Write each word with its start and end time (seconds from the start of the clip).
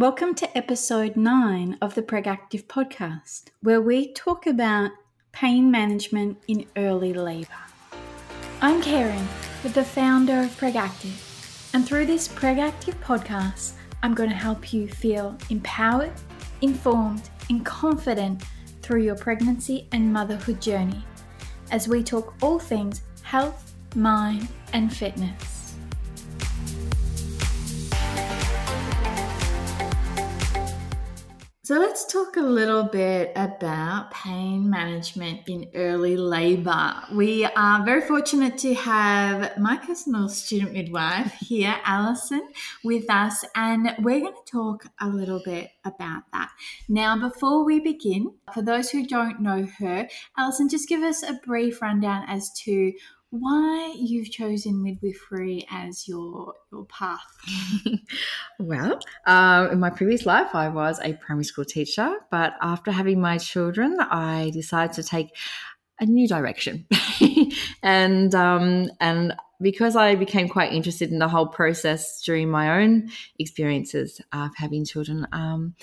Welcome 0.00 0.34
to 0.36 0.56
episode 0.56 1.14
9 1.14 1.76
of 1.82 1.94
the 1.94 2.00
Pregactive 2.00 2.66
podcast, 2.66 3.48
where 3.62 3.82
we 3.82 4.14
talk 4.14 4.46
about 4.46 4.92
pain 5.32 5.70
management 5.70 6.38
in 6.48 6.64
early 6.74 7.12
labour. 7.12 7.50
I'm 8.62 8.80
Karen, 8.80 9.28
the 9.62 9.84
founder 9.84 10.40
of 10.40 10.56
Pregactive, 10.56 11.70
and 11.74 11.86
through 11.86 12.06
this 12.06 12.28
Pregactive 12.28 12.98
podcast, 13.02 13.72
I'm 14.02 14.14
going 14.14 14.30
to 14.30 14.34
help 14.34 14.72
you 14.72 14.88
feel 14.88 15.36
empowered, 15.50 16.14
informed, 16.62 17.28
and 17.50 17.62
confident 17.66 18.42
through 18.80 19.02
your 19.02 19.16
pregnancy 19.16 19.86
and 19.92 20.10
motherhood 20.10 20.62
journey 20.62 21.04
as 21.72 21.88
we 21.88 22.02
talk 22.02 22.32
all 22.40 22.58
things 22.58 23.02
health, 23.22 23.74
mind, 23.94 24.48
and 24.72 24.90
fitness. 24.96 25.59
So 31.70 31.78
let's 31.78 32.04
talk 32.04 32.36
a 32.36 32.40
little 32.40 32.82
bit 32.82 33.30
about 33.36 34.10
pain 34.10 34.68
management 34.68 35.42
in 35.48 35.70
early 35.76 36.16
labour. 36.16 36.94
We 37.14 37.44
are 37.44 37.84
very 37.84 38.00
fortunate 38.00 38.58
to 38.58 38.74
have 38.74 39.56
my 39.56 39.76
personal 39.76 40.28
student 40.28 40.72
midwife 40.72 41.30
here, 41.34 41.76
Alison, 41.84 42.48
with 42.82 43.08
us, 43.08 43.44
and 43.54 43.94
we're 44.00 44.18
going 44.18 44.34
to 44.34 44.50
talk 44.50 44.86
a 45.00 45.06
little 45.06 45.40
bit 45.44 45.70
about 45.84 46.24
that. 46.32 46.50
Now, 46.88 47.16
before 47.16 47.64
we 47.64 47.78
begin, 47.78 48.32
for 48.52 48.62
those 48.62 48.90
who 48.90 49.06
don't 49.06 49.40
know 49.40 49.68
her, 49.78 50.08
Alison, 50.36 50.68
just 50.68 50.88
give 50.88 51.04
us 51.04 51.22
a 51.22 51.34
brief 51.34 51.80
rundown 51.80 52.24
as 52.26 52.50
to 52.64 52.92
why 53.30 53.94
you've 53.96 54.30
chosen 54.30 54.82
midwifery 54.82 55.66
as 55.70 56.08
your 56.08 56.54
your 56.72 56.84
path. 56.86 57.24
well, 58.58 58.98
uh, 59.26 59.68
in 59.70 59.78
my 59.78 59.90
previous 59.90 60.26
life, 60.26 60.54
I 60.54 60.68
was 60.68 61.00
a 61.00 61.14
primary 61.14 61.44
school 61.44 61.64
teacher, 61.64 62.16
but 62.30 62.54
after 62.60 62.90
having 62.90 63.20
my 63.20 63.38
children, 63.38 63.96
I 64.00 64.50
decided 64.52 64.94
to 64.94 65.02
take 65.02 65.28
a 66.00 66.06
new 66.06 66.26
direction, 66.26 66.86
and 67.82 68.34
um, 68.34 68.90
and 69.00 69.34
because 69.60 69.94
I 69.94 70.14
became 70.14 70.48
quite 70.48 70.72
interested 70.72 71.12
in 71.12 71.18
the 71.18 71.28
whole 71.28 71.46
process 71.46 72.22
during 72.22 72.50
my 72.50 72.82
own 72.82 73.10
experiences 73.38 74.20
of 74.32 74.50
having 74.56 74.84
children, 74.84 75.26
um, 75.32 75.74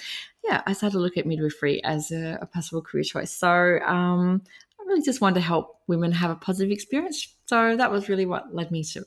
yeah, 0.44 0.64
I 0.66 0.74
started 0.74 0.94
to 0.98 1.00
look 1.00 1.18
at 1.18 1.26
midwifery 1.26 1.84
as 1.84 2.12
a, 2.12 2.40
a 2.42 2.46
possible 2.48 2.82
career 2.82 3.04
choice. 3.04 3.32
So 3.32 3.80
um, 3.86 4.42
really 4.88 5.02
just 5.02 5.22
wanted 5.22 5.36
to 5.36 5.42
help 5.42 5.82
women 5.88 6.12
have 6.12 6.32
a 6.32 6.36
positive 6.36 6.72
experience. 6.72 7.36
So 7.46 7.76
that 7.76 7.92
was 7.92 8.10
really 8.10 8.26
what 8.26 8.54
led 8.54 8.72
me 8.72 8.84
to. 8.84 9.06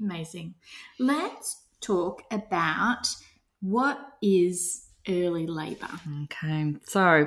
Amazing. 0.00 0.54
Let's 0.98 1.62
talk 1.80 2.22
about 2.30 3.06
what 3.60 3.98
is 4.22 4.86
early 5.08 5.46
labor. 5.46 5.88
Okay. 6.24 6.74
So 6.84 7.26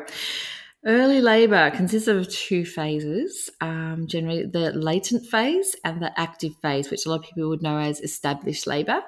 Early 0.86 1.22
labour 1.22 1.72
consists 1.72 2.10
of 2.10 2.28
two 2.28 2.66
phases, 2.66 3.50
um, 3.62 4.06
generally 4.06 4.46
the 4.46 4.74
latent 4.74 5.26
phase 5.26 5.78
and 5.86 6.02
the 6.02 6.12
active 6.20 6.52
phase, 6.62 6.92
which 6.92 7.06
a 7.06 7.10
lot 7.10 7.20
of 7.20 7.22
people 7.24 7.48
would 7.48 7.62
know 7.62 7.78
as 7.78 8.02
established 8.02 8.68
labour. 8.68 9.02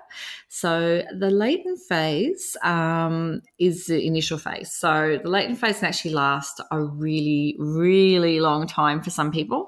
So 0.47 1.03
the 1.19 1.29
latent 1.29 1.81
phase 1.81 2.55
um, 2.63 3.41
is 3.59 3.87
the 3.87 4.07
initial 4.07 4.37
phase. 4.37 4.71
So 4.71 5.19
the 5.21 5.29
latent 5.29 5.59
phase 5.59 5.79
can 5.79 5.89
actually 5.89 6.13
last 6.13 6.61
a 6.71 6.81
really, 6.81 7.57
really 7.59 8.39
long 8.39 8.67
time 8.67 9.01
for 9.01 9.09
some 9.09 9.29
people. 9.29 9.67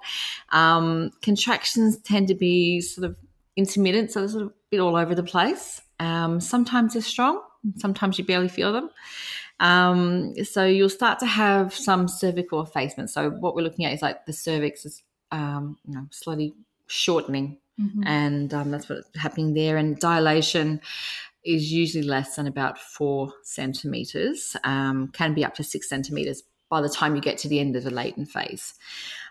Um, 0.53 1.11
contractions 1.21 1.97
tend 1.97 2.29
to 2.29 2.35
be 2.35 2.79
sort 2.79 3.09
of 3.09 3.17
intermittent, 3.57 4.11
so 4.11 4.21
they're 4.21 4.29
sort 4.29 4.43
of 4.43 4.49
a 4.49 4.53
bit 4.71 4.79
all 4.79 4.95
over 4.95 5.13
the 5.13 5.23
place. 5.23 5.81
Um, 5.99 6.39
sometimes 6.39 6.93
they're 6.93 7.01
strong, 7.01 7.41
sometimes 7.79 8.17
you 8.17 8.23
barely 8.23 8.47
feel 8.47 8.71
them. 8.71 8.91
Um, 9.59 10.35
so 10.43 10.65
you'll 10.65 10.89
start 10.89 11.19
to 11.19 11.25
have 11.25 11.73
some 11.73 12.07
cervical 12.07 12.61
effacement. 12.61 13.09
So 13.09 13.29
what 13.29 13.55
we're 13.55 13.63
looking 13.63 13.85
at 13.85 13.93
is 13.93 14.01
like 14.01 14.25
the 14.25 14.33
cervix 14.33 14.85
is, 14.85 15.03
um, 15.31 15.77
you 15.87 15.95
know, 15.95 16.07
slowly 16.11 16.53
shortening, 16.87 17.57
mm-hmm. 17.79 18.03
and 18.05 18.53
um, 18.53 18.71
that's 18.71 18.87
what's 18.87 19.09
happening 19.15 19.53
there. 19.53 19.77
And 19.77 19.99
dilation 19.99 20.81
is 21.43 21.71
usually 21.71 22.03
less 22.03 22.35
than 22.35 22.47
about 22.47 22.77
four 22.77 23.33
centimeters, 23.43 24.55
um, 24.63 25.07
can 25.09 25.33
be 25.33 25.45
up 25.45 25.55
to 25.55 25.63
six 25.63 25.89
centimeters 25.89 26.43
by 26.69 26.81
the 26.81 26.89
time 26.89 27.15
you 27.15 27.21
get 27.21 27.37
to 27.39 27.47
the 27.47 27.59
end 27.59 27.75
of 27.75 27.83
the 27.83 27.91
latent 27.91 28.29
phase. 28.29 28.73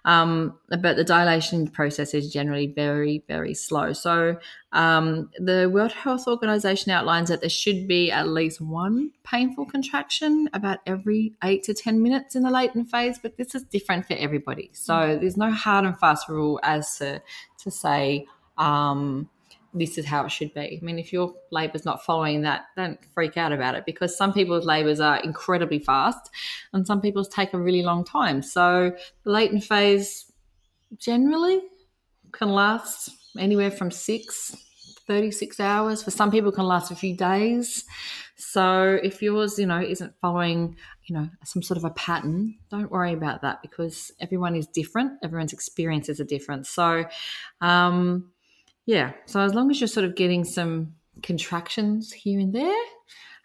Um, 0.04 0.56
but 0.68 0.96
the 0.96 1.04
dilation 1.04 1.66
process 1.66 2.14
is 2.14 2.32
generally 2.32 2.68
very, 2.68 3.24
very 3.26 3.54
slow. 3.54 3.92
So 3.92 4.38
um, 4.72 5.30
the 5.38 5.68
World 5.72 5.90
Health 5.90 6.28
Organization 6.28 6.92
outlines 6.92 7.28
that 7.28 7.40
there 7.40 7.50
should 7.50 7.88
be 7.88 8.12
at 8.12 8.28
least 8.28 8.60
one 8.60 9.10
painful 9.24 9.66
contraction 9.66 10.48
about 10.52 10.78
every 10.86 11.34
eight 11.42 11.64
to 11.64 11.74
10 11.74 12.02
minutes 12.02 12.36
in 12.36 12.44
the 12.44 12.50
latent 12.50 12.88
phase, 12.88 13.18
but 13.18 13.36
this 13.36 13.54
is 13.56 13.64
different 13.64 14.06
for 14.06 14.14
everybody. 14.14 14.70
So 14.72 15.18
there's 15.20 15.36
no 15.36 15.50
hard 15.50 15.84
and 15.84 15.98
fast 15.98 16.28
rule 16.28 16.60
as 16.62 16.98
to, 16.98 17.20
to 17.58 17.70
say, 17.72 18.26
um, 18.58 19.28
this 19.78 19.98
is 19.98 20.06
how 20.06 20.24
it 20.24 20.30
should 20.30 20.52
be. 20.54 20.78
I 20.80 20.84
mean, 20.84 20.98
if 20.98 21.12
your 21.12 21.34
labor's 21.50 21.84
not 21.84 22.04
following 22.04 22.42
that, 22.42 22.66
don't 22.76 22.98
freak 23.12 23.36
out 23.36 23.52
about 23.52 23.74
it 23.74 23.84
because 23.84 24.16
some 24.16 24.32
people's 24.32 24.64
labors 24.64 25.00
are 25.00 25.18
incredibly 25.20 25.78
fast 25.78 26.30
and 26.72 26.86
some 26.86 27.00
people's 27.00 27.28
take 27.28 27.52
a 27.52 27.58
really 27.58 27.82
long 27.82 28.04
time. 28.04 28.42
So 28.42 28.92
the 29.24 29.30
latent 29.30 29.64
phase 29.64 30.30
generally 30.98 31.60
can 32.32 32.50
last 32.50 33.10
anywhere 33.38 33.70
from 33.70 33.90
six, 33.90 34.56
36 35.06 35.60
hours. 35.60 36.02
For 36.02 36.10
some 36.10 36.30
people 36.30 36.52
can 36.52 36.64
last 36.64 36.90
a 36.90 36.96
few 36.96 37.16
days. 37.16 37.84
So 38.36 38.98
if 39.02 39.22
yours, 39.22 39.58
you 39.58 39.66
know, 39.66 39.80
isn't 39.80 40.14
following, 40.20 40.76
you 41.04 41.14
know, 41.14 41.28
some 41.44 41.62
sort 41.62 41.78
of 41.78 41.84
a 41.84 41.90
pattern, 41.90 42.56
don't 42.70 42.90
worry 42.90 43.12
about 43.12 43.42
that 43.42 43.62
because 43.62 44.12
everyone 44.20 44.54
is 44.54 44.66
different. 44.66 45.12
Everyone's 45.24 45.54
experiences 45.54 46.20
are 46.20 46.24
different. 46.24 46.66
So, 46.66 47.06
um, 47.62 48.30
yeah. 48.86 49.12
So 49.26 49.40
as 49.40 49.52
long 49.52 49.70
as 49.70 49.80
you're 49.80 49.88
sort 49.88 50.06
of 50.06 50.14
getting 50.14 50.44
some 50.44 50.94
contractions 51.22 52.12
here 52.12 52.40
and 52.40 52.54
there, 52.54 52.84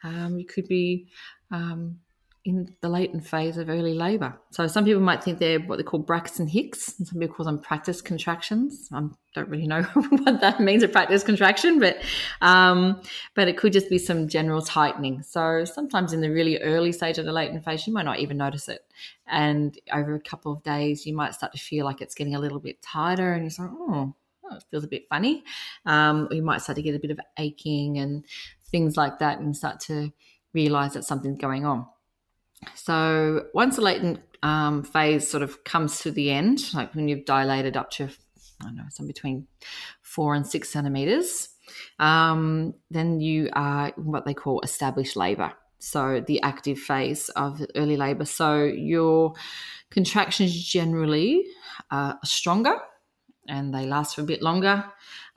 um, 0.04 0.38
you 0.38 0.46
could 0.46 0.68
be 0.68 1.08
um, 1.52 2.00
in 2.44 2.76
the 2.82 2.90
latent 2.90 3.26
phase 3.26 3.58
of 3.58 3.70
early 3.70 3.94
labour. 3.94 4.36
So 4.52 4.66
some 4.66 4.84
people 4.84 5.02
might 5.02 5.24
think 5.24 5.38
they're 5.38 5.60
what 5.60 5.78
they 5.78 5.84
call 5.84 6.00
Braxton 6.00 6.48
Hicks, 6.48 6.98
and 6.98 7.08
some 7.08 7.20
people 7.20 7.36
call 7.36 7.46
them 7.46 7.60
practice 7.60 8.02
contractions. 8.02 8.90
I 8.92 9.02
don't 9.36 9.50
really 9.50 9.68
know 9.68 9.84
what 9.94 10.42
that 10.42 10.60
means, 10.60 10.82
a 10.82 10.88
practice 10.88 11.24
contraction, 11.24 11.80
but 11.80 11.98
um, 12.42 13.02
but 13.36 13.48
it 13.48 13.58
could 13.58 13.74
just 13.74 13.90
be 13.90 14.00
some 14.00 14.28
general 14.28 14.62
tightening. 14.62 15.22
So 15.22 15.66
sometimes 15.66 16.14
in 16.14 16.22
the 16.22 16.32
really 16.32 16.60
early 16.60 16.92
stage 16.92 17.20
of 17.20 17.26
the 17.26 17.32
latent 17.32 17.64
phase, 17.64 17.86
you 17.86 17.94
might 17.94 18.06
not 18.06 18.20
even 18.20 18.38
notice 18.38 18.70
it, 18.70 18.86
and 19.28 19.78
over 19.94 20.16
a 20.16 20.22
couple 20.22 20.52
of 20.52 20.64
days, 20.64 21.06
you 21.06 21.16
might 21.16 21.36
start 21.36 21.52
to 21.54 21.60
feel 21.60 21.86
like 21.86 22.02
it's 22.02 22.16
getting 22.16 22.34
a 22.34 22.40
little 22.40 22.60
bit 22.60 22.82
tighter, 22.82 23.34
and 23.34 23.44
you're 23.44 23.68
like, 23.68 23.76
oh, 23.80 24.16
oh, 24.52 24.58
it 24.58 24.64
feels 24.70 24.84
a 24.84 24.88
bit 24.88 25.08
funny. 25.10 25.44
Um, 25.86 26.28
you 26.32 26.42
might 26.42 26.62
start 26.62 26.76
to 26.78 26.82
get 26.82 26.96
a 26.96 27.00
bit 27.00 27.12
of 27.12 27.20
aching 27.38 27.98
and 27.98 28.26
things 28.70 28.98
like 28.98 29.20
that 29.20 29.40
and 29.40 29.56
start 29.56 29.80
to 29.82 30.12
realize 30.54 30.94
that 30.94 31.04
something's 31.04 31.40
going 31.40 31.66
on. 31.66 31.86
So 32.76 33.46
once 33.54 33.78
the 33.78 33.82
latent 33.82 34.20
um, 34.44 34.84
phase 34.84 35.28
sort 35.28 35.44
of 35.44 35.64
comes 35.64 36.00
to 36.02 36.12
the 36.12 36.32
end, 36.32 36.74
like 36.74 36.94
when 36.96 37.08
you've 37.08 37.26
dilated 37.26 37.78
up 37.78 37.90
to, 37.92 38.06
I 38.62 38.66
don't 38.66 38.78
know, 38.78 38.84
some 38.90 39.08
between 39.08 39.48
four 40.02 40.36
and 40.36 40.46
six 40.46 40.70
centimeters, 40.70 41.50
um, 42.00 42.74
then 42.90 43.20
you 43.20 43.50
are 43.54 43.92
what 43.96 44.26
they 44.26 44.34
call 44.34 44.62
established 44.62 45.16
labor. 45.16 45.54
So 45.80 46.24
the 46.26 46.42
active 46.44 46.78
phase 46.78 47.30
of 47.30 47.66
early 47.76 47.98
labor. 47.98 48.26
So 48.26 48.64
your 48.64 49.34
contractions 49.90 50.54
generally 50.64 51.46
are 51.90 52.20
stronger 52.24 52.78
and 53.48 53.74
they 53.74 53.86
last 53.86 54.16
for 54.16 54.22
a 54.22 54.26
bit 54.26 54.42
longer 54.42 54.86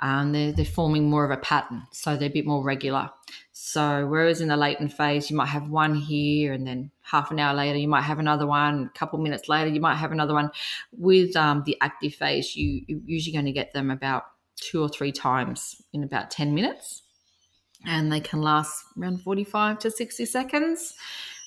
and 0.01 0.35
they're, 0.35 0.53
they're 0.53 0.65
forming 0.65 1.09
more 1.09 1.25
of 1.25 1.31
a 1.31 1.37
pattern 1.37 1.83
so 1.93 2.17
they're 2.17 2.29
a 2.29 2.33
bit 2.33 2.47
more 2.47 2.63
regular. 2.63 3.11
So 3.53 4.07
whereas 4.07 4.41
in 4.41 4.49
the 4.49 4.57
latent 4.57 4.93
phase 4.93 5.31
you 5.31 5.37
might 5.37 5.49
have 5.49 5.69
one 5.69 5.95
here 5.95 6.53
and 6.53 6.67
then 6.67 6.91
half 7.03 7.31
an 7.31 7.39
hour 7.39 7.55
later 7.55 7.79
you 7.79 7.89
might 7.89 8.03
have 8.03 8.19
another 8.19 8.47
one. 8.47 8.91
A 8.95 8.99
couple 8.99 9.19
minutes 9.19 9.49
later 9.49 9.71
you 9.71 9.81
might 9.81 9.97
have 9.97 10.13
another 10.13 10.35
one. 10.35 10.51
With 10.93 11.35
um, 11.37 11.63
the 11.65 11.77
active 11.81 12.15
phase 12.15 12.55
you, 12.57 12.83
you're 12.87 13.01
usually 13.05 13.33
going 13.33 13.47
to 13.47 13.53
get 13.53 13.73
them 13.73 13.91
about 13.91 14.25
two 14.57 14.83
or 14.83 14.89
three 14.89 15.13
times 15.13 15.83
in 15.93 16.05
about 16.05 16.31
10 16.31 16.55
minutes 16.55 17.03
and 17.87 18.11
they 18.11 18.21
can 18.21 18.41
last 18.41 18.85
around 18.99 19.21
45 19.23 19.79
to 19.81 19.91
60 19.91 20.25
seconds 20.27 20.95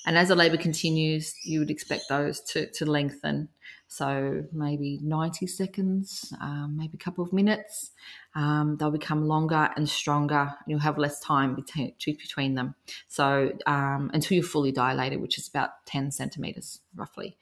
and 0.08 0.18
as 0.18 0.28
the 0.28 0.34
labor 0.34 0.56
continues 0.56 1.36
you 1.44 1.60
would 1.60 1.70
expect 1.70 2.08
those 2.08 2.40
to, 2.40 2.68
to 2.72 2.84
lengthen 2.84 3.48
so 3.88 4.44
maybe 4.52 5.00
90 5.02 5.46
seconds, 5.46 6.34
um, 6.42 6.76
maybe 6.78 6.92
a 6.94 7.02
couple 7.02 7.24
of 7.24 7.32
minutes. 7.32 7.90
Um, 8.34 8.76
they'll 8.78 8.90
become 8.90 9.26
longer 9.26 9.70
and 9.76 9.88
stronger. 9.88 10.36
And 10.36 10.66
you'll 10.66 10.78
have 10.80 10.98
less 10.98 11.20
time 11.20 11.54
between, 11.54 11.94
between 12.04 12.54
them. 12.54 12.74
So 13.08 13.52
um, 13.66 14.10
until 14.12 14.36
you're 14.36 14.44
fully 14.44 14.72
dilated, 14.72 15.22
which 15.22 15.38
is 15.38 15.48
about 15.48 15.70
10 15.86 16.10
centimeters 16.10 16.80
roughly. 16.94 17.38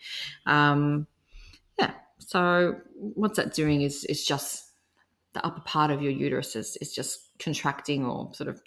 Um, 0.46 1.08
yeah. 1.80 1.94
So 2.18 2.76
what's 2.94 3.38
that 3.38 3.52
doing 3.52 3.82
is, 3.82 4.04
is 4.04 4.24
just 4.24 4.70
the 5.32 5.44
upper 5.44 5.60
part 5.62 5.90
of 5.90 6.00
your 6.00 6.12
uterus 6.12 6.54
is, 6.54 6.78
is 6.80 6.94
just 6.94 7.28
contracting 7.40 8.06
or 8.06 8.32
sort 8.34 8.48
of 8.48 8.62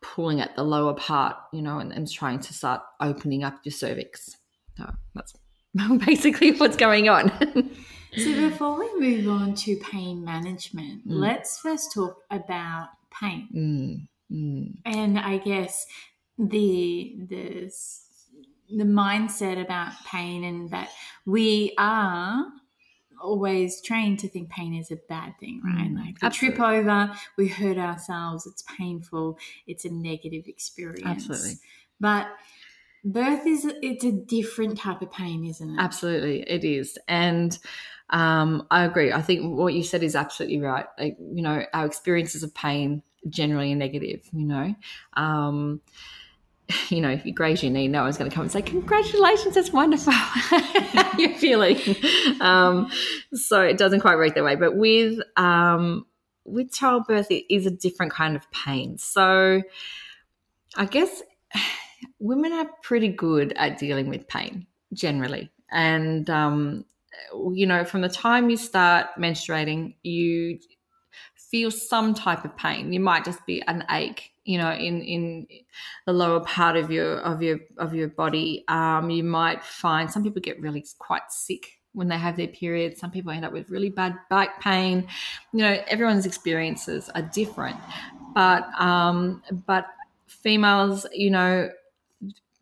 pulling 0.00 0.40
at 0.40 0.54
the 0.56 0.62
lower 0.62 0.94
part, 0.94 1.36
you 1.52 1.62
know, 1.62 1.78
and, 1.78 1.92
and 1.92 2.10
trying 2.10 2.40
to 2.40 2.54
start 2.54 2.82
opening 3.00 3.44
up 3.44 3.58
your 3.64 3.72
cervix. 3.72 4.36
So 4.76 4.90
that's 5.14 5.34
basically 6.06 6.52
what's 6.52 6.76
going 6.76 7.08
on. 7.08 7.30
so 8.16 8.48
before 8.48 8.78
we 8.78 9.00
move 9.00 9.28
on 9.28 9.54
to 9.56 9.76
pain 9.76 10.24
management, 10.24 11.06
mm. 11.06 11.20
let's 11.20 11.58
first 11.58 11.92
talk 11.92 12.16
about 12.30 12.88
pain. 13.20 14.08
Mm. 14.30 14.34
Mm. 14.34 14.74
And 14.84 15.18
I 15.18 15.38
guess 15.38 15.86
the 16.38 17.16
the 17.28 17.70
the 18.70 18.84
mindset 18.84 19.60
about 19.60 19.92
pain 20.04 20.44
and 20.44 20.70
that 20.70 20.90
we 21.24 21.74
are 21.78 22.44
always 23.20 23.80
trained 23.80 24.18
to 24.20 24.28
think 24.28 24.50
pain 24.50 24.74
is 24.74 24.90
a 24.90 24.96
bad 25.08 25.34
thing, 25.38 25.60
right? 25.64 25.90
Mm, 25.90 25.96
like 25.96 26.22
we 26.22 26.30
trip 26.30 26.60
over, 26.60 27.12
we 27.36 27.48
hurt 27.48 27.78
ourselves, 27.78 28.46
it's 28.46 28.62
painful, 28.76 29.38
it's 29.66 29.84
a 29.84 29.90
negative 29.90 30.46
experience. 30.46 31.06
Absolutely. 31.06 31.58
But 32.00 32.28
birth 33.04 33.46
is 33.46 33.70
it's 33.82 34.04
a 34.04 34.12
different 34.12 34.78
type 34.78 35.02
of 35.02 35.10
pain, 35.12 35.44
isn't 35.44 35.70
it? 35.70 35.80
Absolutely, 35.80 36.42
it 36.42 36.64
is. 36.64 36.98
And 37.08 37.58
um, 38.10 38.66
I 38.70 38.84
agree. 38.84 39.12
I 39.12 39.22
think 39.22 39.56
what 39.56 39.74
you 39.74 39.82
said 39.82 40.02
is 40.02 40.16
absolutely 40.16 40.60
right. 40.60 40.86
Like, 40.98 41.16
you 41.18 41.42
know, 41.42 41.64
our 41.72 41.86
experiences 41.86 42.42
of 42.42 42.54
pain 42.54 43.02
generally 43.28 43.72
are 43.72 43.76
negative, 43.76 44.22
you 44.32 44.46
know. 44.46 44.74
Um, 45.14 45.80
you 46.88 47.00
know, 47.00 47.10
if 47.10 47.24
you 47.24 47.32
graze 47.32 47.62
your 47.62 47.72
knee, 47.72 47.88
no 47.88 48.02
one's 48.02 48.18
going 48.18 48.30
to 48.30 48.34
come 48.34 48.42
and 48.42 48.52
say, 48.52 48.62
Congratulations, 48.62 49.54
that's 49.54 49.72
wonderful. 49.72 50.12
How 50.12 51.18
are 51.18 51.34
feeling? 51.34 51.78
Um, 52.40 52.90
so 53.32 53.62
it 53.62 53.78
doesn't 53.78 54.00
quite 54.00 54.16
work 54.16 54.34
that 54.34 54.44
way. 54.44 54.56
But 54.56 54.76
with 54.76 55.20
um, 55.36 56.06
with 56.44 56.72
childbirth, 56.72 57.30
it 57.30 57.44
is 57.52 57.66
a 57.66 57.70
different 57.70 58.12
kind 58.12 58.36
of 58.36 58.50
pain. 58.50 58.98
So 58.98 59.62
I 60.76 60.84
guess 60.86 61.22
women 62.18 62.52
are 62.52 62.68
pretty 62.82 63.08
good 63.08 63.52
at 63.56 63.78
dealing 63.78 64.08
with 64.08 64.28
pain 64.28 64.66
generally. 64.92 65.50
And, 65.70 66.28
um, 66.30 66.84
you 67.52 67.66
know, 67.66 67.84
from 67.84 68.00
the 68.00 68.08
time 68.08 68.48
you 68.48 68.56
start 68.56 69.08
menstruating, 69.18 69.94
you 70.02 70.58
feel 71.50 71.70
some 71.70 72.14
type 72.14 72.44
of 72.44 72.56
pain. 72.56 72.92
You 72.92 73.00
might 73.00 73.24
just 73.24 73.44
be 73.46 73.62
an 73.66 73.84
ache, 73.90 74.32
you 74.48 74.56
know, 74.56 74.72
in 74.72 75.02
in 75.02 75.46
the 76.06 76.12
lower 76.14 76.40
part 76.40 76.74
of 76.74 76.90
your 76.90 77.18
of 77.18 77.42
your 77.42 77.58
of 77.76 77.94
your 77.94 78.08
body. 78.08 78.64
Um, 78.68 79.10
you 79.10 79.22
might 79.22 79.62
find 79.62 80.10
some 80.10 80.22
people 80.22 80.40
get 80.40 80.58
really 80.58 80.86
quite 80.98 81.30
sick 81.30 81.80
when 81.92 82.08
they 82.08 82.16
have 82.16 82.38
their 82.38 82.48
period. 82.48 82.96
Some 82.96 83.10
people 83.10 83.30
end 83.30 83.44
up 83.44 83.52
with 83.52 83.68
really 83.68 83.90
bad 83.90 84.16
back 84.30 84.62
pain. 84.62 85.06
You 85.52 85.58
know, 85.60 85.78
everyone's 85.86 86.24
experiences 86.24 87.10
are 87.14 87.20
different, 87.20 87.76
but 88.34 88.64
um, 88.80 89.42
but 89.66 89.84
females, 90.26 91.04
you 91.12 91.30
know, 91.30 91.68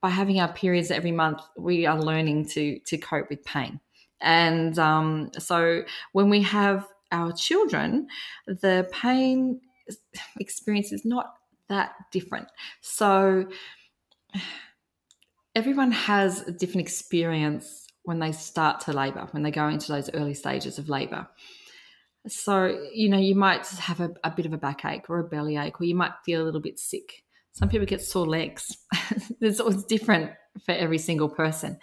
by 0.01 0.11
having 0.11 0.41
our 0.41 0.53
periods 0.53 0.91
every 0.91 1.13
month, 1.13 1.41
we 1.57 1.87
are 1.87 2.03
learning 2.03 2.49
to 2.49 2.81
to 2.81 2.99
cope 2.99 3.31
with 3.31 3.45
pain. 3.45 3.79
And 4.21 4.77
um, 4.77 5.31
so 5.39 5.85
when 6.11 6.31
we 6.31 6.43
have 6.43 6.89
our 7.13 7.33
children, 7.33 8.09
the 8.49 8.89
pain 8.91 9.61
experience 10.41 10.91
is 10.91 11.05
not 11.05 11.37
that 11.69 11.93
different. 12.13 12.49
So 12.81 13.49
everyone 15.55 15.93
has 15.93 16.43
a 16.43 16.53
different 16.53 16.87
experience 16.87 17.87
when 18.03 18.19
they 18.19 18.33
start 18.33 18.81
to 18.81 18.93
labor, 18.93 19.27
when 19.33 19.43
they 19.43 19.51
go 19.51 19.69
into 19.69 19.91
those 19.91 20.11
early 20.15 20.35
stages 20.35 20.79
of 20.79 20.89
labor. 20.89 21.29
So, 22.29 22.89
you 22.93 23.09
know, 23.09 23.19
you 23.19 23.35
might 23.35 23.67
have 23.67 24.01
a, 24.01 24.11
a 24.25 24.31
bit 24.31 24.47
of 24.47 24.53
a 24.53 24.59
backache 24.59 25.09
or 25.09 25.21
a 25.21 25.25
belly 25.25 25.57
ache, 25.57 25.81
or 25.81 25.85
you 25.85 25.95
might 25.95 26.13
feel 26.25 26.43
a 26.43 26.45
little 26.45 26.61
bit 26.61 26.79
sick. 26.79 27.25
Some 27.53 27.69
people 27.69 27.87
get 27.87 28.03
sore 28.03 28.27
legs. 28.27 28.77
it's, 29.41 29.61
it's 29.61 29.85
different 29.85 30.33
for 30.65 30.73
every 30.73 30.99
single 30.99 31.29
person. 31.29 31.79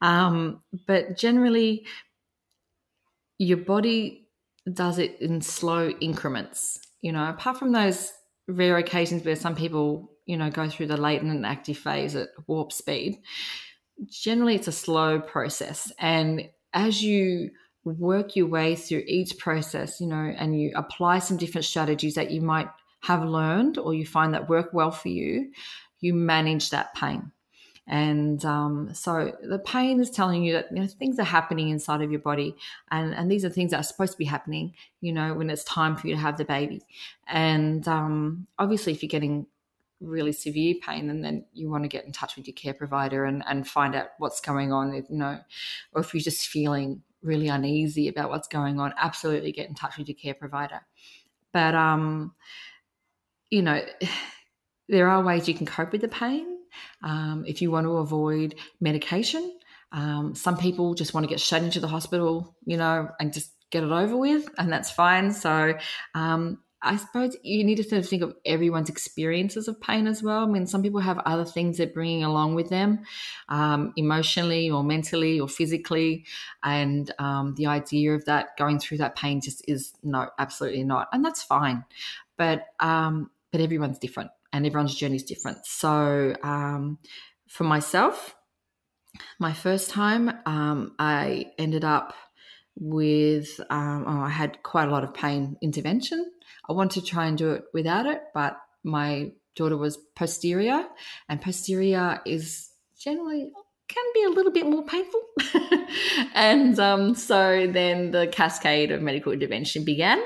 Um, 0.00 0.62
but 0.86 1.16
generally, 1.16 1.86
your 3.38 3.58
body 3.58 4.28
does 4.72 4.98
it 4.98 5.20
in 5.20 5.40
slow 5.40 5.88
increments. 5.88 6.80
You 7.00 7.12
know, 7.12 7.28
apart 7.28 7.58
from 7.58 7.72
those 7.72 8.12
rare 8.48 8.76
occasions 8.76 9.24
where 9.24 9.36
some 9.36 9.54
people, 9.54 10.10
you 10.26 10.36
know, 10.36 10.50
go 10.50 10.68
through 10.68 10.86
the 10.86 10.96
latent 10.96 11.30
and 11.30 11.46
active 11.46 11.78
phase 11.78 12.14
at 12.16 12.28
warp 12.46 12.72
speed, 12.72 13.20
generally 14.06 14.54
it's 14.54 14.68
a 14.68 14.72
slow 14.72 15.20
process. 15.20 15.92
And 15.98 16.48
as 16.72 17.02
you 17.02 17.50
work 17.84 18.36
your 18.36 18.46
way 18.46 18.74
through 18.74 19.04
each 19.06 19.38
process, 19.38 20.00
you 20.00 20.06
know, 20.06 20.34
and 20.36 20.58
you 20.58 20.72
apply 20.74 21.18
some 21.18 21.36
different 21.36 21.64
strategies 21.64 22.14
that 22.14 22.30
you 22.30 22.40
might 22.40 22.68
have 23.02 23.24
learned 23.24 23.78
or 23.78 23.92
you 23.92 24.06
find 24.06 24.32
that 24.34 24.48
work 24.48 24.70
well 24.72 24.90
for 24.90 25.08
you, 25.08 25.52
you 26.00 26.14
manage 26.14 26.70
that 26.70 26.94
pain. 26.94 27.30
And 27.86 28.42
um, 28.44 28.94
so 28.94 29.36
the 29.42 29.58
pain 29.58 30.00
is 30.00 30.10
telling 30.10 30.42
you 30.42 30.54
that 30.54 30.68
you 30.70 30.80
know, 30.80 30.86
things 30.86 31.18
are 31.18 31.24
happening 31.24 31.68
inside 31.68 32.00
of 32.00 32.10
your 32.10 32.20
body, 32.20 32.56
and, 32.90 33.14
and 33.14 33.30
these 33.30 33.44
are 33.44 33.50
things 33.50 33.72
that 33.72 33.80
are 33.80 33.84
supposed 33.84 34.12
to 34.12 34.18
be 34.18 34.24
happening, 34.24 34.74
you 35.00 35.12
know, 35.12 35.34
when 35.34 35.50
it's 35.50 35.64
time 35.64 35.96
for 35.96 36.06
you 36.06 36.14
to 36.14 36.20
have 36.20 36.38
the 36.38 36.46
baby. 36.46 36.82
And 37.28 37.86
um, 37.86 38.46
obviously, 38.58 38.92
if 38.92 39.02
you're 39.02 39.08
getting 39.08 39.46
really 40.00 40.32
severe 40.32 40.74
pain, 40.82 41.20
then 41.20 41.44
you 41.52 41.68
want 41.68 41.84
to 41.84 41.88
get 41.88 42.04
in 42.04 42.12
touch 42.12 42.36
with 42.36 42.46
your 42.46 42.54
care 42.54 42.74
provider 42.74 43.24
and, 43.24 43.42
and 43.46 43.68
find 43.68 43.94
out 43.94 44.08
what's 44.18 44.40
going 44.40 44.72
on, 44.72 44.94
you 44.94 45.04
know, 45.10 45.38
or 45.92 46.00
if 46.00 46.14
you're 46.14 46.20
just 46.20 46.46
feeling 46.48 47.02
really 47.22 47.48
uneasy 47.48 48.08
about 48.08 48.30
what's 48.30 48.48
going 48.48 48.80
on, 48.80 48.94
absolutely 48.98 49.52
get 49.52 49.68
in 49.68 49.74
touch 49.74 49.98
with 49.98 50.08
your 50.08 50.16
care 50.16 50.34
provider. 50.34 50.80
But, 51.52 51.74
um, 51.74 52.34
you 53.50 53.62
know, 53.62 53.82
there 54.88 55.08
are 55.08 55.22
ways 55.22 55.48
you 55.48 55.54
can 55.54 55.66
cope 55.66 55.92
with 55.92 56.00
the 56.00 56.08
pain 56.08 56.53
um, 57.02 57.44
if 57.46 57.62
you 57.62 57.70
want 57.70 57.86
to 57.86 57.96
avoid 57.98 58.54
medication, 58.80 59.58
um, 59.92 60.34
some 60.34 60.56
people 60.56 60.94
just 60.94 61.14
want 61.14 61.24
to 61.24 61.30
get 61.30 61.40
shut 61.40 61.62
into 61.62 61.80
the 61.80 61.88
hospital, 61.88 62.56
you 62.64 62.76
know, 62.76 63.08
and 63.20 63.32
just 63.32 63.50
get 63.70 63.84
it 63.84 63.90
over 63.90 64.16
with, 64.16 64.48
and 64.58 64.72
that's 64.72 64.90
fine. 64.90 65.32
So, 65.32 65.74
um, 66.14 66.58
I 66.84 66.96
suppose 66.96 67.34
you 67.42 67.64
need 67.64 67.76
to 67.76 67.82
sort 67.82 68.00
of 68.00 68.08
think 68.08 68.22
of 68.22 68.36
everyone's 68.44 68.90
experiences 68.90 69.68
of 69.68 69.80
pain 69.80 70.06
as 70.06 70.22
well. 70.22 70.44
I 70.44 70.46
mean, 70.46 70.66
some 70.66 70.82
people 70.82 71.00
have 71.00 71.18
other 71.20 71.46
things 71.46 71.78
they're 71.78 71.86
bringing 71.86 72.24
along 72.24 72.56
with 72.56 72.68
them, 72.68 73.04
um, 73.48 73.94
emotionally 73.96 74.70
or 74.70 74.84
mentally 74.84 75.40
or 75.40 75.48
physically, 75.48 76.26
and 76.62 77.10
um, 77.18 77.54
the 77.56 77.66
idea 77.66 78.14
of 78.14 78.26
that 78.26 78.56
going 78.58 78.80
through 78.80 78.98
that 78.98 79.16
pain 79.16 79.40
just 79.40 79.66
is 79.66 79.94
no, 80.02 80.28
absolutely 80.38 80.84
not, 80.84 81.08
and 81.12 81.24
that's 81.24 81.42
fine. 81.42 81.84
But 82.36 82.66
um, 82.80 83.30
but 83.50 83.60
everyone's 83.60 83.98
different, 83.98 84.30
and 84.54 84.64
everyone's 84.64 84.94
journey 84.94 85.16
is 85.16 85.24
different. 85.24 85.58
So, 85.66 86.34
um, 86.42 86.98
for 87.48 87.64
myself, 87.64 88.36
my 89.40 89.52
first 89.52 89.90
time, 89.90 90.30
um, 90.46 90.94
I 90.98 91.50
ended 91.58 91.84
up 91.84 92.14
with, 92.76 93.60
um, 93.68 94.04
oh, 94.06 94.20
I 94.20 94.28
had 94.28 94.62
quite 94.62 94.88
a 94.88 94.90
lot 94.92 95.02
of 95.02 95.12
pain 95.12 95.56
intervention. 95.60 96.30
I 96.68 96.72
wanted 96.72 97.00
to 97.00 97.06
try 97.06 97.26
and 97.26 97.36
do 97.36 97.50
it 97.50 97.64
without 97.74 98.06
it, 98.06 98.22
but 98.32 98.56
my 98.84 99.32
daughter 99.56 99.76
was 99.76 99.98
posterior, 100.14 100.86
and 101.28 101.42
posterior 101.42 102.20
is 102.24 102.70
generally 102.98 103.50
can 103.88 104.04
be 104.14 104.22
a 104.22 104.30
little 104.30 104.52
bit 104.52 104.66
more 104.66 104.84
painful. 104.84 105.20
and 106.34 106.78
um, 106.78 107.14
so 107.14 107.66
then 107.70 108.12
the 108.12 108.28
cascade 108.28 108.90
of 108.90 109.02
medical 109.02 109.32
intervention 109.32 109.84
began. 109.84 110.22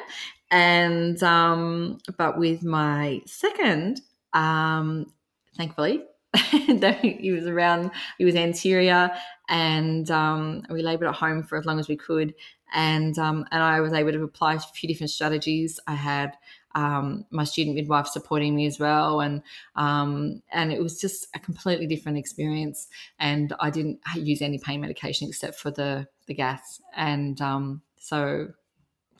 And 0.50 1.22
um, 1.22 1.98
but 2.16 2.38
with 2.38 2.62
my 2.62 3.20
second, 3.26 4.00
um, 4.32 5.12
thankfully, 5.56 6.04
he 6.50 7.32
was 7.32 7.46
around, 7.46 7.90
he 8.18 8.24
was 8.24 8.34
anterior, 8.34 9.10
and 9.48 10.10
um, 10.10 10.62
we 10.70 10.82
laboured 10.82 11.08
at 11.08 11.14
home 11.14 11.42
for 11.42 11.58
as 11.58 11.64
long 11.64 11.78
as 11.78 11.88
we 11.88 11.96
could. 11.96 12.34
And 12.74 13.18
um, 13.18 13.46
and 13.50 13.62
I 13.62 13.80
was 13.80 13.92
able 13.92 14.12
to 14.12 14.22
apply 14.22 14.54
a 14.54 14.60
few 14.60 14.88
different 14.88 15.10
strategies. 15.10 15.80
I 15.86 15.94
had 15.94 16.36
um, 16.74 17.24
my 17.30 17.44
student 17.44 17.76
midwife 17.76 18.08
supporting 18.08 18.54
me 18.54 18.66
as 18.66 18.78
well, 18.78 19.20
and 19.20 19.42
um, 19.74 20.42
and 20.52 20.70
it 20.70 20.82
was 20.82 21.00
just 21.00 21.28
a 21.34 21.38
completely 21.38 21.86
different 21.86 22.18
experience. 22.18 22.88
And 23.18 23.54
I 23.58 23.70
didn't 23.70 24.00
use 24.16 24.42
any 24.42 24.58
pain 24.58 24.82
medication 24.82 25.28
except 25.28 25.58
for 25.58 25.70
the 25.70 26.06
the 26.26 26.34
gas, 26.34 26.80
and 26.94 27.40
um, 27.40 27.82
so 27.96 28.48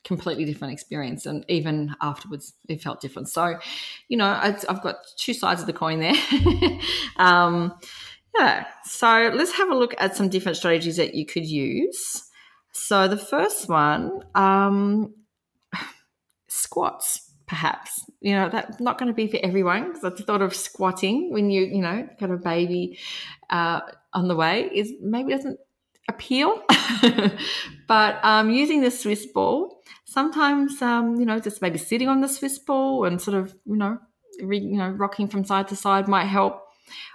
completely 0.09 0.47
different 0.47 0.73
experience 0.73 1.27
and 1.27 1.45
even 1.49 1.95
afterwards 2.01 2.55
it 2.67 2.83
felt 2.83 3.01
different. 3.01 3.29
So 3.29 3.59
you 4.09 4.17
know 4.17 4.39
i've 4.43 4.83
got 4.83 4.97
two 5.17 5.35
sides 5.35 5.61
of 5.61 5.67
the 5.67 5.73
coin 5.73 6.01
there. 6.01 6.15
Um, 7.17 7.75
yeah 8.37 8.67
so 8.85 9.31
let's 9.35 9.53
have 9.53 9.71
a 9.71 9.75
look 9.75 9.95
at 9.99 10.17
some 10.17 10.29
different 10.29 10.57
strategies 10.57 10.97
that 10.97 11.15
you 11.15 11.27
could 11.27 11.45
use. 11.45 12.25
So 12.73 13.07
the 13.07 13.19
first 13.19 13.69
one 13.69 14.23
um, 14.35 15.15
squats 16.49 17.29
perhaps. 17.47 18.05
You 18.21 18.35
know 18.35 18.49
that's 18.49 18.81
not 18.81 18.99
going 18.99 19.09
to 19.09 19.15
be 19.15 19.27
for 19.27 19.39
everyone 19.43 19.93
because 19.93 20.17
the 20.17 20.25
thought 20.25 20.43
of 20.43 20.55
squatting 20.55 21.33
when 21.33 21.51
you 21.51 21.63
you 21.67 21.83
know 21.83 22.09
got 22.19 22.31
a 22.31 22.37
baby 22.37 22.99
uh, 23.51 23.81
on 24.15 24.29
the 24.29 24.37
way 24.37 24.71
is 24.73 24.93
maybe 25.03 25.33
doesn't 25.33 25.59
appeal 26.19 26.63
but 27.87 28.25
um, 28.25 28.51
using 28.51 28.81
the 28.81 28.91
swiss 28.91 29.27
ball 29.27 29.83
sometimes 30.05 30.83
um, 30.83 31.15
you 31.17 31.25
know 31.25 31.39
just 31.39 31.63
maybe 31.63 31.79
sitting 31.79 32.09
on 32.09 32.21
the 32.21 32.29
swiss 32.29 32.59
ball 32.59 33.05
and 33.05 33.21
sort 33.21 33.37
of 33.37 33.55
you 33.65 33.77
know 33.77 33.99
you 34.39 34.77
know, 34.77 34.91
rocking 34.91 35.29
from 35.29 35.45
side 35.45 35.69
to 35.69 35.77
side 35.77 36.09
might 36.09 36.27
help, 36.27 36.63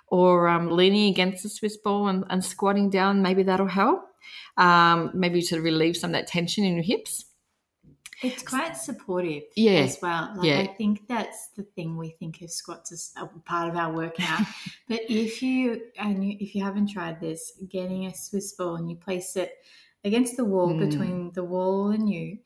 or 0.08 0.48
um, 0.48 0.70
leaning 0.70 1.10
against 1.10 1.44
the 1.44 1.50
Swiss 1.50 1.78
ball 1.78 2.08
and, 2.08 2.24
and, 2.30 2.44
squatting 2.44 2.90
down, 2.90 3.22
maybe 3.22 3.44
that'll 3.44 3.68
help. 3.68 4.06
Um, 4.58 5.12
maybe 5.14 5.42
to 5.44 5.60
relieve 5.60 5.98
some 5.98 6.12
of 6.12 6.14
that 6.14 6.28
tension 6.28 6.64
in 6.64 6.76
your 6.76 6.84
hips. 6.84 7.26
It's 8.24 8.42
quite 8.42 8.78
supportive 8.78 9.44
yeah. 9.56 9.82
as 9.82 10.00
well. 10.02 10.34
Like 10.36 10.48
yeah. 10.48 10.60
I 10.60 10.68
think 10.68 11.08
that's 11.08 11.50
the 11.58 11.64
thing 11.64 11.98
we 11.98 12.12
think 12.12 12.42
of 12.42 12.52
squats 12.52 12.92
as 12.92 13.12
a 13.18 13.28
part 13.40 13.70
of 13.70 13.76
our 13.76 13.92
workout. 13.92 14.42
but 14.88 15.02
if 15.10 15.42
you 15.44 15.82
and 15.98 16.26
you, 16.26 16.38
if 16.40 16.56
you 16.56 16.64
haven't 16.64 16.92
tried 16.92 17.20
this, 17.20 17.54
getting 17.70 18.06
a 18.06 18.16
Swiss 18.16 18.54
ball 18.54 18.76
and 18.76 18.90
you 18.90 18.96
place 18.96 19.36
it 19.36 19.54
against 20.06 20.38
the 20.38 20.46
wall 20.46 20.74
mm. 20.74 20.90
between 20.90 21.32
the 21.34 21.44
wall 21.44 21.92
and 21.92 22.10
you, 22.10 22.38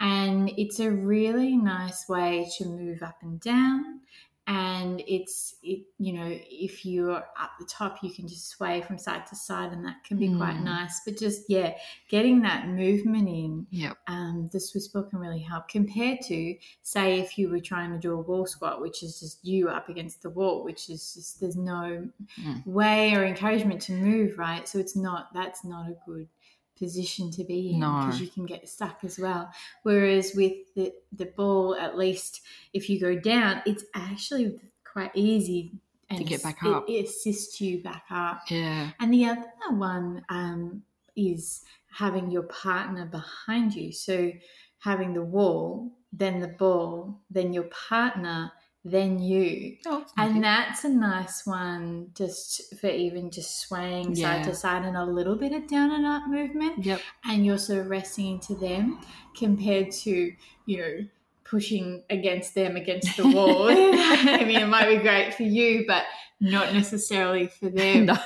and 0.00 0.50
it's 0.56 0.80
a 0.80 0.90
really 0.90 1.56
nice 1.56 2.08
way 2.08 2.48
to 2.58 2.64
move 2.64 3.02
up 3.02 3.16
and 3.22 3.40
down 3.40 4.00
and 4.48 5.02
it's 5.08 5.56
it 5.62 5.80
you 5.98 6.12
know 6.12 6.28
if 6.30 6.84
you're 6.84 7.16
at 7.16 7.50
the 7.58 7.66
top 7.66 7.98
you 8.02 8.10
can 8.12 8.28
just 8.28 8.48
sway 8.48 8.80
from 8.80 8.96
side 8.96 9.26
to 9.26 9.34
side 9.34 9.72
and 9.72 9.84
that 9.84 9.96
can 10.04 10.16
be 10.18 10.28
mm. 10.28 10.36
quite 10.36 10.60
nice 10.60 11.00
but 11.04 11.18
just 11.18 11.42
yeah 11.48 11.74
getting 12.08 12.40
that 12.40 12.68
movement 12.68 13.28
in 13.28 13.66
yeah 13.70 13.92
um, 14.06 14.48
the 14.52 14.60
swiss 14.60 14.86
ball 14.86 15.02
can 15.02 15.18
really 15.18 15.40
help 15.40 15.66
compared 15.68 16.20
to 16.20 16.54
say 16.82 17.18
if 17.18 17.36
you 17.36 17.48
were 17.48 17.58
trying 17.58 17.90
to 17.90 17.98
do 17.98 18.12
a 18.12 18.20
wall 18.20 18.46
squat 18.46 18.80
which 18.80 19.02
is 19.02 19.18
just 19.18 19.44
you 19.44 19.68
up 19.68 19.88
against 19.88 20.22
the 20.22 20.30
wall 20.30 20.62
which 20.64 20.88
is 20.90 21.14
just 21.14 21.40
there's 21.40 21.56
no 21.56 22.06
mm. 22.40 22.66
way 22.66 23.14
or 23.14 23.24
encouragement 23.24 23.80
to 23.80 23.92
move 23.92 24.38
right 24.38 24.68
so 24.68 24.78
it's 24.78 24.94
not 24.94 25.28
that's 25.34 25.64
not 25.64 25.88
a 25.88 25.96
good 26.06 26.28
position 26.78 27.30
to 27.32 27.44
be 27.44 27.72
in 27.72 27.80
because 27.80 28.18
no. 28.18 28.24
you 28.24 28.28
can 28.28 28.46
get 28.46 28.68
stuck 28.68 29.04
as 29.04 29.18
well. 29.18 29.50
Whereas 29.82 30.32
with 30.34 30.54
the, 30.74 30.92
the 31.12 31.26
ball, 31.26 31.74
at 31.74 31.96
least 31.96 32.42
if 32.72 32.88
you 32.88 33.00
go 33.00 33.16
down, 33.18 33.62
it's 33.66 33.84
actually 33.94 34.58
quite 34.84 35.10
easy 35.14 35.72
and 36.08 36.18
to 36.18 36.24
get 36.24 36.42
back 36.42 36.62
up. 36.64 36.88
It, 36.88 36.92
it, 36.92 37.04
assists 37.06 37.60
you 37.60 37.82
back 37.82 38.04
up. 38.10 38.42
Yeah. 38.48 38.90
And 39.00 39.12
the 39.12 39.26
other 39.26 39.46
one 39.70 40.24
um, 40.28 40.82
is 41.16 41.62
having 41.90 42.30
your 42.30 42.44
partner 42.44 43.06
behind 43.06 43.74
you. 43.74 43.92
So 43.92 44.32
having 44.78 45.14
the 45.14 45.22
wall, 45.22 45.92
then 46.12 46.40
the 46.40 46.48
ball, 46.48 47.20
then 47.30 47.52
your 47.52 47.68
partner 47.88 48.52
than 48.86 49.18
you. 49.20 49.76
Oh, 49.84 50.06
and 50.16 50.42
that's 50.44 50.84
a 50.84 50.88
nice 50.88 51.44
one 51.44 52.10
just 52.14 52.74
for 52.80 52.86
even 52.86 53.30
just 53.30 53.60
swaying 53.60 54.14
yeah. 54.14 54.36
side 54.36 54.44
to 54.44 54.54
side 54.54 54.84
and 54.84 54.96
a 54.96 55.04
little 55.04 55.34
bit 55.34 55.52
of 55.52 55.66
down 55.66 55.90
and 55.90 56.06
up 56.06 56.28
movement. 56.28 56.84
Yep. 56.84 57.00
And 57.24 57.44
you're 57.44 57.58
sort 57.58 57.80
of 57.80 57.90
resting 57.90 58.34
into 58.34 58.54
them 58.54 59.00
compared 59.36 59.90
to, 59.90 60.32
you 60.66 60.78
know, 60.78 60.98
pushing 61.42 62.04
against 62.10 62.54
them 62.54 62.76
against 62.76 63.16
the 63.16 63.26
wall. 63.26 63.68
I 63.70 64.44
mean, 64.46 64.60
it 64.60 64.68
might 64.68 64.88
be 64.88 64.98
great 64.98 65.34
for 65.34 65.42
you, 65.42 65.84
but 65.86 66.04
not 66.40 66.72
necessarily 66.72 67.48
for 67.48 67.68
them. 67.70 68.06
No. 68.06 68.18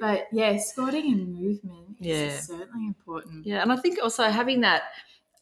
But 0.00 0.28
yeah, 0.32 0.56
squatting 0.56 1.12
and 1.12 1.34
movement 1.34 1.96
is 2.00 2.06
yeah. 2.06 2.40
certainly 2.40 2.86
important. 2.86 3.46
Yeah. 3.46 3.60
And 3.60 3.70
I 3.70 3.76
think 3.76 3.98
also 4.02 4.24
having 4.24 4.62
that 4.62 4.84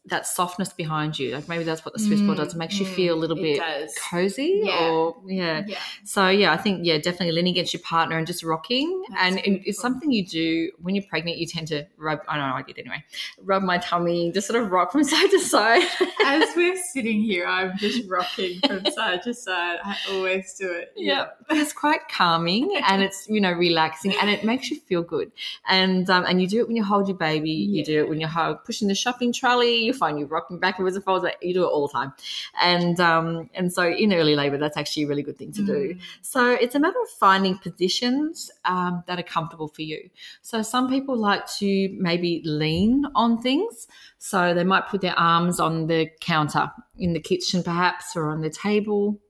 that 0.06 0.26
softness 0.26 0.70
behind 0.73 1.18
you. 1.18 1.34
Like 1.34 1.49
maybe 1.49 1.64
that's 1.64 1.82
what 1.82 1.94
the 1.94 1.99
Swiss 1.99 2.20
ball 2.20 2.34
does. 2.34 2.52
It 2.54 2.58
makes 2.58 2.78
you 2.78 2.84
mm, 2.84 2.94
feel 2.94 3.14
a 3.14 3.16
little 3.16 3.37
bit 3.37 3.58
does. 3.58 3.94
cozy 4.11 4.61
Yeah. 4.64 4.90
or 4.90 5.16
yeah. 5.26 5.62
Yeah. 5.66 5.78
So 6.04 6.28
yeah, 6.28 6.52
I 6.52 6.58
think 6.58 6.80
yeah, 6.84 6.99
definitely 6.99 7.32
leaning 7.32 7.52
against 7.54 7.73
your 7.73 7.80
partner 7.80 8.18
and 8.18 8.26
just 8.26 8.42
rocking. 8.42 9.02
That's 9.08 9.23
and 9.23 9.38
it- 9.38 9.62
it's 9.66 9.80
something 9.80 10.12
you 10.12 10.26
do 10.26 10.70
when 10.82 10.94
you're 10.94 11.04
pregnant. 11.08 11.38
You 11.38 11.46
tend 11.46 11.68
to 11.68 11.87
rub. 11.96 12.20
I 12.28 12.37
don't 12.37 12.50
know. 12.50 12.54
I 12.54 12.61
did 12.62 12.78
anyway. 12.78 13.02
Rub 13.42 13.62
my 13.62 13.78
tummy, 13.78 14.30
just 14.30 14.46
sort 14.46 14.62
of 14.62 14.70
rock 14.70 14.92
from 14.92 15.04
side 15.12 15.30
to 15.30 15.40
side. 15.40 15.87
As 16.26 16.50
we're 16.56 16.76
sitting 16.92 17.23
here, 17.23 17.46
I'm 17.46 17.76
just 17.78 18.06
rocking 18.06 18.61
from 18.66 18.84
side 18.92 19.23
to 19.23 19.32
side. 19.32 19.78
I 19.82 19.96
always 20.11 20.52
do 20.61 20.70
it. 20.70 20.92
yeah, 20.96 21.28
but 21.49 21.56
it's 21.56 21.73
quite 21.73 22.08
calming 22.11 22.78
and 22.87 23.02
it's 23.02 23.26
you 23.28 23.40
know 23.40 23.52
relaxing 23.52 24.14
and 24.20 24.28
it 24.28 24.44
makes 24.44 24.70
you 24.70 24.78
feel 24.80 25.00
good. 25.02 25.32
And 25.66 26.11
um, 26.11 26.26
and 26.26 26.42
you 26.42 26.46
do 26.46 26.58
it 26.61 26.66
when 26.66 26.76
you 26.76 26.84
hold 26.84 27.08
your 27.08 27.16
baby. 27.16 27.50
You 27.52 27.82
do 27.82 28.00
it 28.00 28.08
when 28.11 28.20
you're 28.20 28.61
pushing 28.66 28.88
the 28.88 28.94
shopping 28.94 29.32
trolley. 29.32 29.84
You 29.84 29.94
find 29.95 30.19
you 30.19 30.27
rocking 30.27 30.59
backwards 30.59 30.97
and 30.97 31.05
forwards. 31.05 31.27
You 31.43 31.55
do 31.55 31.65
it 31.65 31.69
all 31.69 31.87
the 31.87 31.93
time. 31.93 32.13
And 32.61 32.99
um, 33.01 33.51
and 33.55 33.73
so 33.73 33.87
in 33.89 34.13
early 34.13 34.37
labour, 34.37 34.59
that's 34.59 34.77
actually 34.77 35.05
a 35.05 35.07
really 35.09 35.23
good 35.23 35.39
thing 35.39 35.53
to 35.53 35.63
do. 35.65 35.95
Mm. 35.95 36.01
So 36.23 36.51
it's 36.51 36.75
a 36.75 36.81
matter 36.81 37.01
of 37.03 37.09
finding 37.09 37.59
positions 37.59 38.51
um, 38.65 39.03
that 39.07 39.19
are 39.19 39.25
comfortable 39.25 39.69
for 39.69 39.83
you. 39.83 40.11
So 40.43 40.63
some 40.63 40.89
people 40.89 41.17
like 41.17 41.47
to 41.59 41.89
maybe 41.99 42.43
lean 42.45 43.05
on 43.15 43.41
things. 43.41 43.87
So 44.19 44.55
they 44.55 44.65
might 44.65 44.89
put 44.89 45.01
their 45.01 45.19
arms 45.19 45.61
on 45.61 45.87
the 45.87 46.09
counter 46.21 46.71
in 46.99 47.13
the 47.13 47.21
kitchen, 47.21 47.63
perhaps, 47.63 48.17
or 48.17 48.31
on 48.31 48.41
the 48.41 48.51
table. 48.51 49.21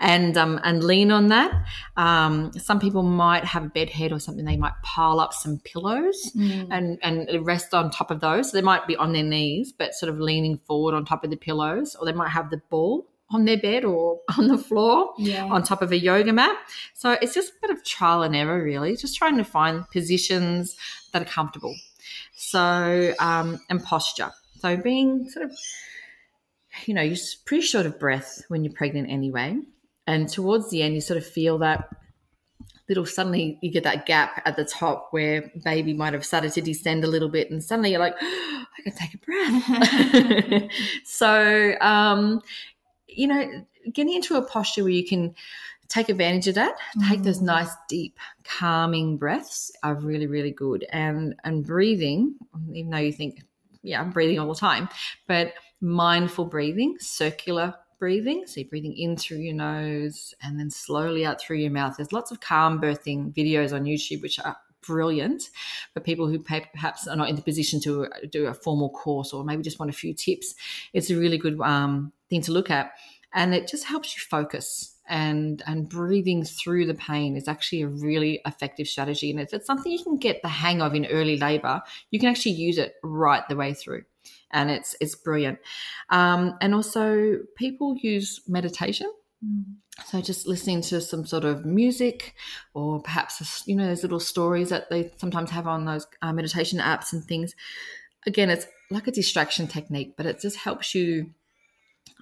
And 0.00 0.36
um, 0.36 0.58
and 0.64 0.82
lean 0.82 1.10
on 1.10 1.28
that. 1.28 1.52
Um, 1.96 2.52
some 2.58 2.80
people 2.80 3.02
might 3.02 3.44
have 3.44 3.64
a 3.64 3.68
bed 3.68 3.90
head 3.90 4.12
or 4.12 4.18
something. 4.18 4.44
They 4.44 4.56
might 4.56 4.72
pile 4.82 5.20
up 5.20 5.32
some 5.34 5.58
pillows 5.64 6.32
Mm. 6.36 6.68
and 6.70 6.98
and 7.02 7.46
rest 7.46 7.74
on 7.74 7.90
top 7.90 8.10
of 8.10 8.20
those. 8.20 8.50
So 8.50 8.56
they 8.56 8.62
might 8.62 8.86
be 8.86 8.96
on 8.96 9.12
their 9.12 9.22
knees, 9.24 9.72
but 9.72 9.94
sort 9.94 10.10
of 10.10 10.18
leaning 10.20 10.58
forward 10.58 10.94
on 10.94 11.04
top 11.04 11.24
of 11.24 11.30
the 11.30 11.36
pillows, 11.36 11.94
or 11.96 12.06
they 12.06 12.12
might 12.12 12.30
have 12.30 12.50
the 12.50 12.62
ball 12.70 13.06
on 13.30 13.44
their 13.44 13.58
bed 13.58 13.84
or 13.84 14.20
on 14.38 14.48
the 14.48 14.56
floor 14.56 15.12
Yeah. 15.18 15.44
on 15.44 15.62
top 15.62 15.82
of 15.82 15.92
a 15.92 15.98
yoga 15.98 16.32
mat. 16.32 16.56
So 16.94 17.10
it's 17.20 17.34
just 17.34 17.50
a 17.50 17.54
bit 17.60 17.70
of 17.70 17.84
trial 17.84 18.22
and 18.22 18.34
error, 18.34 18.62
really, 18.62 18.96
just 18.96 19.16
trying 19.18 19.36
to 19.36 19.44
find 19.44 19.84
positions 19.90 20.76
that 21.12 21.20
are 21.22 21.26
comfortable. 21.26 21.74
So, 22.36 23.14
um, 23.18 23.60
and 23.68 23.82
posture. 23.82 24.30
So 24.60 24.76
being 24.76 25.28
sort 25.28 25.44
of, 25.46 25.52
you 26.86 26.94
know, 26.94 27.02
you're 27.02 27.16
pretty 27.44 27.62
short 27.62 27.86
of 27.86 27.98
breath 27.98 28.42
when 28.48 28.64
you're 28.64 28.72
pregnant 28.72 29.10
anyway. 29.10 29.58
And 30.06 30.28
towards 30.28 30.70
the 30.70 30.82
end, 30.82 30.94
you 30.94 31.00
sort 31.00 31.18
of 31.18 31.26
feel 31.26 31.58
that 31.58 31.88
little, 32.88 33.04
suddenly 33.04 33.58
you 33.60 33.70
get 33.70 33.84
that 33.84 34.06
gap 34.06 34.40
at 34.46 34.56
the 34.56 34.64
top 34.64 35.08
where 35.10 35.50
baby 35.64 35.92
might 35.92 36.14
have 36.14 36.24
started 36.24 36.52
to 36.52 36.62
descend 36.62 37.04
a 37.04 37.08
little 37.08 37.28
bit. 37.28 37.50
And 37.50 37.62
suddenly 37.62 37.90
you're 37.90 38.00
like, 38.00 38.16
I 38.22 38.82
can 38.82 38.92
take 38.94 39.14
a 39.14 39.18
breath. 39.18 40.70
so, 41.04 41.74
um, 41.80 42.40
you 43.06 43.26
know, 43.26 43.64
getting 43.92 44.14
into 44.14 44.36
a 44.36 44.42
posture 44.42 44.82
where 44.82 44.92
you 44.92 45.06
can 45.06 45.34
take 45.88 46.08
advantage 46.08 46.48
of 46.48 46.54
that, 46.54 46.76
take 47.08 47.22
those 47.22 47.40
Mm. 47.40 47.44
nice, 47.46 47.70
deep, 47.88 48.18
calming 48.44 49.16
breaths 49.16 49.72
are 49.82 49.94
really, 49.94 50.26
really 50.26 50.50
good. 50.50 50.86
And 50.90 51.34
and 51.44 51.64
breathing, 51.64 52.34
even 52.72 52.90
though 52.90 52.98
you 52.98 53.12
think, 53.12 53.42
yeah, 53.82 54.00
I'm 54.00 54.10
breathing 54.10 54.38
all 54.38 54.48
the 54.48 54.54
time, 54.54 54.88
but 55.26 55.54
mindful 55.80 56.44
breathing, 56.44 56.96
circular 56.98 57.74
breathing. 57.98 58.44
So 58.46 58.60
you're 58.60 58.68
breathing 58.68 58.96
in 58.96 59.16
through 59.16 59.38
your 59.38 59.54
nose 59.54 60.34
and 60.42 60.58
then 60.58 60.70
slowly 60.70 61.26
out 61.26 61.40
through 61.40 61.58
your 61.58 61.70
mouth. 61.70 61.96
There's 61.96 62.12
lots 62.12 62.30
of 62.30 62.40
calm 62.40 62.80
birthing 62.80 63.34
videos 63.34 63.72
on 63.72 63.84
YouTube, 63.84 64.22
which 64.22 64.38
are 64.38 64.56
brilliant 64.86 65.50
for 65.92 66.00
people 66.00 66.28
who 66.28 66.38
perhaps 66.38 67.06
are 67.06 67.16
not 67.16 67.28
in 67.28 67.36
the 67.36 67.42
position 67.42 67.80
to 67.80 68.04
uh, 68.04 68.08
do 68.30 68.46
a 68.46 68.54
formal 68.54 68.90
course 68.90 69.32
or 69.32 69.44
maybe 69.44 69.62
just 69.62 69.78
want 69.78 69.90
a 69.90 69.94
few 69.94 70.14
tips. 70.14 70.54
It's 70.92 71.10
a 71.10 71.16
really 71.16 71.38
good 71.38 71.60
um, 71.60 72.12
thing 72.30 72.40
to 72.42 72.52
look 72.52 72.70
at, 72.70 72.92
and 73.34 73.54
it 73.54 73.68
just 73.68 73.84
helps 73.84 74.16
you 74.16 74.22
focus. 74.28 74.94
And 75.10 75.62
and 75.66 75.88
breathing 75.88 76.44
through 76.44 76.84
the 76.86 76.94
pain 76.94 77.34
is 77.34 77.48
actually 77.48 77.82
a 77.82 77.88
really 77.88 78.40
effective 78.44 78.86
strategy, 78.86 79.30
and 79.30 79.40
if 79.40 79.54
it's 79.54 79.66
something 79.66 79.90
you 79.90 80.04
can 80.04 80.18
get 80.18 80.42
the 80.42 80.48
hang 80.48 80.82
of 80.82 80.94
in 80.94 81.06
early 81.06 81.38
labour, 81.38 81.80
you 82.10 82.20
can 82.20 82.28
actually 82.28 82.52
use 82.52 82.76
it 82.76 82.94
right 83.02 83.42
the 83.48 83.56
way 83.56 83.72
through, 83.72 84.04
and 84.50 84.70
it's 84.70 84.96
it's 85.00 85.14
brilliant. 85.14 85.58
Um, 86.10 86.56
and 86.60 86.74
also, 86.74 87.38
people 87.56 87.96
use 87.96 88.40
meditation 88.46 89.10
Mm. 89.44 89.76
so 90.04 90.20
just 90.20 90.48
listening 90.48 90.80
to 90.82 91.00
some 91.00 91.24
sort 91.24 91.44
of 91.44 91.64
music, 91.64 92.34
or 92.74 93.00
perhaps 93.00 93.62
you 93.66 93.76
know 93.76 93.86
those 93.86 94.02
little 94.02 94.18
stories 94.18 94.70
that 94.70 94.90
they 94.90 95.12
sometimes 95.16 95.50
have 95.50 95.68
on 95.68 95.84
those 95.84 96.08
uh, 96.22 96.32
meditation 96.32 96.80
apps 96.80 97.12
and 97.12 97.24
things. 97.24 97.54
Again, 98.26 98.50
it's 98.50 98.66
like 98.90 99.06
a 99.06 99.12
distraction 99.12 99.68
technique, 99.68 100.14
but 100.16 100.26
it 100.26 100.40
just 100.40 100.56
helps 100.56 100.92
you. 100.94 101.30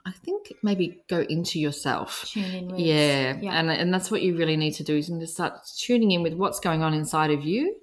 I 0.06 0.12
think 0.12 0.52
maybe 0.62 1.02
go 1.08 1.20
into 1.20 1.58
yourself. 1.58 2.26
Tune 2.32 2.44
in 2.44 2.68
with. 2.68 2.78
Yeah, 2.80 3.36
Yeah. 3.42 3.58
and 3.58 3.68
and 3.70 3.92
that's 3.92 4.08
what 4.10 4.22
you 4.22 4.36
really 4.36 4.56
need 4.56 4.74
to 4.74 4.84
do 4.84 4.96
is 4.96 5.08
to 5.08 5.26
start 5.26 5.54
tuning 5.76 6.12
in 6.12 6.22
with 6.22 6.34
what's 6.34 6.60
going 6.60 6.82
on 6.84 6.94
inside 6.94 7.32
of 7.32 7.42
you, 7.44 7.74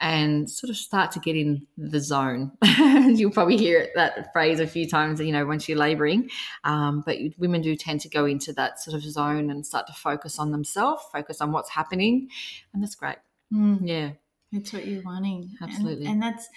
and 0.00 0.50
sort 0.50 0.70
of 0.70 0.76
start 0.76 1.12
to 1.12 1.20
get 1.20 1.36
in 1.36 1.66
the 1.76 2.00
zone. 2.00 2.50
You'll 3.16 3.30
probably 3.30 3.56
hear 3.56 3.88
that 3.94 4.32
phrase 4.32 4.58
a 4.60 4.66
few 4.66 4.88
times, 4.88 5.20
you 5.20 5.30
know, 5.32 5.46
once 5.46 5.68
you're 5.68 5.78
labouring. 5.78 6.28
Um, 6.64 7.02
but 7.06 7.16
women 7.38 7.62
do 7.62 7.76
tend 7.76 8.00
to 8.02 8.08
go 8.08 8.24
into 8.26 8.52
that 8.54 8.80
sort 8.80 8.96
of 8.96 9.02
zone 9.02 9.48
and 9.50 9.64
start 9.64 9.86
to 9.86 9.92
focus 9.92 10.38
on 10.40 10.50
themselves, 10.50 11.02
focus 11.12 11.40
on 11.40 11.52
what's 11.52 11.70
happening, 11.70 12.28
and 12.74 12.82
that's 12.82 12.96
great. 12.96 13.18
Mm. 13.54 13.78
Yeah, 13.82 14.10
That's 14.52 14.72
what 14.72 14.84
you're 14.86 15.02
wanting. 15.02 15.56
And- 15.60 15.70
Absolutely. 15.70 16.06
And, 16.06 16.20
that's, 16.20 16.48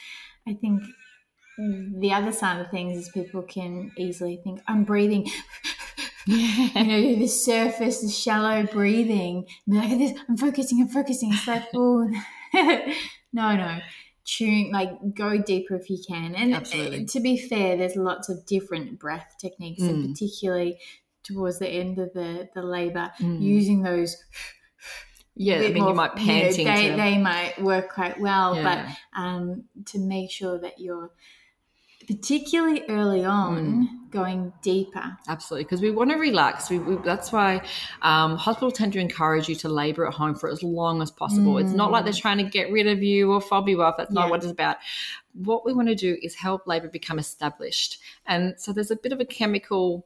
I 0.47 0.53
think, 0.53 0.81
the 1.57 2.11
other 2.13 2.31
side 2.31 2.59
of 2.61 2.71
things 2.71 2.97
is 2.97 3.09
people 3.09 3.41
can 3.43 3.91
easily 3.97 4.39
think, 4.43 4.61
I'm 4.67 4.83
breathing. 4.83 5.25
you 6.25 6.73
know, 6.83 7.15
the 7.19 7.27
surface, 7.27 8.01
the 8.01 8.09
shallow 8.09 8.63
breathing. 8.65 9.45
And 9.67 9.75
like, 9.77 9.97
this, 9.97 10.19
I'm 10.29 10.37
focusing, 10.37 10.81
I'm 10.81 10.87
focusing. 10.87 11.33
It's 11.33 11.47
like, 11.47 11.63
oh, 11.75 12.09
no, 13.33 13.55
no. 13.55 13.79
Tune, 14.23 14.71
like, 14.71 14.91
go 15.15 15.41
deeper 15.41 15.75
if 15.75 15.89
you 15.89 15.97
can. 16.07 16.35
And 16.35 16.53
uh, 16.53 16.57
Absolutely. 16.57 17.05
to 17.05 17.19
be 17.19 17.37
fair, 17.37 17.75
there's 17.75 17.95
lots 17.95 18.29
of 18.29 18.45
different 18.45 18.99
breath 18.99 19.35
techniques, 19.39 19.81
and 19.81 20.05
Mm. 20.05 20.11
particularly 20.11 20.79
towards 21.23 21.59
the 21.59 21.67
end 21.67 21.97
of 21.99 22.13
the 22.13 22.47
the 22.53 22.61
labor, 22.61 23.11
Mm. 23.19 23.41
using 23.41 23.81
those. 23.81 24.15
Yeah, 25.35 25.55
I 25.57 25.69
mean, 25.69 25.79
more, 25.81 25.89
you 25.89 25.95
might 25.95 26.15
know, 26.17 26.23
panting. 26.25 26.65
they, 26.65 26.89
to, 26.89 26.95
they 26.97 27.17
might 27.17 27.61
work 27.61 27.93
quite 27.93 28.19
well, 28.19 28.55
yeah. 28.55 28.93
but 29.13 29.19
um, 29.19 29.63
to 29.85 29.97
make 29.99 30.29
sure 30.29 30.59
that 30.59 30.79
you're 30.79 31.09
particularly 32.07 32.83
early 32.89 33.23
on 33.25 33.87
Mm. 33.87 34.11
going 34.11 34.53
deeper. 34.61 35.17
Absolutely, 35.27 35.63
because 35.63 35.81
we 35.81 35.89
want 35.91 36.11
to 36.11 36.17
relax. 36.17 36.69
We, 36.69 36.79
we, 36.79 36.95
that's 37.03 37.31
why 37.31 37.61
um, 38.01 38.35
hospitals 38.37 38.73
tend 38.73 38.93
to 38.93 38.99
encourage 38.99 39.47
you 39.47 39.55
to 39.55 39.69
labour 39.69 40.05
at 40.07 40.13
home 40.13 40.35
for 40.35 40.49
as 40.49 40.61
long 40.63 41.01
as 41.01 41.09
possible. 41.11 41.57
It's 41.57 41.71
not 41.71 41.91
like 41.91 42.03
they're 42.03 42.13
trying 42.13 42.37
to 42.39 42.43
get 42.43 42.71
rid 42.71 42.87
of 42.87 43.01
you 43.01 43.31
or 43.31 43.39
fob 43.41 43.69
you 43.69 43.81
off. 43.81 43.95
That's 43.97 44.11
not 44.11 44.27
Mm. 44.27 44.29
What 44.31 44.43
it's 44.43 44.51
about. 44.51 44.77
What 45.33 45.65
we 45.65 45.73
want 45.73 45.87
to 45.87 45.95
do 45.95 46.17
is 46.21 46.35
help 46.35 46.67
labour 46.67 46.89
become 46.89 47.19
established. 47.19 47.99
And 48.25 48.55
so 48.57 48.73
there's 48.73 48.91
a 48.91 48.97
bit 48.97 49.13
of 49.13 49.19
a 49.21 49.25
chemical, 49.25 50.05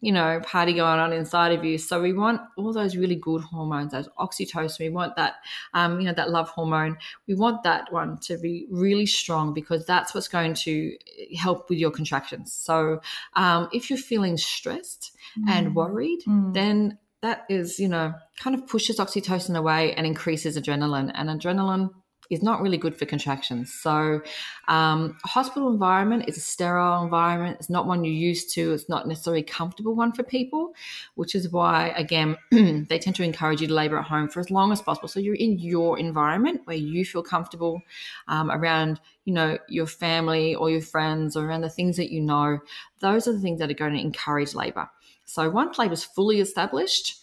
you 0.00 0.12
know, 0.12 0.40
party 0.44 0.74
going 0.74 0.98
on 1.00 1.12
inside 1.12 1.52
of 1.52 1.64
you. 1.64 1.78
So 1.78 2.00
we 2.02 2.12
want 2.12 2.40
all 2.56 2.72
those 2.72 2.96
really 2.96 3.16
good 3.16 3.42
hormones, 3.42 3.92
those 3.92 4.08
oxytocin. 4.18 4.78
We 4.78 4.88
want 4.90 5.16
that, 5.16 5.36
um, 5.74 6.00
you 6.00 6.06
know, 6.06 6.12
that 6.12 6.30
love 6.30 6.50
hormone. 6.50 6.98
We 7.26 7.34
want 7.34 7.62
that 7.62 7.90
one 7.92 8.18
to 8.18 8.36
be 8.36 8.66
really 8.70 9.06
strong 9.06 9.54
because 9.54 9.86
that's 9.86 10.14
what's 10.14 10.28
going 10.28 10.54
to 10.54 10.96
help 11.38 11.70
with 11.70 11.78
your 11.78 11.90
contractions. 11.90 12.52
So 12.52 13.00
um, 13.34 13.68
if 13.72 13.88
you're 13.88 13.98
feeling 13.98 14.36
stressed 14.36 15.12
and 15.48 15.74
worried, 15.74 16.20
Mm. 16.26 16.54
then 16.54 16.98
that 17.22 17.44
is, 17.48 17.78
you 17.80 17.88
know, 17.88 18.14
kind 18.38 18.54
of 18.54 18.66
pushes 18.66 18.98
oxytocin 18.98 19.56
away 19.56 19.94
and 19.94 20.06
increases 20.06 20.56
adrenaline. 20.58 21.10
And 21.14 21.28
adrenaline 21.28 21.90
is 22.30 22.42
not 22.42 22.60
really 22.60 22.76
good 22.76 22.96
for 22.96 23.06
contractions. 23.06 23.72
So, 23.72 24.20
um, 24.68 25.16
hospital 25.24 25.70
environment 25.70 26.24
is 26.28 26.36
a 26.36 26.40
sterile 26.40 27.02
environment. 27.02 27.56
It's 27.58 27.70
not 27.70 27.86
one 27.86 28.04
you're 28.04 28.14
used 28.14 28.52
to. 28.54 28.72
It's 28.72 28.88
not 28.88 29.06
necessarily 29.06 29.40
a 29.40 29.44
comfortable 29.44 29.94
one 29.94 30.12
for 30.12 30.22
people, 30.22 30.74
which 31.14 31.34
is 31.34 31.50
why, 31.50 31.88
again, 31.96 32.36
they 32.50 32.98
tend 32.98 33.16
to 33.16 33.22
encourage 33.22 33.60
you 33.60 33.68
to 33.68 33.74
labour 33.74 33.98
at 33.98 34.06
home 34.06 34.28
for 34.28 34.40
as 34.40 34.50
long 34.50 34.72
as 34.72 34.82
possible. 34.82 35.08
So 35.08 35.20
you're 35.20 35.34
in 35.34 35.58
your 35.58 35.98
environment 35.98 36.62
where 36.64 36.76
you 36.76 37.04
feel 37.04 37.22
comfortable 37.22 37.82
um, 38.28 38.50
around, 38.50 39.00
you 39.24 39.32
know, 39.32 39.58
your 39.68 39.86
family 39.86 40.54
or 40.54 40.70
your 40.70 40.80
friends 40.80 41.36
or 41.36 41.46
around 41.46 41.62
the 41.62 41.70
things 41.70 41.96
that 41.96 42.10
you 42.10 42.20
know. 42.20 42.58
Those 43.00 43.28
are 43.28 43.32
the 43.32 43.40
things 43.40 43.60
that 43.60 43.70
are 43.70 43.74
going 43.74 43.94
to 43.94 44.00
encourage 44.00 44.54
labour. 44.54 44.88
So 45.24 45.50
once 45.50 45.78
labour 45.78 45.94
is 45.94 46.04
fully 46.04 46.40
established, 46.40 47.20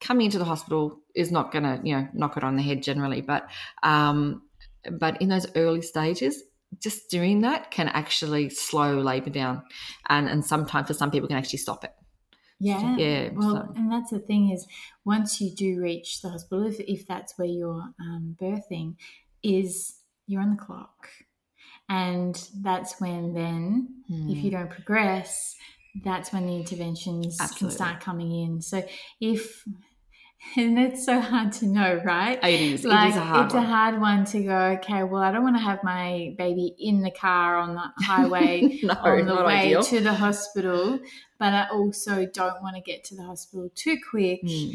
coming 0.00 0.26
into 0.26 0.38
the 0.38 0.44
hospital 0.44 0.98
is 1.14 1.30
not 1.30 1.52
going 1.52 1.64
to, 1.64 1.80
you 1.84 1.94
know, 1.96 2.08
knock 2.14 2.36
it 2.36 2.44
on 2.44 2.56
the 2.56 2.62
head 2.62 2.82
generally. 2.82 3.20
But, 3.20 3.48
um, 3.82 4.42
but 4.90 5.20
in 5.20 5.28
those 5.28 5.46
early 5.56 5.82
stages, 5.82 6.42
just 6.78 7.10
doing 7.10 7.40
that 7.42 7.70
can 7.70 7.88
actually 7.88 8.48
slow 8.48 8.98
labour 8.98 9.30
down, 9.30 9.62
and 10.08 10.28
and 10.28 10.44
sometimes 10.44 10.86
for 10.86 10.94
some 10.94 11.10
people 11.10 11.26
can 11.28 11.36
actually 11.36 11.58
stop 11.58 11.82
it. 11.84 11.92
Yeah. 12.60 12.96
Yeah, 12.96 13.30
Well, 13.32 13.50
so- 13.66 13.72
and 13.74 13.90
that's 13.90 14.10
the 14.10 14.20
thing 14.20 14.50
is, 14.50 14.66
once 15.04 15.40
you 15.40 15.50
do 15.54 15.80
reach 15.80 16.22
the 16.22 16.28
hospital, 16.30 16.66
if, 16.66 16.78
if 16.80 17.06
that's 17.08 17.36
where 17.38 17.48
you're 17.48 17.88
um, 17.98 18.36
birthing, 18.40 18.96
is 19.42 19.96
you're 20.26 20.42
on 20.42 20.50
the 20.50 20.62
clock, 20.62 21.08
and 21.88 22.48
that's 22.62 23.00
when 23.00 23.34
then, 23.34 24.02
if 24.08 24.38
Hmm. 24.38 24.44
you 24.44 24.50
don't 24.52 24.70
progress, 24.70 25.56
that's 26.04 26.32
when 26.32 26.46
the 26.46 26.54
interventions 26.56 27.38
Absolutely. 27.40 27.58
can 27.58 27.70
start 27.74 28.00
coming 28.00 28.32
in. 28.44 28.62
So 28.62 28.86
if 29.20 29.64
and 30.56 30.78
it's 30.78 31.04
so 31.04 31.20
hard 31.20 31.52
to 31.52 31.66
know, 31.66 32.00
right? 32.04 32.38
It 32.42 32.60
is. 32.60 32.84
like 32.84 33.08
it 33.08 33.10
is 33.10 33.16
a 33.16 33.20
hard 33.24 33.44
it's 33.46 33.54
one. 33.54 33.62
a 33.64 33.66
hard 33.66 34.00
one 34.00 34.24
to 34.26 34.42
go 34.42 34.58
okay 34.78 35.02
well 35.04 35.22
i 35.22 35.30
don't 35.30 35.42
want 35.42 35.56
to 35.56 35.62
have 35.62 35.82
my 35.84 36.34
baby 36.38 36.74
in 36.78 37.02
the 37.02 37.10
car 37.10 37.56
on 37.58 37.74
the 37.74 37.92
highway 38.04 38.78
no, 38.82 38.94
on 38.94 39.26
the 39.26 39.34
way 39.44 39.66
ideal. 39.66 39.82
to 39.82 40.00
the 40.00 40.14
hospital 40.14 40.98
but 41.38 41.52
i 41.52 41.68
also 41.70 42.26
don't 42.26 42.62
want 42.62 42.74
to 42.76 42.82
get 42.82 43.04
to 43.04 43.14
the 43.16 43.22
hospital 43.22 43.68
too 43.74 43.96
quick 44.10 44.40
Hmm. 44.42 44.70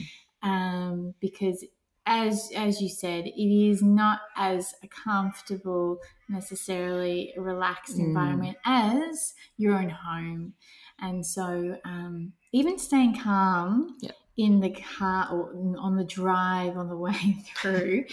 um, 0.50 1.14
because 1.20 1.64
as 2.06 2.52
as 2.56 2.80
you 2.82 2.88
said 2.90 3.26
it 3.26 3.32
is 3.72 3.82
not 3.82 4.20
as 4.38 4.76
a 4.84 4.88
comfortable 4.88 5.98
necessarily 6.30 7.34
relaxed 7.38 7.98
Mm. 7.98 8.06
environment 8.08 8.58
as 8.66 9.34
your 9.58 9.74
own 9.74 9.90
home 9.90 10.54
and 11.00 11.26
so 11.26 11.78
um, 11.84 12.34
even 12.52 12.78
staying 12.78 13.18
calm 13.20 13.98
Yep. 14.02 14.16
In 14.38 14.60
the 14.60 14.70
car 14.72 15.30
or 15.32 15.54
on 15.80 15.96
the 15.96 16.04
drive 16.04 16.78
on 16.78 16.90
the 16.90 16.98
way 16.98 17.38
through 17.58 18.04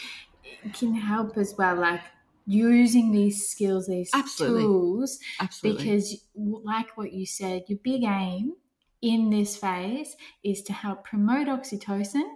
can 0.73 0.95
help 0.95 1.37
as 1.37 1.55
well 1.59 1.77
like 1.77 2.01
using 2.47 3.13
these 3.13 3.49
skills 3.49 3.87
these 3.87 4.11
Absolutely. 4.15 4.63
tools 4.63 5.19
Absolutely. 5.41 5.85
because 5.85 6.25
like 6.35 6.97
what 6.97 7.13
you 7.13 7.27
said 7.27 7.63
your 7.69 7.79
big 7.83 8.03
aim 8.05 8.55
in 9.01 9.31
this 9.31 9.57
phase 9.57 10.17
is 10.45 10.63
to 10.63 10.73
help 10.73 11.05
promote 11.05 11.47
oxytocin 11.49 12.29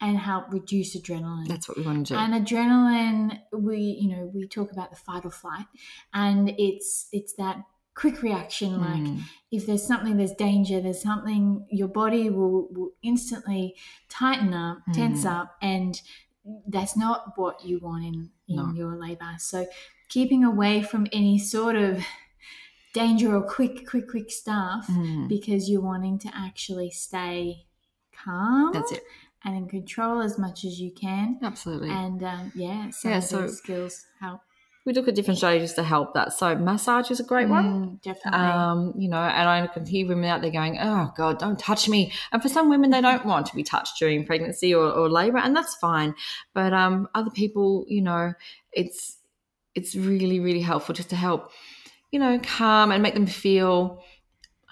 and 0.00 0.16
help 0.18 0.52
reduce 0.52 0.96
adrenaline 0.96 1.48
That's 1.48 1.68
what 1.68 1.76
we 1.76 1.84
want 1.84 2.06
to 2.06 2.14
do. 2.14 2.18
and 2.18 2.34
adrenaline 2.46 3.40
we 3.52 3.78
you 3.78 4.16
know 4.16 4.30
we 4.32 4.46
talk 4.46 4.70
about 4.72 4.90
the 4.90 4.96
fight 4.96 5.24
or 5.24 5.30
flight 5.30 5.66
and 6.14 6.50
it's 6.58 7.08
it's 7.12 7.34
that 7.34 7.62
quick 8.00 8.16
reaction 8.28 8.70
like 8.88 9.02
Mm. 9.08 9.20
if 9.56 9.62
there's 9.66 9.86
something 9.90 10.16
there's 10.16 10.34
danger 10.48 10.76
there's 10.80 11.02
something 11.10 11.66
your 11.80 11.88
body 12.02 12.24
will, 12.36 12.68
will 12.74 12.92
instantly 13.02 13.74
tighten 14.08 14.52
up 14.54 14.76
tense 14.98 15.24
Mm. 15.24 15.30
up 15.36 15.48
and 15.72 15.92
that's 16.74 16.96
not 17.04 17.18
what 17.40 17.56
you 17.68 17.78
want 17.86 18.04
in 18.10 18.16
in 18.46 18.56
No. 18.56 18.72
your 18.80 18.94
labor 19.06 19.32
so 19.38 19.66
keeping 20.08 20.42
away 20.52 20.74
from 20.90 21.02
any 21.20 21.38
sort 21.38 21.76
of 21.86 21.94
danger 22.94 23.34
or 23.36 23.42
quick 23.56 23.86
quick 23.90 24.06
quick 24.08 24.30
stuff 24.30 24.86
Mm. 24.88 25.28
because 25.28 25.68
you're 25.68 25.86
wanting 25.92 26.18
to 26.24 26.30
actually 26.46 26.90
stay 26.90 27.66
calm 28.24 28.72
That's 28.72 28.92
it. 28.92 29.02
and 29.44 29.52
in 29.56 29.68
control 29.68 30.20
as 30.28 30.38
much 30.38 30.64
as 30.64 30.80
you 30.80 30.90
can 31.04 31.38
Absolutely. 31.42 31.90
and 31.90 32.22
um, 32.22 32.52
yeah 32.54 32.90
some 32.90 33.10
Yeah, 33.10 33.20
so- 33.20 33.46
skills 33.48 34.06
help 34.20 34.40
we 34.88 34.94
look 34.94 35.06
at 35.06 35.14
different 35.14 35.36
strategies 35.36 35.74
to 35.74 35.82
help 35.82 36.14
that. 36.14 36.32
So 36.32 36.56
massage 36.56 37.10
is 37.10 37.20
a 37.20 37.22
great 37.22 37.46
one. 37.46 37.64
Mm, 37.66 38.02
definitely 38.02 38.40
Um, 38.40 38.94
you 38.96 39.10
know, 39.10 39.18
and 39.20 39.46
I 39.46 39.66
can 39.66 39.84
hear 39.84 40.08
women 40.08 40.24
out 40.24 40.40
there 40.40 40.50
going, 40.50 40.78
"Oh 40.80 41.12
God, 41.14 41.38
don't 41.38 41.58
touch 41.58 41.90
me." 41.90 42.10
And 42.32 42.40
for 42.40 42.48
some 42.48 42.70
women, 42.70 42.88
they 42.88 43.02
don't 43.02 43.26
want 43.26 43.44
to 43.46 43.54
be 43.54 43.62
touched 43.62 43.98
during 43.98 44.24
pregnancy 44.24 44.74
or, 44.74 44.90
or 44.90 45.10
labor, 45.10 45.36
and 45.36 45.54
that's 45.54 45.74
fine. 45.74 46.14
But 46.54 46.72
um, 46.72 47.06
other 47.14 47.30
people, 47.30 47.84
you 47.86 48.00
know, 48.00 48.32
it's 48.72 49.18
it's 49.74 49.94
really 49.94 50.40
really 50.40 50.62
helpful 50.62 50.94
just 50.94 51.10
to 51.10 51.16
help, 51.16 51.52
you 52.10 52.18
know, 52.18 52.40
calm 52.42 52.90
and 52.90 53.02
make 53.02 53.12
them 53.12 53.26
feel, 53.26 54.02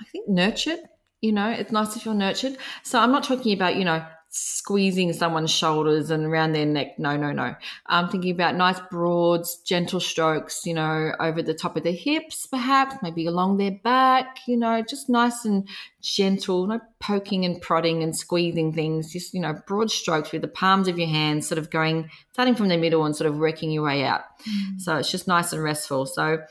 I 0.00 0.04
think, 0.06 0.30
nurtured. 0.30 0.80
You 1.20 1.32
know, 1.32 1.50
it's 1.50 1.72
nice 1.72 1.92
to 1.92 2.00
feel 2.00 2.14
nurtured. 2.14 2.56
So 2.84 2.98
I'm 2.98 3.12
not 3.12 3.24
talking 3.24 3.52
about 3.52 3.76
you 3.76 3.84
know 3.84 4.02
squeezing 4.38 5.12
someone's 5.12 5.50
shoulders 5.50 6.10
and 6.10 6.26
around 6.26 6.52
their 6.52 6.66
neck. 6.66 6.98
No, 6.98 7.16
no, 7.16 7.32
no. 7.32 7.54
I'm 7.86 8.08
thinking 8.08 8.32
about 8.32 8.54
nice 8.54 8.78
broad, 8.90 9.46
gentle 9.64 9.98
strokes, 9.98 10.66
you 10.66 10.74
know, 10.74 11.12
over 11.18 11.40
the 11.40 11.54
top 11.54 11.76
of 11.76 11.84
the 11.84 11.92
hips, 11.92 12.46
perhaps, 12.46 12.96
maybe 13.02 13.26
along 13.26 13.56
their 13.56 13.70
back, 13.70 14.38
you 14.46 14.56
know, 14.58 14.82
just 14.82 15.08
nice 15.08 15.44
and 15.46 15.66
gentle, 16.02 16.66
no 16.66 16.80
poking 17.00 17.44
and 17.44 17.62
prodding 17.62 18.02
and 18.02 18.14
squeezing 18.14 18.74
things, 18.74 19.12
just, 19.12 19.32
you 19.32 19.40
know, 19.40 19.54
broad 19.66 19.90
strokes 19.90 20.32
with 20.32 20.42
the 20.42 20.48
palms 20.48 20.86
of 20.86 20.98
your 20.98 21.08
hands 21.08 21.48
sort 21.48 21.58
of 21.58 21.70
going, 21.70 22.10
starting 22.32 22.54
from 22.54 22.68
the 22.68 22.76
middle 22.76 23.04
and 23.06 23.16
sort 23.16 23.30
of 23.30 23.38
working 23.38 23.70
your 23.70 23.84
way 23.84 24.04
out. 24.04 24.22
Mm. 24.46 24.80
So 24.80 24.96
it's 24.96 25.10
just 25.10 25.26
nice 25.26 25.52
and 25.52 25.62
restful. 25.62 26.04
So 26.04 26.42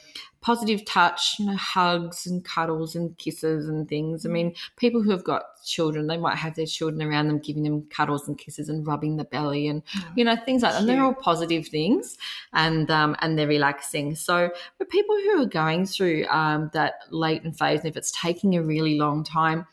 positive 0.45 0.85
touch, 0.85 1.39
you 1.39 1.47
know, 1.47 1.55
hugs 1.55 2.27
and 2.27 2.45
cuddles 2.45 2.95
and 2.95 3.17
kisses 3.17 3.67
and 3.67 3.89
things. 3.89 4.27
I 4.27 4.29
mean, 4.29 4.53
people 4.77 5.01
who 5.01 5.09
have 5.09 5.23
got 5.23 5.41
children, 5.65 6.05
they 6.05 6.17
might 6.17 6.37
have 6.37 6.53
their 6.53 6.67
children 6.67 7.01
around 7.01 7.29
them, 7.29 7.39
giving 7.39 7.63
them 7.63 7.87
cuddles 7.89 8.27
and 8.27 8.37
kisses 8.37 8.69
and 8.69 8.85
rubbing 8.85 9.17
the 9.17 9.23
belly 9.23 9.67
and 9.67 9.81
you 10.15 10.23
know 10.23 10.35
things 10.35 10.61
like 10.61 10.73
that. 10.73 10.81
And 10.81 10.87
they're 10.89 11.03
all 11.03 11.15
positive 11.15 11.67
things, 11.67 12.15
and 12.53 12.91
um, 12.91 13.15
and 13.21 13.39
they're 13.39 13.47
relaxing. 13.47 14.13
So 14.15 14.51
for 14.77 14.85
people 14.85 15.15
who 15.15 15.41
are 15.41 15.47
going 15.47 15.87
through 15.87 16.27
um, 16.27 16.69
that 16.73 16.93
latent 17.09 17.57
phase, 17.57 17.79
and 17.79 17.89
if 17.89 17.97
it's 17.97 18.11
taking 18.11 18.55
a 18.55 18.61
really 18.61 18.99
long 18.99 19.23
time, 19.23 19.65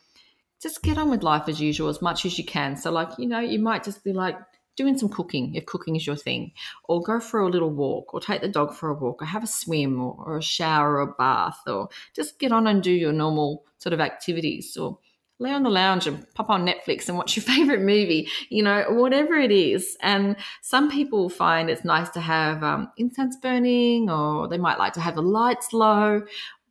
just 0.62 0.82
get 0.82 0.96
on 0.96 1.10
with 1.10 1.22
life 1.22 1.48
as 1.48 1.60
usual 1.60 1.90
as 1.90 2.00
much 2.00 2.24
as 2.24 2.38
you 2.38 2.46
can. 2.46 2.76
So 2.76 2.90
like 2.90 3.10
you 3.18 3.26
know, 3.26 3.40
you 3.40 3.58
might 3.58 3.84
just 3.84 4.02
be 4.02 4.14
like 4.14 4.38
doing 4.76 4.96
some 4.96 5.08
cooking 5.08 5.54
if 5.54 5.66
cooking 5.66 5.96
is 5.96 6.06
your 6.06 6.16
thing, 6.16 6.52
or 6.84 7.02
go 7.02 7.20
for 7.20 7.40
a 7.40 7.48
little 7.48 7.70
walk, 7.70 8.14
or 8.14 8.20
take 8.20 8.40
the 8.40 8.48
dog 8.48 8.74
for 8.74 8.90
a 8.90 8.94
walk, 8.94 9.22
or 9.22 9.26
have 9.26 9.44
a 9.44 9.48
swim, 9.48 10.00
or, 10.00 10.16
or 10.26 10.38
a 10.38 10.42
shower, 10.42 10.96
or 10.96 11.00
a 11.00 11.06
bath, 11.06 11.60
or 11.66 11.88
just 12.14 12.38
get 12.38 12.52
on 12.52 12.66
and 12.66 12.82
do 12.82 12.92
your 12.92 13.12
normal 13.12 13.64
sort 13.78 13.92
of 13.92 14.00
activities, 14.00 14.76
or 14.76 14.98
lay 15.42 15.50
on 15.50 15.64
the 15.64 15.70
lounge 15.70 16.06
and 16.06 16.24
pop 16.34 16.48
on 16.48 16.64
Netflix 16.64 17.08
and 17.08 17.18
watch 17.18 17.36
your 17.36 17.42
favorite 17.54 17.80
movie, 17.80 18.28
you 18.48 18.62
know, 18.62 18.84
whatever 18.90 19.34
it 19.34 19.50
is. 19.50 19.96
And 20.00 20.36
some 20.62 20.90
people 20.90 21.28
find 21.28 21.68
it's 21.68 21.84
nice 21.84 22.08
to 22.10 22.20
have 22.20 22.62
um, 22.62 22.90
incense 22.96 23.36
burning, 23.36 24.08
or 24.08 24.48
they 24.48 24.58
might 24.58 24.78
like 24.78 24.94
to 24.94 25.00
have 25.00 25.16
the 25.16 25.22
lights 25.22 25.72
low. 25.72 26.22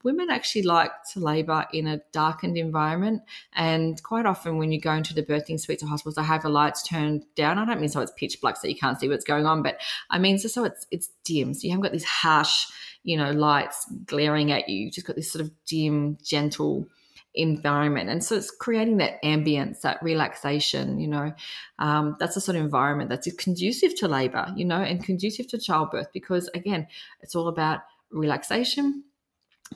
Women 0.03 0.29
actually 0.29 0.63
like 0.63 0.91
to 1.13 1.19
labour 1.19 1.65
in 1.73 1.87
a 1.87 2.01
darkened 2.11 2.57
environment, 2.57 3.21
and 3.53 4.01
quite 4.03 4.25
often 4.25 4.57
when 4.57 4.71
you 4.71 4.79
go 4.79 4.93
into 4.93 5.13
the 5.13 5.23
birthing 5.23 5.59
suites 5.59 5.83
or 5.83 5.87
hospitals, 5.87 6.15
they 6.15 6.23
have 6.23 6.43
the 6.43 6.49
lights 6.49 6.83
turned 6.83 7.25
down. 7.35 7.57
I 7.57 7.65
don't 7.65 7.79
mean 7.79 7.89
so 7.89 8.01
it's 8.01 8.11
pitch 8.15 8.39
black 8.41 8.57
so 8.57 8.67
you 8.67 8.75
can't 8.75 8.99
see 8.99 9.09
what's 9.09 9.25
going 9.25 9.45
on, 9.45 9.63
but 9.63 9.79
I 10.09 10.19
mean 10.19 10.37
so 10.37 10.47
so 10.47 10.63
it's 10.63 10.87
it's 10.91 11.09
dim, 11.23 11.53
so 11.53 11.61
you 11.63 11.71
haven't 11.71 11.83
got 11.83 11.91
these 11.91 12.05
harsh, 12.05 12.65
you 13.03 13.17
know, 13.17 13.31
lights 13.31 13.85
glaring 14.05 14.51
at 14.51 14.69
you. 14.69 14.85
You've 14.85 14.93
just 14.93 15.07
got 15.07 15.15
this 15.15 15.31
sort 15.31 15.45
of 15.45 15.51
dim, 15.65 16.17
gentle 16.23 16.87
environment. 17.33 18.09
And 18.09 18.23
so 18.23 18.35
it's 18.35 18.51
creating 18.51 18.97
that 18.97 19.21
ambience, 19.23 19.81
that 19.81 20.01
relaxation, 20.03 20.99
you 20.99 21.07
know, 21.07 21.33
um, 21.79 22.17
that's 22.19 22.35
the 22.35 22.41
sort 22.41 22.57
of 22.57 22.63
environment 22.63 23.09
that's 23.09 23.31
conducive 23.35 23.95
to 23.99 24.07
labor, 24.07 24.51
you 24.55 24.65
know, 24.65 24.81
and 24.81 25.03
conducive 25.03 25.47
to 25.49 25.57
childbirth 25.57 26.07
because, 26.13 26.49
again, 26.53 26.87
it's 27.21 27.35
all 27.35 27.47
about 27.47 27.81
relaxation, 28.11 29.03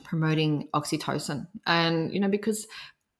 promoting 0.04 0.68
oxytocin. 0.74 1.46
And, 1.66 2.12
you 2.12 2.20
know, 2.20 2.28
because 2.28 2.66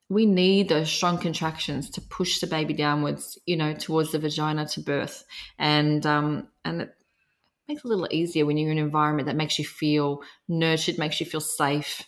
we 0.09 0.25
need 0.25 0.69
those 0.69 0.91
strong 0.91 1.19
contractions 1.19 1.91
to 1.91 2.01
push 2.01 2.39
the 2.39 2.47
baby 2.47 2.75
downwards, 2.75 3.39
you 3.45 3.57
know, 3.57 3.75
towards 3.75 4.13
the 4.13 4.19
vagina 4.19 4.67
to 4.67 4.81
birth. 4.81 5.25
And, 5.59 6.07
um, 6.07 6.49
and 6.65 6.83
it 6.83 6.95
makes 7.69 7.85
it 7.85 7.87
a 7.87 7.89
little 7.89 8.09
easier 8.13 8.47
when 8.47 8.57
you're 8.57 8.71
in 8.71 8.79
an 8.79 8.85
environment 8.85 9.27
that 9.27 9.35
makes 9.35 9.59
you 9.59 9.65
feel 9.65 10.23
nurtured, 10.47 10.99
makes 10.99 11.19
you 11.19 11.27
feel 11.27 11.41
safe, 11.41 12.05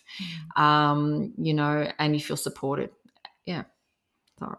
mm. 0.55 0.61
um, 0.61 1.33
you 1.37 1.53
know, 1.53 1.91
and 1.99 2.15
you 2.15 2.21
feel 2.21 2.37
supported. 2.37 2.89
Yeah. 3.45 3.63
So, 4.39 4.57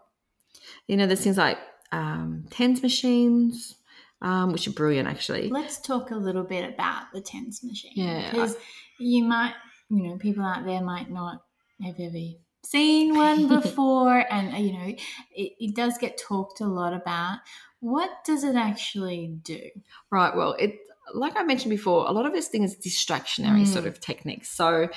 you 0.87 0.95
know, 0.97 1.07
there's 1.07 1.23
things 1.23 1.37
like 1.37 1.57
um, 1.91 2.45
TENS 2.51 2.83
machines, 2.83 3.75
um, 4.21 4.51
which 4.51 4.67
are 4.67 4.71
brilliant 4.71 5.07
actually. 5.07 5.49
Let's 5.49 5.81
talk 5.81 6.11
a 6.11 6.15
little 6.15 6.43
bit 6.43 6.71
about 6.71 7.05
the 7.11 7.21
TENS 7.21 7.63
machine. 7.63 7.93
Yeah. 7.95 8.29
Because 8.29 8.55
you 8.99 9.23
might, 9.23 9.55
you 9.91 10.03
know, 10.03 10.17
people 10.17 10.43
out 10.43 10.65
there 10.65 10.81
might 10.81 11.11
not 11.11 11.43
have 11.83 11.99
ever 11.99 12.17
seen 12.63 13.15
one 13.15 13.47
before 13.61 14.25
and 14.31 14.53
uh, 14.53 14.57
you 14.57 14.71
know 14.71 14.95
it, 15.35 15.53
it, 15.59 15.75
does 15.75 15.97
get 15.97 16.17
talked 16.17 16.61
a 16.61 16.65
lot 16.65 16.93
about. 16.93 17.39
What 17.79 18.09
does 18.23 18.43
it 18.43 18.55
actually 18.55 19.27
do? 19.43 19.69
Right 20.09 20.35
well 20.35 20.53
it 20.53 20.79
like 21.13 21.35
i 21.35 21.43
mentioned 21.43 21.71
before 21.71 22.07
a 22.07 22.11
lot 22.11 22.25
of 22.25 22.31
this 22.31 22.47
thing 22.47 22.63
is 22.63 22.75
distractionary 22.75 23.63
mm. 23.63 23.67
sort 23.67 23.85
of 23.85 23.99
techniques. 23.99 24.49
So 24.49 24.89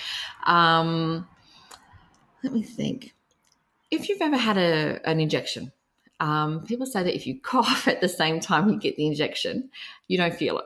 um 0.47 1.27
let 2.43 2.53
me 2.53 2.63
think. 2.63 3.15
If 3.91 4.09
you've 4.09 4.21
ever 4.21 4.37
had 4.37 4.59
a, 4.59 5.01
an 5.09 5.21
injection 5.21 5.73
um, 6.21 6.65
people 6.65 6.87
say 6.87 7.03
that 7.03 7.15
if 7.15 7.27
you 7.27 7.41
cough 7.43 7.89
at 7.89 8.01
the 8.01 8.09
same 8.09 8.39
time 8.41 8.69
you 8.69 8.79
get 8.79 8.97
the 8.97 9.07
injection 9.07 9.71
you 10.07 10.19
don't 10.19 10.35
feel 10.35 10.59
it 10.59 10.65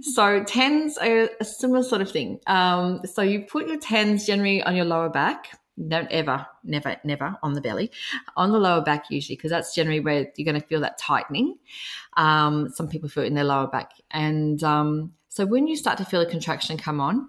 so 0.00 0.42
TENS 0.44 0.98
are 0.98 1.30
a 1.40 1.44
similar 1.44 1.82
sort 1.82 2.02
of 2.02 2.10
thing. 2.10 2.40
Um, 2.46 3.02
so 3.04 3.22
you 3.22 3.42
put 3.42 3.68
your 3.68 3.78
TENS 3.78 4.26
generally 4.26 4.62
on 4.62 4.76
your 4.76 4.84
lower 4.84 5.08
back 5.08 5.58
don't 5.88 6.10
ever, 6.10 6.46
never, 6.64 6.96
never 7.04 7.36
on 7.42 7.52
the 7.52 7.60
belly, 7.60 7.90
on 8.36 8.50
the 8.50 8.58
lower 8.58 8.80
back 8.80 9.10
usually, 9.10 9.36
because 9.36 9.50
that's 9.50 9.74
generally 9.74 10.00
where 10.00 10.26
you're 10.36 10.44
going 10.44 10.60
to 10.60 10.66
feel 10.66 10.80
that 10.80 10.98
tightening. 10.98 11.58
Um, 12.16 12.70
some 12.70 12.88
people 12.88 13.08
feel 13.08 13.24
it 13.24 13.26
in 13.26 13.34
their 13.34 13.44
lower 13.44 13.66
back. 13.66 13.92
And 14.10 14.62
um, 14.64 15.12
so 15.28 15.44
when 15.44 15.66
you 15.66 15.76
start 15.76 15.98
to 15.98 16.04
feel 16.04 16.22
a 16.22 16.26
contraction 16.26 16.78
come 16.78 17.00
on, 17.00 17.28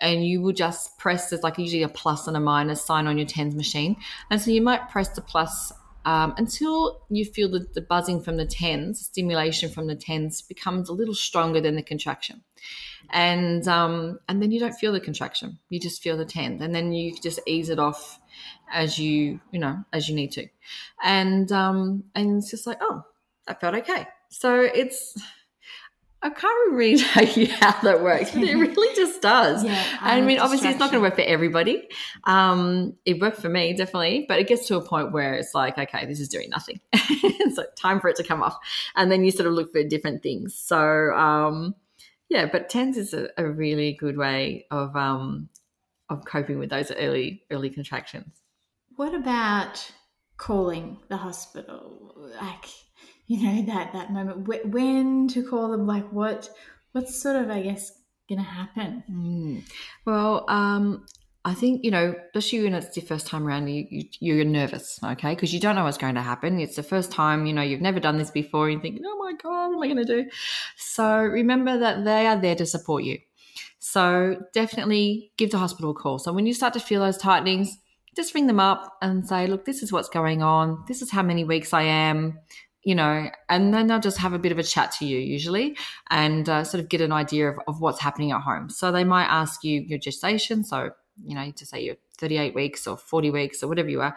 and 0.00 0.24
you 0.24 0.40
will 0.40 0.52
just 0.52 0.96
press, 0.98 1.30
there's 1.30 1.42
like 1.42 1.58
usually 1.58 1.82
a 1.82 1.88
plus 1.88 2.28
and 2.28 2.36
a 2.36 2.40
minus 2.40 2.84
sign 2.84 3.08
on 3.08 3.18
your 3.18 3.26
TENS 3.26 3.56
machine. 3.56 3.96
And 4.30 4.40
so 4.40 4.52
you 4.52 4.62
might 4.62 4.88
press 4.88 5.08
the 5.08 5.20
plus 5.20 5.72
um, 6.08 6.34
until 6.36 7.00
you 7.10 7.24
feel 7.24 7.50
the, 7.50 7.66
the 7.74 7.80
buzzing 7.80 8.20
from 8.20 8.36
the 8.36 8.46
TENS, 8.46 9.00
stimulation 9.06 9.68
from 9.68 9.86
the 9.86 9.96
TENS 9.96 10.42
becomes 10.42 10.88
a 10.88 10.92
little 10.92 11.14
stronger 11.14 11.60
than 11.60 11.76
the 11.76 11.82
contraction 11.82 12.42
and 13.10 13.66
um, 13.68 14.18
and 14.28 14.42
then 14.42 14.50
you 14.50 14.60
don't 14.60 14.74
feel 14.74 14.92
the 14.92 15.00
contraction. 15.00 15.58
You 15.70 15.80
just 15.80 16.02
feel 16.02 16.16
the 16.16 16.24
TENS, 16.24 16.62
and 16.62 16.74
then 16.74 16.92
you 16.92 17.14
just 17.20 17.40
ease 17.46 17.70
it 17.70 17.78
off 17.78 18.20
as 18.72 18.98
you 18.98 19.40
you 19.50 19.58
know 19.58 19.84
as 19.92 20.08
you 20.08 20.14
need 20.14 20.32
to, 20.32 20.46
and 21.02 21.50
um, 21.52 22.04
and 22.14 22.38
it's 22.38 22.50
just 22.50 22.66
like 22.66 22.78
oh, 22.80 23.02
that 23.46 23.60
felt 23.60 23.74
okay. 23.76 24.06
So 24.30 24.60
it's 24.60 25.16
I 26.20 26.30
can't 26.30 26.72
really 26.72 26.98
tell 26.98 27.24
you 27.36 27.46
how 27.46 27.80
that 27.82 28.02
works, 28.02 28.32
but 28.32 28.42
it 28.42 28.54
really 28.56 28.96
just 28.96 29.22
does. 29.22 29.64
Yeah, 29.64 29.84
I 30.00 30.20
mean, 30.20 30.40
obviously, 30.40 30.68
it's 30.68 30.78
not 30.78 30.90
going 30.90 31.02
to 31.02 31.08
work 31.08 31.14
for 31.14 31.22
everybody. 31.22 31.88
Um, 32.24 32.96
it 33.04 33.20
worked 33.20 33.40
for 33.40 33.48
me, 33.48 33.72
definitely, 33.74 34.26
but 34.28 34.40
it 34.40 34.48
gets 34.48 34.66
to 34.68 34.76
a 34.76 34.84
point 34.84 35.12
where 35.12 35.34
it's 35.34 35.54
like, 35.54 35.78
okay, 35.78 36.06
this 36.06 36.18
is 36.18 36.28
doing 36.28 36.50
nothing. 36.50 36.80
so 37.54 37.64
time 37.76 38.00
for 38.00 38.08
it 38.08 38.16
to 38.16 38.24
come 38.24 38.42
off. 38.42 38.56
And 38.96 39.12
then 39.12 39.24
you 39.24 39.30
sort 39.30 39.46
of 39.46 39.52
look 39.52 39.70
for 39.70 39.84
different 39.84 40.22
things. 40.22 40.56
So, 40.56 40.78
um, 41.12 41.76
yeah, 42.28 42.46
but 42.46 42.68
TENS 42.68 42.96
is 42.96 43.14
a, 43.14 43.28
a 43.38 43.48
really 43.48 43.92
good 43.92 44.16
way 44.16 44.66
of 44.70 44.96
um, 44.96 45.48
of 46.10 46.24
coping 46.24 46.58
with 46.58 46.70
those 46.70 46.90
early 46.90 47.44
early 47.50 47.70
contractions. 47.70 48.42
What 48.96 49.14
about 49.14 49.92
calling 50.36 50.98
the 51.08 51.16
hospital? 51.16 52.12
Like, 52.40 52.66
you 53.28 53.44
know, 53.44 53.62
that 53.72 53.92
that 53.92 54.12
moment 54.12 54.48
when 54.66 55.28
to 55.28 55.48
call 55.48 55.70
them? 55.70 55.86
Like, 55.86 56.10
what 56.12 56.50
what's 56.92 57.20
sort 57.20 57.36
of 57.36 57.50
I 57.50 57.62
guess 57.62 57.92
to 58.36 58.36
happen? 58.36 59.04
Mm. 59.10 59.62
Well, 60.04 60.44
um, 60.48 61.06
I 61.44 61.54
think, 61.54 61.84
you 61.84 61.90
know, 61.90 62.14
especially 62.26 62.64
when 62.64 62.74
it's 62.74 62.96
your 62.96 63.06
first 63.06 63.26
time 63.26 63.46
around, 63.46 63.68
you, 63.68 64.04
you, 64.20 64.40
are 64.40 64.44
nervous, 64.44 64.98
okay? 65.02 65.34
Because 65.34 65.54
you 65.54 65.60
don't 65.60 65.76
know 65.76 65.84
what's 65.84 65.96
going 65.96 66.16
to 66.16 66.20
happen. 66.20 66.60
It's 66.60 66.76
the 66.76 66.82
first 66.82 67.10
time, 67.10 67.46
you 67.46 67.54
know, 67.54 67.62
you've 67.62 67.80
never 67.80 68.00
done 68.00 68.18
this 68.18 68.30
before. 68.30 68.68
You're 68.68 68.80
thinking, 68.80 69.02
oh 69.06 69.18
my 69.18 69.32
God, 69.42 69.68
what 69.68 69.76
am 69.76 69.82
I 69.82 69.94
going 69.94 70.06
to 70.06 70.24
do? 70.24 70.30
So 70.76 71.16
remember 71.16 71.78
that 71.78 72.04
they 72.04 72.26
are 72.26 72.36
there 72.36 72.56
to 72.56 72.66
support 72.66 73.04
you. 73.04 73.18
So 73.78 74.36
definitely 74.52 75.32
give 75.38 75.50
the 75.50 75.58
hospital 75.58 75.92
a 75.92 75.94
call. 75.94 76.18
So 76.18 76.32
when 76.32 76.44
you 76.44 76.52
start 76.52 76.74
to 76.74 76.80
feel 76.80 77.00
those 77.00 77.16
tightenings, 77.16 77.78
just 78.14 78.34
ring 78.34 78.46
them 78.46 78.60
up 78.60 78.98
and 79.00 79.26
say, 79.26 79.46
look, 79.46 79.64
this 79.64 79.82
is 79.82 79.92
what's 79.92 80.08
going 80.08 80.42
on. 80.42 80.84
This 80.88 81.00
is 81.00 81.10
how 81.10 81.22
many 81.22 81.44
weeks 81.44 81.72
I 81.72 81.82
am 81.82 82.38
you 82.84 82.94
know, 82.94 83.28
and 83.48 83.74
then 83.74 83.86
they'll 83.86 84.00
just 84.00 84.18
have 84.18 84.32
a 84.32 84.38
bit 84.38 84.52
of 84.52 84.58
a 84.58 84.62
chat 84.62 84.92
to 84.92 85.06
you 85.06 85.18
usually 85.18 85.76
and 86.10 86.48
uh, 86.48 86.64
sort 86.64 86.82
of 86.82 86.88
get 86.88 87.00
an 87.00 87.12
idea 87.12 87.50
of, 87.50 87.58
of 87.66 87.80
what's 87.80 88.00
happening 88.00 88.32
at 88.32 88.40
home. 88.40 88.70
So 88.70 88.92
they 88.92 89.04
might 89.04 89.26
ask 89.26 89.64
you 89.64 89.80
your 89.80 89.98
gestation. 89.98 90.64
So 90.64 90.90
you 91.24 91.34
know, 91.34 91.50
to 91.50 91.66
say 91.66 91.82
you're 91.82 91.96
38 92.18 92.54
weeks 92.54 92.86
or 92.86 92.96
40 92.96 93.30
weeks 93.30 93.62
or 93.62 93.68
whatever 93.68 93.88
you 93.88 94.00
are. 94.00 94.16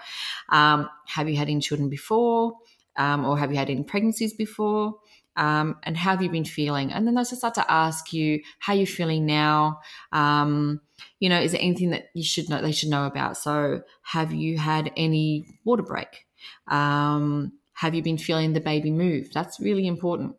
Um, 0.50 0.89
have 1.08 1.30
you 1.30 1.36
had 1.36 1.50
any 1.50 1.60
children 1.60 1.89
before? 1.89 2.58
Um, 2.97 3.26
or 3.26 3.38
have 3.38 3.52
you 3.52 3.58
had 3.58 3.69
any 3.69 3.84
pregnancies 3.84 4.34
before? 4.34 4.95
Um, 5.38 5.78
and 5.84 5.95
how 5.95 6.12
have 6.12 6.21
you 6.21 6.30
been 6.30 6.45
feeling? 6.45 6.91
And 6.91 7.08
then 7.08 7.15
they'll 7.15 7.24
start 7.24 7.54
to 7.56 7.71
ask 7.71 8.12
you 8.12 8.41
how 8.60 8.74
you're 8.74 8.86
feeling 8.86 9.26
now. 9.26 9.80
Um, 10.12 10.82
you 11.19 11.30
know, 11.30 11.39
is 11.39 11.54
there 11.54 11.62
anything 11.62 11.91
that 11.91 12.10
you 12.13 12.24
should 12.24 12.50
know? 12.50 12.62
They 12.62 12.74
should 12.74 12.89
know 12.89 13.06
about. 13.06 13.38
So, 13.38 13.82
have 14.02 14.34
you 14.34 14.58
had 14.58 14.91
any 14.97 15.45
water 15.63 15.84
break? 15.84 16.28
Um, 16.67 17.54
have 17.82 17.96
you 17.96 18.04
been 18.04 18.20
feeling 18.20 18.54
the 18.54 18.60
baby 18.60 18.91
move? 18.91 19.34
That's 19.34 19.60
really 19.60 19.88
important. 19.88 20.36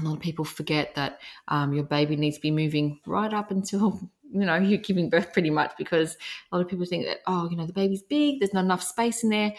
A 0.00 0.02
lot 0.02 0.14
of 0.14 0.20
people 0.20 0.46
forget 0.46 0.94
that 0.94 1.20
um, 1.48 1.74
your 1.74 1.84
baby 1.84 2.16
needs 2.16 2.36
to 2.36 2.40
be 2.42 2.50
moving 2.50 2.98
right 3.06 3.32
up 3.32 3.50
until 3.50 4.00
you 4.32 4.46
know 4.46 4.56
you're 4.56 4.78
giving 4.78 5.10
birth 5.10 5.34
pretty 5.34 5.50
much 5.50 5.72
because 5.76 6.16
a 6.50 6.56
lot 6.56 6.64
of 6.64 6.70
people 6.70 6.86
think 6.86 7.04
that 7.04 7.18
oh 7.26 7.50
you 7.50 7.56
know 7.58 7.66
the 7.66 7.72
baby's 7.74 8.02
big 8.02 8.40
there's 8.40 8.54
not 8.54 8.64
enough 8.64 8.82
space 8.82 9.22
in 9.22 9.28
there 9.28 9.52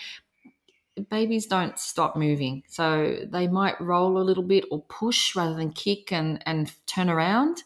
babies 1.12 1.46
don't 1.46 1.78
stop 1.78 2.16
moving 2.16 2.64
so 2.68 3.18
they 3.30 3.48
might 3.48 3.80
roll 3.80 4.18
a 4.18 4.24
little 4.30 4.42
bit 4.42 4.66
or 4.72 4.82
push 4.86 5.36
rather 5.36 5.54
than 5.54 5.72
kick 5.72 6.12
and 6.12 6.42
and 6.48 6.74
turn 6.88 7.08
around 7.08 7.62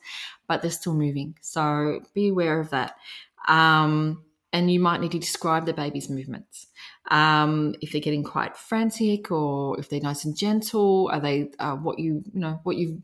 but 0.50 0.62
they're 0.62 0.70
still 0.70 0.94
moving 0.94 1.34
so 1.40 2.02
be 2.14 2.28
aware 2.28 2.60
of 2.60 2.70
that 2.72 2.98
um, 3.48 4.26
and 4.54 4.72
you 4.72 4.80
might 4.80 5.02
need 5.02 5.12
to 5.12 5.20
describe 5.20 5.66
the 5.66 5.74
baby's 5.74 6.10
movements 6.10 6.68
um, 7.12 7.76
if 7.82 7.92
they're 7.92 8.02
getting 8.02 8.24
quite 8.24 8.56
frantic 8.56 9.32
or 9.32 9.80
if 9.80 9.90
they're 9.90 10.00
nice 10.00 10.26
and 10.26 10.38
gentle 10.38 11.10
are 11.12 11.20
they 11.20 11.50
uh, 11.60 11.76
what 11.76 12.00
you 12.00 12.24
you 12.34 12.40
know 12.40 12.60
what 12.64 12.78
you've 12.78 13.02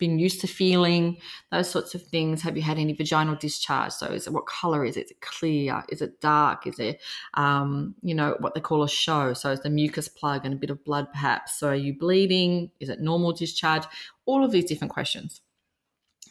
been 0.00 0.18
used 0.18 0.40
to 0.40 0.48
feeling, 0.48 1.18
those 1.52 1.70
sorts 1.70 1.94
of 1.94 2.02
things. 2.02 2.42
Have 2.42 2.56
you 2.56 2.62
had 2.62 2.78
any 2.78 2.92
vaginal 2.92 3.36
discharge? 3.36 3.92
So, 3.92 4.06
is 4.06 4.26
it 4.26 4.32
what 4.32 4.46
color 4.46 4.84
is 4.84 4.96
it? 4.96 5.04
Is 5.04 5.10
it 5.12 5.20
clear? 5.20 5.84
Is 5.90 6.02
it 6.02 6.20
dark? 6.20 6.66
Is 6.66 6.80
it, 6.80 7.00
um, 7.34 7.94
you 8.02 8.14
know, 8.14 8.34
what 8.40 8.54
they 8.54 8.60
call 8.60 8.82
a 8.82 8.88
show? 8.88 9.32
So, 9.34 9.50
is 9.50 9.60
the 9.60 9.70
mucus 9.70 10.08
plug 10.08 10.44
and 10.44 10.54
a 10.54 10.56
bit 10.56 10.70
of 10.70 10.84
blood 10.84 11.06
perhaps? 11.12 11.60
So, 11.60 11.68
are 11.68 11.74
you 11.76 11.96
bleeding? 11.96 12.72
Is 12.80 12.88
it 12.88 13.00
normal 13.00 13.32
discharge? 13.32 13.84
All 14.26 14.44
of 14.44 14.50
these 14.50 14.64
different 14.64 14.92
questions. 14.92 15.42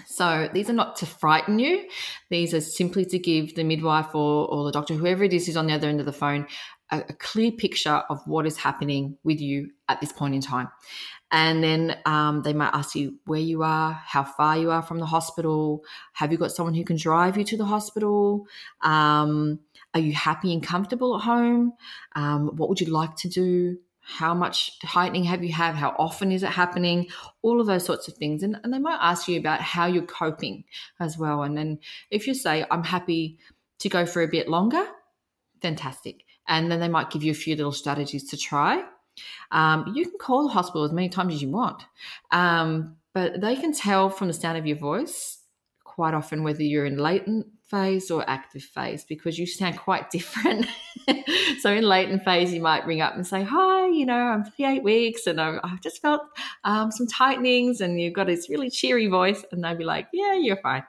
So 0.05 0.49
these 0.53 0.69
are 0.69 0.73
not 0.73 0.95
to 0.97 1.05
frighten 1.05 1.59
you. 1.59 1.87
These 2.29 2.53
are 2.53 2.61
simply 2.61 3.05
to 3.05 3.19
give 3.19 3.55
the 3.55 3.63
midwife 3.63 4.13
or, 4.15 4.47
or 4.47 4.65
the 4.65 4.71
doctor, 4.71 4.95
whoever 4.95 5.23
it 5.23 5.33
is 5.33 5.45
who's 5.45 5.57
on 5.57 5.67
the 5.67 5.73
other 5.73 5.87
end 5.87 5.99
of 5.99 6.05
the 6.05 6.13
phone, 6.13 6.47
a, 6.91 6.99
a 7.09 7.13
clear 7.13 7.51
picture 7.51 8.03
of 8.09 8.21
what 8.25 8.45
is 8.45 8.57
happening 8.57 9.17
with 9.23 9.39
you 9.39 9.71
at 9.87 10.01
this 10.01 10.11
point 10.11 10.35
in 10.35 10.41
time. 10.41 10.69
And 11.31 11.63
then 11.63 11.95
um, 12.05 12.41
they 12.41 12.53
might 12.53 12.73
ask 12.73 12.95
you 12.95 13.19
where 13.25 13.39
you 13.39 13.61
are, 13.61 13.93
how 13.93 14.23
far 14.23 14.57
you 14.57 14.71
are 14.71 14.81
from 14.81 14.99
the 14.99 15.05
hospital. 15.05 15.83
Have 16.13 16.31
you 16.31 16.39
got 16.39 16.51
someone 16.51 16.73
who 16.73 16.83
can 16.83 16.97
drive 16.97 17.37
you 17.37 17.43
to 17.43 17.57
the 17.57 17.65
hospital? 17.65 18.47
Um, 18.81 19.59
are 19.93 19.99
you 19.99 20.13
happy 20.13 20.53
and 20.53 20.63
comfortable 20.63 21.15
at 21.17 21.23
home? 21.23 21.73
Um, 22.15 22.55
what 22.55 22.69
would 22.69 22.81
you 22.81 22.87
like 22.87 23.15
to 23.17 23.29
do? 23.29 23.77
How 24.17 24.33
much 24.33 24.79
tightening 24.79 25.23
have 25.25 25.43
you 25.43 25.53
had? 25.53 25.75
How 25.75 25.95
often 25.99 26.31
is 26.31 26.43
it 26.43 26.49
happening? 26.49 27.07
All 27.41 27.61
of 27.61 27.67
those 27.67 27.85
sorts 27.85 28.07
of 28.07 28.15
things. 28.15 28.43
And, 28.43 28.57
and 28.63 28.73
they 28.73 28.79
might 28.79 28.99
ask 28.99 29.27
you 29.27 29.39
about 29.39 29.61
how 29.61 29.85
you're 29.85 30.03
coping 30.03 30.63
as 30.99 31.17
well. 31.17 31.43
And 31.43 31.57
then 31.57 31.79
if 32.09 32.27
you 32.27 32.33
say, 32.33 32.65
I'm 32.69 32.83
happy 32.83 33.37
to 33.79 33.89
go 33.89 34.05
for 34.05 34.21
a 34.21 34.27
bit 34.27 34.49
longer, 34.49 34.85
fantastic. 35.61 36.23
And 36.47 36.71
then 36.71 36.79
they 36.79 36.89
might 36.89 37.11
give 37.11 37.23
you 37.23 37.31
a 37.31 37.35
few 37.35 37.55
little 37.55 37.71
strategies 37.71 38.29
to 38.31 38.37
try 38.37 38.83
um, 39.51 39.93
you 39.95 40.05
can 40.05 40.17
call 40.19 40.43
the 40.43 40.53
hospital 40.53 40.83
as 40.83 40.91
many 40.91 41.09
times 41.09 41.35
as 41.35 41.41
you 41.41 41.49
want, 41.49 41.83
um, 42.31 42.95
but 43.13 43.41
they 43.41 43.55
can 43.55 43.73
tell 43.73 44.09
from 44.09 44.27
the 44.27 44.33
sound 44.33 44.57
of 44.57 44.65
your 44.65 44.77
voice 44.77 45.39
quite 45.83 46.13
often 46.13 46.43
whether 46.43 46.63
you're 46.63 46.85
in 46.85 46.97
latent 46.97 47.47
phase 47.69 48.09
or 48.09 48.27
active 48.29 48.63
phase 48.63 49.03
because 49.03 49.37
you 49.37 49.45
sound 49.45 49.77
quite 49.77 50.09
different. 50.09 50.65
so 51.59 51.71
in 51.71 51.83
latent 51.83 52.23
phase, 52.23 52.53
you 52.53 52.61
might 52.61 52.85
ring 52.85 53.01
up 53.01 53.15
and 53.15 53.25
say, 53.25 53.43
"Hi, 53.43 53.87
you 53.87 54.05
know, 54.05 54.15
I'm 54.15 54.43
38 54.43 54.83
weeks 54.83 55.27
and 55.27 55.39
I've, 55.39 55.59
I've 55.63 55.81
just 55.81 56.01
felt 56.01 56.21
um, 56.63 56.91
some 56.91 57.07
tightenings," 57.07 57.81
and 57.81 57.99
you've 57.99 58.13
got 58.13 58.27
this 58.27 58.49
really 58.49 58.69
cheery 58.69 59.07
voice, 59.07 59.43
and 59.51 59.63
they'll 59.63 59.75
be 59.75 59.83
like, 59.83 60.07
"Yeah, 60.13 60.33
you're 60.33 60.57
fine." 60.57 60.83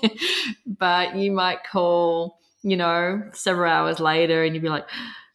but 0.66 1.16
you 1.16 1.32
might 1.32 1.64
call, 1.64 2.40
you 2.62 2.76
know, 2.76 3.22
several 3.32 3.70
hours 3.70 4.00
later, 4.00 4.42
and 4.42 4.54
you'd 4.54 4.62
be 4.62 4.68
like, 4.68 4.86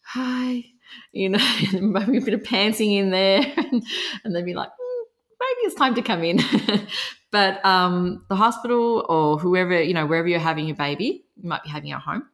"Hi." 0.04 0.64
You 1.12 1.30
know, 1.30 1.56
maybe 1.80 2.18
a 2.18 2.20
bit 2.20 2.34
of 2.34 2.44
panting 2.44 2.92
in 2.92 3.10
there, 3.10 3.42
and 4.24 4.34
they'd 4.34 4.44
be 4.44 4.52
like, 4.52 4.68
mm, 4.68 5.02
maybe 5.40 5.66
it's 5.66 5.74
time 5.74 5.94
to 5.94 6.02
come 6.02 6.22
in. 6.22 6.38
But 7.32 7.64
um, 7.64 8.24
the 8.28 8.36
hospital 8.36 9.04
or 9.08 9.38
whoever, 9.38 9.82
you 9.82 9.94
know, 9.94 10.06
wherever 10.06 10.28
you're 10.28 10.38
having 10.38 10.66
your 10.66 10.76
baby, 10.76 11.24
you 11.36 11.48
might 11.48 11.64
be 11.64 11.70
having 11.70 11.90
it 11.90 11.94
at 11.94 12.02
home. 12.02 12.28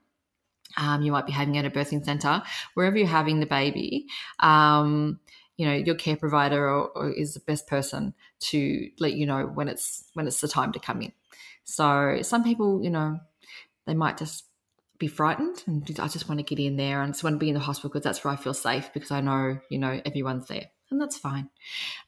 Um, 0.77 1.03
you 1.03 1.13
might 1.13 1.25
be 1.25 1.33
having 1.33 1.55
it 1.55 1.65
at 1.65 1.65
a 1.65 1.71
birthing 1.71 2.05
center, 2.05 2.43
wherever 2.75 2.99
you're 2.99 3.07
having 3.07 3.41
the 3.41 3.47
baby. 3.47 4.07
Um, 4.41 5.21
you 5.57 5.67
know, 5.67 5.73
your 5.73 5.95
care 5.95 6.17
provider 6.17 6.69
or, 6.69 6.89
or 6.91 7.11
is 7.11 7.35
the 7.35 7.41
best 7.41 7.67
person 7.67 8.15
to 8.41 8.91
let 9.01 9.15
you 9.15 9.27
know 9.27 9.47
when 9.47 9.69
it's 9.69 10.05
when 10.15 10.27
it's 10.27 10.41
the 10.41 10.49
time 10.49 10.73
to 10.73 10.79
come 10.79 11.01
in. 11.01 11.13
So 11.65 12.21
some 12.23 12.45
people, 12.45 12.83
you 12.83 12.91
know, 12.91 13.19
they 13.87 13.95
might 13.95 14.19
just 14.19 14.45
be 14.99 15.07
frightened 15.07 15.63
and 15.67 15.83
I 16.01 16.09
just 16.09 16.29
want 16.29 16.39
to 16.39 16.45
get 16.45 16.63
in 16.63 16.77
there 16.77 17.03
and 17.03 17.13
just 17.13 17.23
want 17.23 17.35
to 17.35 17.39
be 17.39 17.49
in 17.49 17.55
the 17.55 17.61
hospital 17.61 17.91
because 17.91 18.05
that's 18.05 18.25
where 18.25 18.33
I 18.33 18.37
feel 18.37 18.55
safe 18.55 18.91
because 18.93 19.11
I 19.11 19.21
know, 19.21 19.59
you 19.71 19.79
know, 19.79 20.01
everyone's 20.05 20.49
there. 20.49 20.67
And 20.91 21.01
that's 21.01 21.19
fine. 21.19 21.51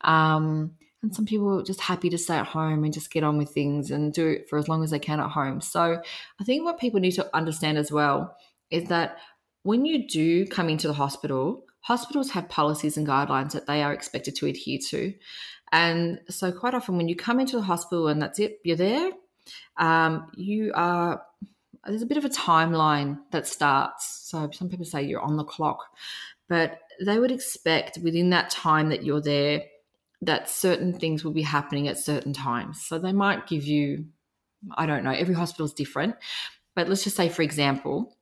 Um, 0.01 0.73
and 1.03 1.15
some 1.15 1.25
people 1.25 1.61
are 1.61 1.63
just 1.63 1.81
happy 1.81 2.11
to 2.11 2.19
stay 2.19 2.37
at 2.37 2.47
home 2.47 2.85
and 2.85 2.93
just 2.93 3.11
get 3.11 3.25
on 3.25 3.39
with 3.39 3.51
things 3.51 3.91
and 3.91 4.13
do 4.13 4.29
it 4.29 4.49
for 4.49 4.59
as 4.59 4.69
long 4.69 4.85
as 4.85 4.91
they 4.91 4.99
can 4.99 5.21
at 5.21 5.31
home. 5.31 5.61
So 5.61 6.01
I 6.41 6.45
think 6.45 6.65
what 6.65 6.79
people 6.79 7.01
need 7.01 7.13
to 7.13 7.35
understand 7.35 7.79
as 7.79 7.91
well 7.91 8.37
is 8.71 8.89
that 8.89 9.17
when 9.63 9.85
you 9.87 10.07
do 10.07 10.47
come 10.47 10.69
into 10.69 10.87
the 10.87 10.95
hospital, 10.95 11.65
hospitals 11.81 12.31
have 12.31 12.49
policies 12.49 12.97
and 12.97 13.07
guidelines 13.07 13.53
that 13.53 13.67
they 13.67 13.83
are 13.83 13.93
expected 13.93 14.37
to 14.37 14.47
adhere 14.47 14.79
to. 14.91 15.15
And 15.73 16.21
so 16.29 16.53
quite 16.53 16.75
often 16.75 16.97
when 16.97 17.09
you 17.09 17.17
come 17.17 17.41
into 17.41 17.57
the 17.57 17.63
hospital 17.63 18.09
and 18.09 18.21
that's 18.21 18.39
it, 18.39 18.59
you're 18.65 18.77
there, 18.77 19.11
um, 19.79 20.31
you 20.37 20.73
are 20.75 21.23
there's 21.87 22.03
a 22.03 22.07
bit 22.07 22.19
of 22.19 22.27
a 22.27 22.31
timeline 22.31 23.19
that 23.31 23.47
starts. 23.47 24.29
So 24.29 24.51
some 24.53 24.69
people 24.69 24.85
say 24.85 25.03
you're 25.03 25.23
on 25.23 25.39
the 25.39 25.45
clock, 25.45 25.79
but 26.47 26.79
they 27.03 27.19
would 27.19 27.33
expect 27.33 27.99
within 28.03 28.31
that 28.31 28.51
time 28.51 28.91
that 28.91 29.03
you're 29.03 29.23
there 29.23 29.63
that 30.23 30.49
certain 30.49 30.93
things 30.93 31.25
will 31.25 31.33
be 31.33 31.43
happening 31.43 31.89
at 31.89 31.99
certain 31.99 32.33
times. 32.33 32.85
So 32.85 32.99
they 32.99 33.13
might 33.13 33.47
give 33.47 33.65
you, 33.65 34.07
I 34.77 34.87
don't 34.87 35.05
know, 35.05 35.13
every 35.13 35.35
hospital 35.35 35.67
is 35.67 35.73
different, 35.73 36.17
but 36.75 36.89
let's 36.89 37.05
just 37.05 37.17
say, 37.17 37.29
for 37.29 37.43
example, 37.43 38.17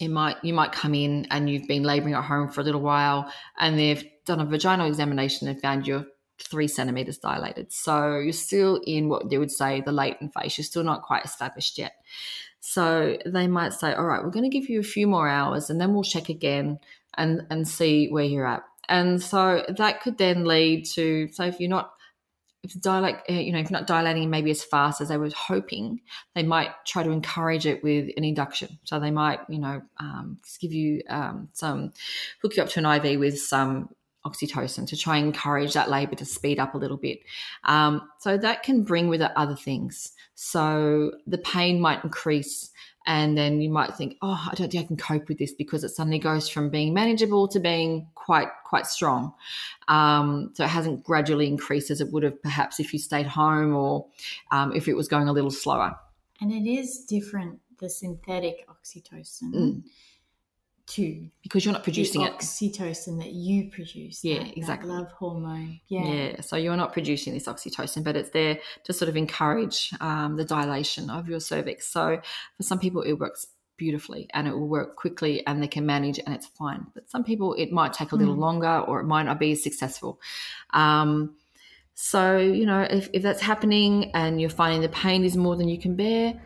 it 0.00 0.08
might 0.08 0.36
you 0.42 0.52
might 0.52 0.72
come 0.72 0.94
in 0.94 1.26
and 1.30 1.48
you've 1.48 1.68
been 1.68 1.84
labouring 1.84 2.14
at 2.14 2.24
home 2.24 2.48
for 2.48 2.60
a 2.60 2.64
little 2.64 2.80
while, 2.80 3.30
and 3.58 3.78
they've 3.78 4.04
done 4.26 4.40
a 4.40 4.44
vaginal 4.44 4.88
examination 4.88 5.48
and 5.48 5.60
found 5.60 5.86
you're 5.86 6.06
three 6.40 6.66
centimeters 6.66 7.18
dilated. 7.18 7.72
So 7.72 8.18
you're 8.18 8.32
still 8.32 8.80
in 8.84 9.08
what 9.08 9.30
they 9.30 9.38
would 9.38 9.50
say 9.50 9.80
the 9.80 9.92
latent 9.92 10.32
phase. 10.34 10.58
You're 10.58 10.64
still 10.64 10.82
not 10.82 11.02
quite 11.02 11.24
established 11.24 11.78
yet. 11.78 11.92
So 12.60 13.16
they 13.26 13.46
might 13.46 13.72
say, 13.72 13.92
all 13.92 14.04
right, 14.04 14.22
we're 14.22 14.30
going 14.30 14.50
to 14.50 14.58
give 14.58 14.68
you 14.68 14.80
a 14.80 14.84
few 14.84 15.06
more 15.06 15.28
hours 15.28 15.70
and 15.70 15.80
then 15.80 15.94
we'll 15.94 16.04
check 16.04 16.28
again 16.28 16.78
and, 17.14 17.42
and 17.50 17.66
see 17.66 18.08
where 18.08 18.24
you're 18.24 18.46
at. 18.46 18.62
And 18.88 19.22
so 19.22 19.64
that 19.68 20.02
could 20.02 20.18
then 20.18 20.44
lead 20.44 20.86
to, 20.92 21.28
so 21.32 21.44
if 21.44 21.60
you're 21.60 21.70
not, 21.70 21.92
if 22.62 22.80
dilate, 22.80 23.16
uh, 23.28 23.32
you 23.32 23.52
know, 23.52 23.58
if 23.58 23.70
not 23.70 23.86
dilating 23.86 24.30
maybe 24.30 24.50
as 24.50 24.62
fast 24.62 25.00
as 25.00 25.08
they 25.08 25.16
were 25.16 25.30
hoping, 25.36 26.00
they 26.34 26.42
might 26.44 26.70
try 26.86 27.02
to 27.02 27.10
encourage 27.10 27.66
it 27.66 27.82
with 27.82 28.10
an 28.16 28.22
induction. 28.24 28.78
So 28.84 29.00
they 29.00 29.10
might, 29.10 29.40
you 29.48 29.58
know, 29.58 29.82
um, 29.98 30.38
give 30.60 30.72
you 30.72 31.02
um, 31.08 31.48
some, 31.52 31.92
hook 32.40 32.56
you 32.56 32.62
up 32.62 32.68
to 32.70 32.86
an 32.86 33.04
IV 33.04 33.18
with 33.18 33.40
some 33.40 33.88
oxytocin 34.24 34.86
to 34.86 34.96
try 34.96 35.16
and 35.16 35.26
encourage 35.26 35.74
that 35.74 35.90
labor 35.90 36.14
to 36.14 36.24
speed 36.24 36.60
up 36.60 36.74
a 36.74 36.78
little 36.78 36.96
bit. 36.96 37.20
Um, 37.64 38.08
so 38.20 38.38
that 38.38 38.62
can 38.62 38.84
bring 38.84 39.08
with 39.08 39.22
it 39.22 39.32
other 39.34 39.56
things. 39.56 40.12
So 40.36 41.12
the 41.26 41.38
pain 41.38 41.80
might 41.80 42.04
increase 42.04 42.70
and 43.06 43.36
then 43.36 43.60
you 43.60 43.70
might 43.70 43.94
think 43.94 44.16
oh 44.22 44.48
i 44.50 44.54
don't 44.54 44.70
think 44.70 44.84
i 44.84 44.86
can 44.86 44.96
cope 44.96 45.28
with 45.28 45.38
this 45.38 45.52
because 45.52 45.84
it 45.84 45.90
suddenly 45.90 46.18
goes 46.18 46.48
from 46.48 46.70
being 46.70 46.94
manageable 46.94 47.48
to 47.48 47.60
being 47.60 48.06
quite 48.22 48.48
quite 48.64 48.86
strong. 48.86 49.34
Um, 49.88 50.52
so 50.54 50.64
it 50.64 50.68
hasn't 50.68 51.04
gradually 51.04 51.46
increased 51.46 51.90
as 51.90 52.00
it 52.00 52.10
would 52.12 52.22
have 52.22 52.40
perhaps 52.42 52.80
if 52.80 52.92
you 52.92 52.98
stayed 52.98 53.26
home 53.26 53.74
or 53.74 54.06
um, 54.50 54.72
if 54.74 54.88
it 54.88 54.94
was 54.94 55.08
going 55.08 55.28
a 55.28 55.32
little 55.32 55.50
slower. 55.50 55.94
And 56.40 56.52
it 56.52 56.68
is 56.68 57.04
different 57.04 57.60
the 57.78 57.90
synthetic 57.90 58.66
oxytocin. 58.68 59.54
Mm 59.54 59.82
to 60.84 61.28
because 61.42 61.64
you're 61.64 61.72
not 61.72 61.84
producing 61.84 62.22
the 62.22 62.30
oxytocin 62.30 63.20
it. 63.20 63.24
that 63.24 63.32
you 63.32 63.70
produce. 63.70 64.24
Yeah, 64.24 64.40
that, 64.40 64.56
exactly. 64.56 64.88
That 64.88 64.94
love 64.94 65.12
hormone. 65.12 65.80
Yeah. 65.88 66.04
Yeah. 66.04 66.40
So 66.40 66.56
you're 66.56 66.76
not 66.76 66.92
producing 66.92 67.34
this 67.34 67.46
oxytocin, 67.46 68.04
but 68.04 68.16
it's 68.16 68.30
there 68.30 68.58
to 68.84 68.92
sort 68.92 69.08
of 69.08 69.16
encourage 69.16 69.92
um, 70.00 70.36
the 70.36 70.44
dilation 70.44 71.10
of 71.10 71.28
your 71.28 71.40
cervix. 71.40 71.86
So 71.86 72.20
for 72.56 72.62
some 72.62 72.78
people, 72.78 73.02
it 73.02 73.14
works 73.14 73.46
beautifully 73.76 74.28
and 74.32 74.46
it 74.46 74.52
will 74.52 74.68
work 74.68 74.96
quickly 74.96 75.44
and 75.46 75.62
they 75.62 75.68
can 75.68 75.86
manage 75.86 76.18
and 76.18 76.34
it's 76.34 76.46
fine. 76.46 76.86
But 76.94 77.10
some 77.10 77.24
people, 77.24 77.54
it 77.54 77.72
might 77.72 77.92
take 77.92 78.12
a 78.12 78.16
little 78.16 78.36
mm. 78.36 78.40
longer 78.40 78.78
or 78.80 79.00
it 79.00 79.04
might 79.04 79.24
not 79.24 79.40
be 79.40 79.52
as 79.52 79.62
successful. 79.62 80.20
Um, 80.72 81.36
so, 81.94 82.38
you 82.38 82.66
know, 82.66 82.82
if, 82.82 83.08
if 83.12 83.22
that's 83.22 83.40
happening 83.40 84.10
and 84.14 84.40
you're 84.40 84.50
finding 84.50 84.80
the 84.80 84.88
pain 84.88 85.24
is 85.24 85.36
more 85.36 85.56
than 85.56 85.68
you 85.68 85.78
can 85.78 85.96
bear, 85.96 86.40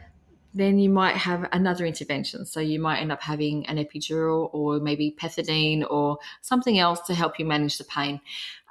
then 0.57 0.79
you 0.79 0.89
might 0.89 1.17
have 1.17 1.47
another 1.53 1.85
intervention. 1.85 2.47
So 2.47 2.61
you 2.61 2.81
might 2.81 2.99
end 3.01 3.13
up 3.13 3.23
having 3.23 3.67
an 3.67 3.77
epidural 3.77 4.49
or 4.55 4.81
maybe 4.81 5.15
pethidine 5.21 5.85
or 5.89 6.19
something 6.41 6.79
else 6.79 7.01
to 7.03 7.15
help 7.15 7.39
you 7.39 7.45
manage 7.45 7.77
the 7.77 7.85
pain. 7.85 8.21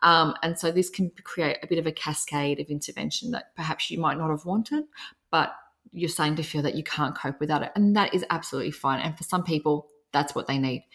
Um, 0.02 0.34
and 0.42 0.58
so 0.58 0.72
this 0.72 0.90
can 0.90 1.12
create 1.24 1.60
a 1.62 1.68
bit 1.68 1.78
of 1.78 1.86
a 1.86 1.92
cascade 1.92 2.60
of 2.60 2.68
intervention 2.68 3.32
that 3.32 3.56
perhaps 3.56 3.92
you 3.92 4.00
might 4.00 4.18
not 4.18 4.32
have 4.32 4.46
wanted, 4.46 4.86
but 5.30 5.56
you're 5.92 6.10
starting 6.10 6.36
to 6.38 6.44
feel 6.44 6.64
that 6.64 6.76
you 6.76 6.84
can't 6.84 7.16
cope 7.16 7.40
without 7.40 7.62
it. 7.62 7.72
And 7.76 7.96
that 7.96 8.14
is 8.16 8.26
absolutely 8.32 8.72
fine. 8.72 9.00
And 9.00 9.16
for 9.16 9.24
some 9.24 9.44
people, 9.44 9.88
that's 10.12 10.34
what 10.34 10.48
they 10.48 10.58
need. 10.58 10.86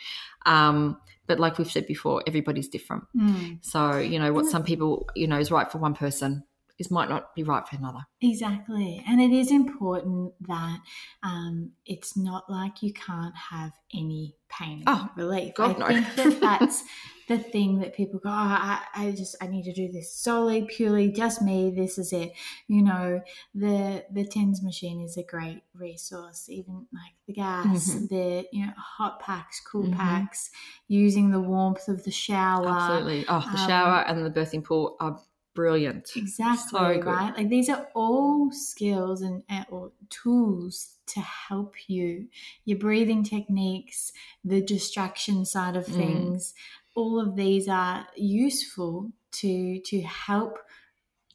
Um, 0.44 0.98
but 1.28 1.38
like 1.38 1.58
we've 1.58 1.70
said 1.70 1.86
before, 1.86 2.24
everybody's 2.26 2.68
different. 2.68 3.04
Mm. 3.16 3.64
So, 3.64 3.98
you 3.98 4.18
know, 4.18 4.32
what 4.32 4.46
some 4.46 4.64
people, 4.64 5.08
you 5.14 5.28
know, 5.28 5.38
is 5.38 5.52
right 5.52 5.70
for 5.70 5.78
one 5.78 5.94
person 5.94 6.42
is 6.80 6.90
might 6.90 7.10
not 7.10 7.34
be 7.34 7.42
right 7.42 7.68
for 7.68 7.76
another. 7.76 8.00
Exactly. 8.22 9.04
And 9.06 9.20
it 9.20 9.32
is 9.32 9.50
important 9.52 10.32
that 10.48 10.78
um, 11.22 11.72
it's 11.84 12.16
not 12.16 12.48
like 12.48 12.82
you 12.82 12.92
can't 12.94 13.36
have 13.36 13.72
any 13.92 14.34
pain 14.48 14.82
oh, 14.86 15.08
relief. 15.14 15.54
God, 15.54 15.80
I 15.80 15.92
no. 15.92 16.02
think 16.02 16.40
that 16.40 16.40
that's 16.60 16.82
the 17.28 17.38
thing 17.38 17.80
that 17.80 17.94
people 17.94 18.18
go, 18.18 18.30
oh, 18.30 18.32
I, 18.32 18.80
I 18.94 19.10
just, 19.10 19.36
I 19.42 19.46
need 19.46 19.64
to 19.64 19.74
do 19.74 19.92
this 19.92 20.12
solely, 20.12 20.62
purely, 20.62 21.12
just 21.12 21.42
me. 21.42 21.70
This 21.70 21.98
is 21.98 22.14
it. 22.14 22.32
You 22.66 22.82
know, 22.82 23.20
the, 23.54 24.04
the 24.10 24.24
TENS 24.24 24.62
machine 24.62 25.02
is 25.02 25.18
a 25.18 25.22
great 25.22 25.60
resource, 25.74 26.48
even 26.48 26.86
like 26.94 27.12
the 27.26 27.34
gas, 27.34 27.90
mm-hmm. 27.90 28.06
the, 28.06 28.46
you 28.52 28.66
know, 28.66 28.72
hot 28.76 29.20
packs, 29.20 29.60
cool 29.60 29.84
mm-hmm. 29.84 30.00
packs, 30.00 30.50
using 30.88 31.30
the 31.30 31.40
warmth 31.40 31.88
of 31.88 32.04
the 32.04 32.10
shower. 32.10 32.68
Absolutely. 32.68 33.26
Oh, 33.28 33.40
the 33.52 33.60
um, 33.60 33.68
shower 33.68 34.00
and 34.06 34.24
the 34.24 34.30
birthing 34.30 34.64
pool 34.64 34.96
are 34.98 35.20
brilliant. 35.54 36.10
Exactly, 36.16 36.78
so 36.78 37.00
right? 37.02 37.36
Like 37.36 37.48
these 37.48 37.68
are 37.68 37.88
all 37.94 38.50
skills 38.52 39.22
and 39.22 39.42
or 39.70 39.92
tools 40.08 40.96
to 41.08 41.20
help 41.20 41.74
you. 41.86 42.28
Your 42.64 42.78
breathing 42.78 43.24
techniques, 43.24 44.12
the 44.44 44.60
distraction 44.60 45.44
side 45.44 45.76
of 45.76 45.86
mm. 45.86 45.94
things, 45.94 46.52
mm. 46.52 47.00
all 47.00 47.20
of 47.20 47.36
these 47.36 47.68
are 47.68 48.06
useful 48.16 49.12
to 49.32 49.80
to 49.80 50.00
help 50.02 50.58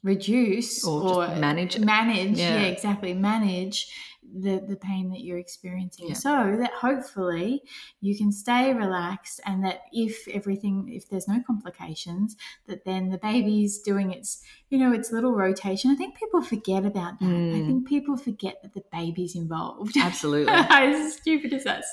reduce 0.02 0.84
or, 0.84 1.24
or 1.24 1.36
manage 1.36 1.78
manage 1.80 2.38
yeah. 2.38 2.60
yeah. 2.60 2.66
exactly 2.66 3.12
manage 3.12 3.90
the 4.34 4.64
the 4.66 4.76
pain 4.76 5.10
that 5.10 5.20
you're 5.20 5.38
experiencing. 5.38 6.08
Yeah. 6.08 6.14
so 6.14 6.56
that 6.58 6.72
hopefully 6.72 7.62
you 8.00 8.16
can 8.16 8.32
stay 8.32 8.72
relaxed 8.72 9.40
and 9.44 9.64
that 9.64 9.82
if 9.92 10.26
everything 10.28 10.88
if 10.92 11.08
there's 11.08 11.28
no 11.28 11.42
complications 11.46 12.36
that 12.66 12.84
then 12.84 13.10
the 13.10 13.18
baby's 13.18 13.78
doing 13.78 14.12
its 14.12 14.42
you 14.70 14.78
know 14.78 14.92
its 14.92 15.12
little 15.12 15.32
rotation. 15.32 15.90
I 15.90 15.94
think 15.94 16.16
people 16.16 16.42
forget 16.42 16.84
about 16.84 17.18
that. 17.20 17.26
Mm. 17.26 17.62
i 17.62 17.66
think 17.66 17.88
people 17.88 18.16
forget 18.16 18.62
that 18.62 18.74
the 18.74 18.84
baby's 18.92 19.34
involved. 19.34 19.96
Absolutely. 19.96 20.52
As 20.70 21.14
stupid 21.14 21.52
as 21.52 21.64
that? 21.64 21.84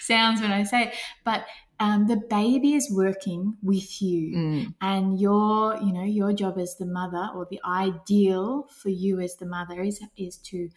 Sounds 0.00 0.40
when 0.40 0.52
i 0.52 0.64
say 0.64 0.84
it. 0.84 0.94
But 1.24 1.44
um, 1.80 2.06
the 2.06 2.16
baby 2.16 2.74
is 2.74 2.92
working 2.92 3.56
with 3.62 4.02
you 4.02 4.36
mm. 4.36 4.74
and 4.82 5.18
your 5.18 5.76
you 5.78 5.92
know 5.92 6.04
your 6.04 6.34
job 6.34 6.58
as 6.58 6.76
the 6.76 6.84
mother 6.84 7.30
or 7.34 7.46
the 7.50 7.60
ideal 7.64 8.68
for 8.70 8.90
you 8.90 9.18
as 9.18 9.36
the 9.36 9.46
mother 9.46 9.80
is 9.82 10.00
is 10.16 10.36
to 10.36 10.68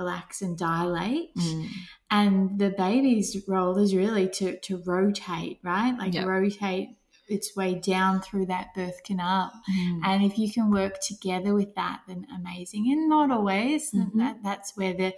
relax 0.00 0.42
and 0.42 0.56
dilate 0.56 1.34
mm. 1.36 1.68
and 2.10 2.58
the 2.58 2.70
baby's 2.70 3.36
role 3.46 3.76
is 3.78 3.94
really 3.94 4.28
to 4.28 4.58
to 4.60 4.82
rotate 4.84 5.58
right 5.62 5.96
like 5.98 6.14
yep. 6.14 6.26
rotate 6.26 6.88
its 7.28 7.54
way 7.54 7.74
down 7.74 8.20
through 8.20 8.46
that 8.46 8.74
birth 8.74 9.02
canal 9.04 9.52
mm. 9.70 10.00
and 10.04 10.24
if 10.24 10.38
you 10.38 10.50
can 10.52 10.70
work 10.70 10.98
together 11.00 11.54
with 11.54 11.74
that 11.74 12.00
then 12.08 12.26
amazing 12.34 12.90
and 12.90 13.08
not 13.08 13.30
always 13.30 13.92
mm-hmm. 13.92 14.18
that 14.18 14.36
that's 14.42 14.76
where 14.76 14.94
the 14.94 15.12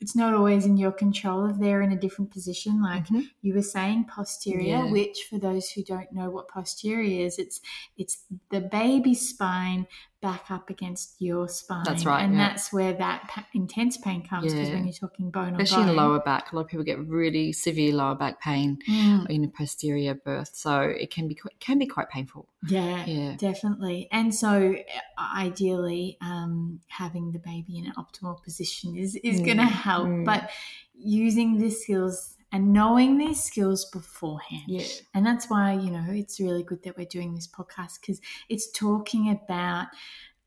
it's 0.00 0.14
not 0.14 0.32
always 0.32 0.64
in 0.64 0.76
your 0.76 0.92
control 0.92 1.46
if 1.46 1.58
they're 1.58 1.82
in 1.82 1.92
a 1.92 1.98
different 1.98 2.30
position 2.30 2.80
like 2.80 3.06
Mhm. 3.08 3.24
you 3.42 3.54
were 3.54 3.62
saying 3.62 4.04
posterior 4.04 4.84
Yeah. 4.84 4.90
which 4.90 5.26
for 5.28 5.38
those 5.38 5.70
who 5.70 5.82
don't 5.82 6.12
know 6.12 6.30
what 6.30 6.48
posterior 6.48 7.26
is 7.26 7.38
it's 7.38 7.60
it's 7.96 8.24
the 8.50 8.60
baby's 8.60 9.28
spine 9.28 9.86
back 10.20 10.50
up 10.50 10.68
against 10.68 11.14
your 11.20 11.46
spine 11.48 11.84
That's 11.84 12.04
right, 12.04 12.22
and 12.24 12.34
yeah. 12.34 12.48
that's 12.48 12.72
where 12.72 12.92
that 12.94 13.28
pa- 13.28 13.46
intense 13.54 13.96
pain 13.96 14.26
comes 14.26 14.52
because 14.52 14.68
Yeah. 14.68 14.74
when 14.74 14.84
you're 14.84 14.92
talking 14.92 15.30
bone 15.30 15.54
on 15.54 15.60
Especially 15.60 15.82
in 15.82 15.86
the 15.96 16.02
lower 16.02 16.18
back, 16.18 16.50
a 16.50 16.56
lot 16.56 16.62
of 16.62 16.68
people 16.68 16.84
get 16.84 16.98
really 17.06 17.52
severe 17.52 17.94
lower 17.94 18.16
back 18.16 18.40
pain 18.40 18.78
Mm, 18.88 19.30
in 19.30 19.44
a 19.44 19.48
posterior 19.48 20.14
birth, 20.14 20.50
so 20.54 20.80
it 20.80 21.10
can 21.10 21.28
be 21.28 21.34
qu- 21.36 21.50
can 21.60 21.78
be 21.78 21.86
quite 21.86 22.08
painful. 22.10 22.48
yeah 22.68 23.04
Yeah, 23.06 23.36
Definitely. 23.36 24.08
And 24.10 24.34
so, 24.34 24.74
uh, 25.18 25.28
ideally, 25.36 26.18
um, 26.20 26.80
having 26.88 27.30
the 27.32 27.38
baby 27.38 27.78
in 27.78 27.86
an 27.86 27.92
optimal 27.96 28.42
position 28.42 28.96
is, 28.96 29.14
is 29.16 29.40
Mm, 29.40 29.44
going 29.44 29.58
to 29.58 29.64
help. 29.64 30.08
mm. 30.08 30.24
But 30.24 30.50
using 30.96 31.58
the 31.58 31.70
skills 31.70 32.34
and 32.52 32.72
knowing 32.72 33.18
these 33.18 33.42
skills 33.42 33.84
beforehand. 33.86 34.62
yeah, 34.66 34.86
And 35.14 35.24
that's 35.26 35.48
why, 35.50 35.72
you 35.74 35.90
know, 35.90 36.04
it's 36.08 36.40
really 36.40 36.62
good 36.62 36.82
that 36.84 36.96
we're 36.96 37.06
doing 37.06 37.34
this 37.34 37.48
podcast 37.48 38.00
because 38.00 38.20
it's 38.48 38.70
talking 38.72 39.30
about 39.30 39.88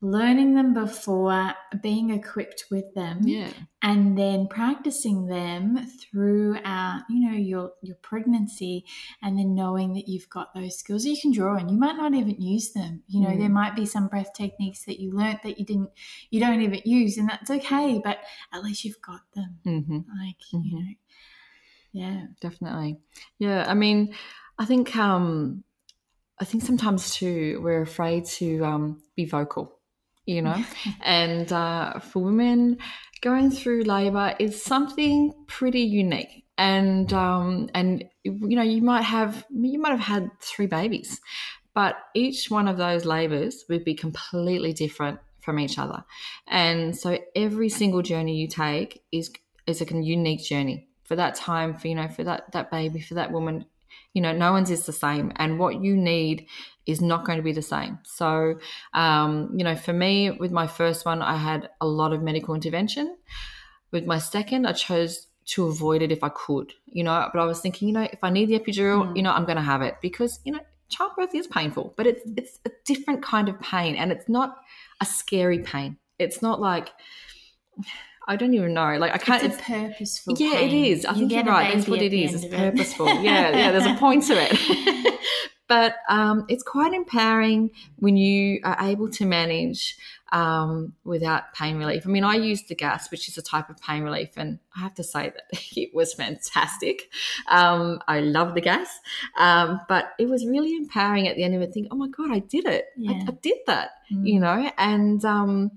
learning 0.04 0.54
them 0.54 0.74
before, 0.74 1.54
being 1.80 2.10
equipped 2.10 2.64
with 2.72 2.92
them, 2.94 3.20
yeah, 3.22 3.52
and 3.82 4.18
then 4.18 4.48
practicing 4.48 5.26
them 5.26 5.86
throughout 6.00 7.02
you 7.08 7.28
know 7.28 7.36
your 7.36 7.72
your 7.82 7.96
pregnancy 7.96 8.84
and 9.22 9.38
then 9.38 9.54
knowing 9.54 9.92
that 9.94 10.08
you've 10.08 10.28
got 10.30 10.54
those 10.54 10.78
skills 10.78 11.04
you 11.04 11.16
can 11.20 11.32
draw 11.32 11.56
on 11.58 11.68
you 11.68 11.76
might 11.76 11.96
not 11.96 12.14
even 12.14 12.40
use 12.40 12.72
them 12.72 13.02
you 13.08 13.20
know 13.20 13.30
Mm. 13.30 13.38
there 13.38 13.48
might 13.48 13.74
be 13.74 13.84
some 13.86 14.06
breath 14.06 14.32
techniques 14.34 14.84
that 14.84 15.00
you 15.00 15.10
learnt 15.12 15.42
that 15.42 15.58
you 15.58 15.64
didn't 15.64 15.90
you 16.30 16.38
don't 16.38 16.60
even 16.62 16.80
use 16.84 17.18
and 17.18 17.28
that's 17.28 17.50
okay 17.50 18.00
but 18.04 18.18
at 18.52 18.62
least 18.62 18.84
you've 18.84 19.02
got 19.02 19.22
them 19.34 19.58
hmm 19.64 19.98
like 20.24 20.52
you 20.52 20.60
Mhm. 20.60 20.72
know 20.72 20.94
yeah 21.92 22.26
definitely. 22.40 22.98
Yeah, 23.38 23.64
I 23.68 23.74
mean, 23.74 24.14
I 24.58 24.64
think 24.64 24.96
um, 24.96 25.64
I 26.38 26.44
think 26.44 26.64
sometimes 26.64 27.14
too 27.14 27.60
we're 27.62 27.82
afraid 27.82 28.24
to 28.26 28.64
um, 28.64 29.02
be 29.16 29.24
vocal, 29.24 29.78
you 30.26 30.42
know, 30.42 30.62
and 31.02 31.52
uh, 31.52 31.98
for 32.00 32.22
women 32.22 32.78
going 33.20 33.50
through 33.50 33.84
labour 33.84 34.34
is 34.38 34.62
something 34.62 35.32
pretty 35.46 35.82
unique. 35.82 36.44
And 36.58 37.12
um, 37.12 37.70
and 37.74 38.04
you 38.24 38.56
know 38.56 38.62
you 38.62 38.82
might 38.82 39.02
have 39.02 39.46
you 39.50 39.80
might 39.80 39.90
have 39.90 40.00
had 40.00 40.30
three 40.40 40.66
babies, 40.66 41.20
but 41.74 41.96
each 42.14 42.50
one 42.50 42.68
of 42.68 42.76
those 42.76 43.04
labours 43.04 43.64
would 43.68 43.84
be 43.84 43.94
completely 43.94 44.72
different 44.72 45.18
from 45.40 45.58
each 45.58 45.78
other, 45.78 46.04
and 46.46 46.96
so 46.96 47.18
every 47.34 47.68
single 47.68 48.02
journey 48.02 48.36
you 48.36 48.48
take 48.48 49.02
is 49.10 49.32
is 49.66 49.80
a 49.80 49.86
unique 49.86 50.44
journey 50.44 50.88
for 51.04 51.16
that 51.16 51.34
time 51.34 51.74
for 51.74 51.88
you 51.88 51.94
know 51.94 52.08
for 52.08 52.24
that 52.24 52.50
that 52.52 52.70
baby 52.70 53.00
for 53.00 53.14
that 53.14 53.32
woman 53.32 53.64
you 54.12 54.22
know 54.22 54.32
no 54.32 54.52
one's 54.52 54.70
is 54.70 54.86
the 54.86 54.92
same 54.92 55.32
and 55.36 55.58
what 55.58 55.82
you 55.82 55.96
need 55.96 56.46
is 56.86 57.00
not 57.00 57.24
going 57.24 57.36
to 57.38 57.42
be 57.44 57.52
the 57.52 57.62
same. 57.62 57.98
So 58.04 58.58
um, 58.94 59.50
you 59.54 59.64
know 59.64 59.76
for 59.76 59.92
me 59.92 60.30
with 60.30 60.50
my 60.50 60.66
first 60.66 61.04
one 61.06 61.22
i 61.22 61.36
had 61.36 61.68
a 61.80 61.86
lot 61.86 62.12
of 62.12 62.22
medical 62.22 62.54
intervention. 62.54 63.16
With 63.90 64.06
my 64.06 64.18
second 64.18 64.66
i 64.66 64.72
chose 64.72 65.26
to 65.44 65.66
avoid 65.66 66.02
it 66.02 66.12
if 66.12 66.22
i 66.22 66.28
could 66.28 66.72
you 66.86 67.02
know 67.02 67.28
but 67.32 67.40
i 67.40 67.44
was 67.44 67.60
thinking 67.60 67.88
you 67.88 67.94
know 67.94 68.08
if 68.12 68.22
i 68.22 68.30
need 68.30 68.48
the 68.48 68.58
epidural 68.58 69.04
Mm. 69.04 69.16
you 69.16 69.22
know 69.24 69.32
i'm 69.32 69.44
going 69.44 69.56
to 69.56 69.62
have 69.62 69.82
it 69.82 69.96
because 70.00 70.38
you 70.44 70.52
know 70.52 70.60
childbirth 70.88 71.34
is 71.34 71.48
painful 71.48 71.92
but 71.96 72.06
it's 72.06 72.22
it's 72.36 72.60
a 72.64 72.70
different 72.84 73.22
kind 73.24 73.48
of 73.48 73.58
pain 73.60 73.96
and 73.96 74.12
it's 74.12 74.28
not 74.28 74.58
a 75.02 75.04
scary 75.04 75.58
pain. 75.58 75.98
It's 76.18 76.40
not 76.40 76.60
like 76.60 76.90
i 78.28 78.36
don't 78.36 78.54
even 78.54 78.72
know 78.74 78.96
like 78.98 79.12
i 79.12 79.18
can't 79.18 79.42
it's 79.42 79.60
purposeful 79.60 80.34
yeah, 80.38 80.58
it 80.58 80.72
is. 80.72 81.04
I 81.04 81.12
You 81.12 81.18
think 81.28 81.32
you're 81.32 81.44
right. 81.44 81.74
That's 81.74 81.88
what 81.88 81.98
at 82.00 82.06
it 82.06 82.12
is. 82.12 82.34
It's 82.34 82.44
of 82.44 82.52
it. 82.52 82.56
purposeful. 82.56 83.06
yeah, 83.22 83.50
yeah. 83.56 83.72
There's 83.72 83.86
a 83.86 83.94
point 83.98 84.24
to 84.24 84.34
it. 84.36 85.20
but 85.68 85.96
um, 86.08 86.44
it's 86.48 86.62
quite 86.62 86.92
empowering 86.92 87.70
when 87.96 88.16
you 88.16 88.60
are 88.64 88.76
able 88.80 89.08
to 89.10 89.24
manage 89.24 89.96
um, 90.32 90.94
without 91.04 91.52
pain 91.54 91.76
relief. 91.76 92.04
I 92.06 92.10
mean, 92.10 92.24
I 92.24 92.34
used 92.34 92.68
the 92.68 92.74
gas, 92.74 93.10
which 93.10 93.28
is 93.28 93.36
a 93.38 93.42
type 93.42 93.68
of 93.70 93.76
pain 93.80 94.02
relief, 94.02 94.30
and 94.36 94.58
I 94.76 94.80
have 94.80 94.94
to 94.94 95.04
say 95.04 95.30
that 95.30 95.44
it 95.76 95.90
was 95.94 96.14
fantastic. 96.14 97.10
Um, 97.48 98.00
I 98.08 98.20
love 98.20 98.54
the 98.54 98.60
gas, 98.60 98.88
um, 99.38 99.80
but 99.88 100.12
it 100.18 100.28
was 100.28 100.46
really 100.46 100.74
empowering 100.74 101.28
at 101.28 101.36
the 101.36 101.42
end 101.44 101.54
of 101.54 101.62
it. 101.62 101.72
Think, 101.72 101.88
oh 101.90 101.96
my 101.96 102.08
god, 102.08 102.30
I 102.32 102.38
did 102.40 102.66
it! 102.66 102.86
Yeah. 102.96 103.12
I, 103.12 103.14
I 103.28 103.32
did 103.42 103.58
that 103.66 103.90
Mm. 104.12 104.26
you 104.28 104.40
know 104.40 104.70
and 104.76 105.24
um 105.24 105.70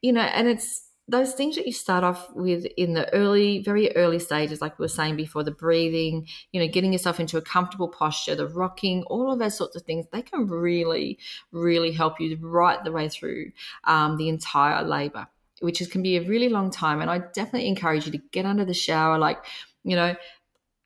you 0.00 0.12
know 0.14 0.22
and 0.22 0.46
it's 0.48 0.82
those 1.08 1.32
things 1.32 1.56
that 1.56 1.66
you 1.66 1.72
start 1.72 2.04
off 2.04 2.28
with 2.34 2.64
in 2.76 2.94
the 2.94 3.12
early 3.12 3.60
very 3.62 3.94
early 3.96 4.18
stages 4.18 4.60
like 4.60 4.78
we 4.78 4.84
were 4.84 4.88
saying 4.88 5.16
before 5.16 5.42
the 5.42 5.50
breathing 5.50 6.26
you 6.52 6.60
know 6.60 6.68
getting 6.68 6.92
yourself 6.92 7.18
into 7.18 7.36
a 7.36 7.42
comfortable 7.42 7.88
posture 7.88 8.34
the 8.34 8.46
rocking 8.46 9.02
all 9.04 9.32
of 9.32 9.38
those 9.38 9.56
sorts 9.56 9.74
of 9.74 9.82
things 9.82 10.06
they 10.12 10.22
can 10.22 10.46
really 10.46 11.18
really 11.50 11.90
help 11.90 12.20
you 12.20 12.36
right 12.40 12.84
the 12.84 12.92
way 12.92 13.08
through 13.08 13.50
um, 13.84 14.16
the 14.16 14.28
entire 14.28 14.84
labor 14.84 15.26
which 15.62 15.80
is, 15.80 15.86
can 15.86 16.02
be 16.02 16.16
a 16.16 16.22
really 16.22 16.48
long 16.48 16.70
time. 16.70 17.00
And 17.00 17.10
i 17.10 17.18
definitely 17.18 17.68
encourage 17.68 18.06
you 18.06 18.12
to 18.12 18.18
get 18.32 18.44
under 18.44 18.64
the 18.64 18.74
shower 18.74 19.18
like 19.18 19.38
you 19.84 19.96
know 19.96 20.14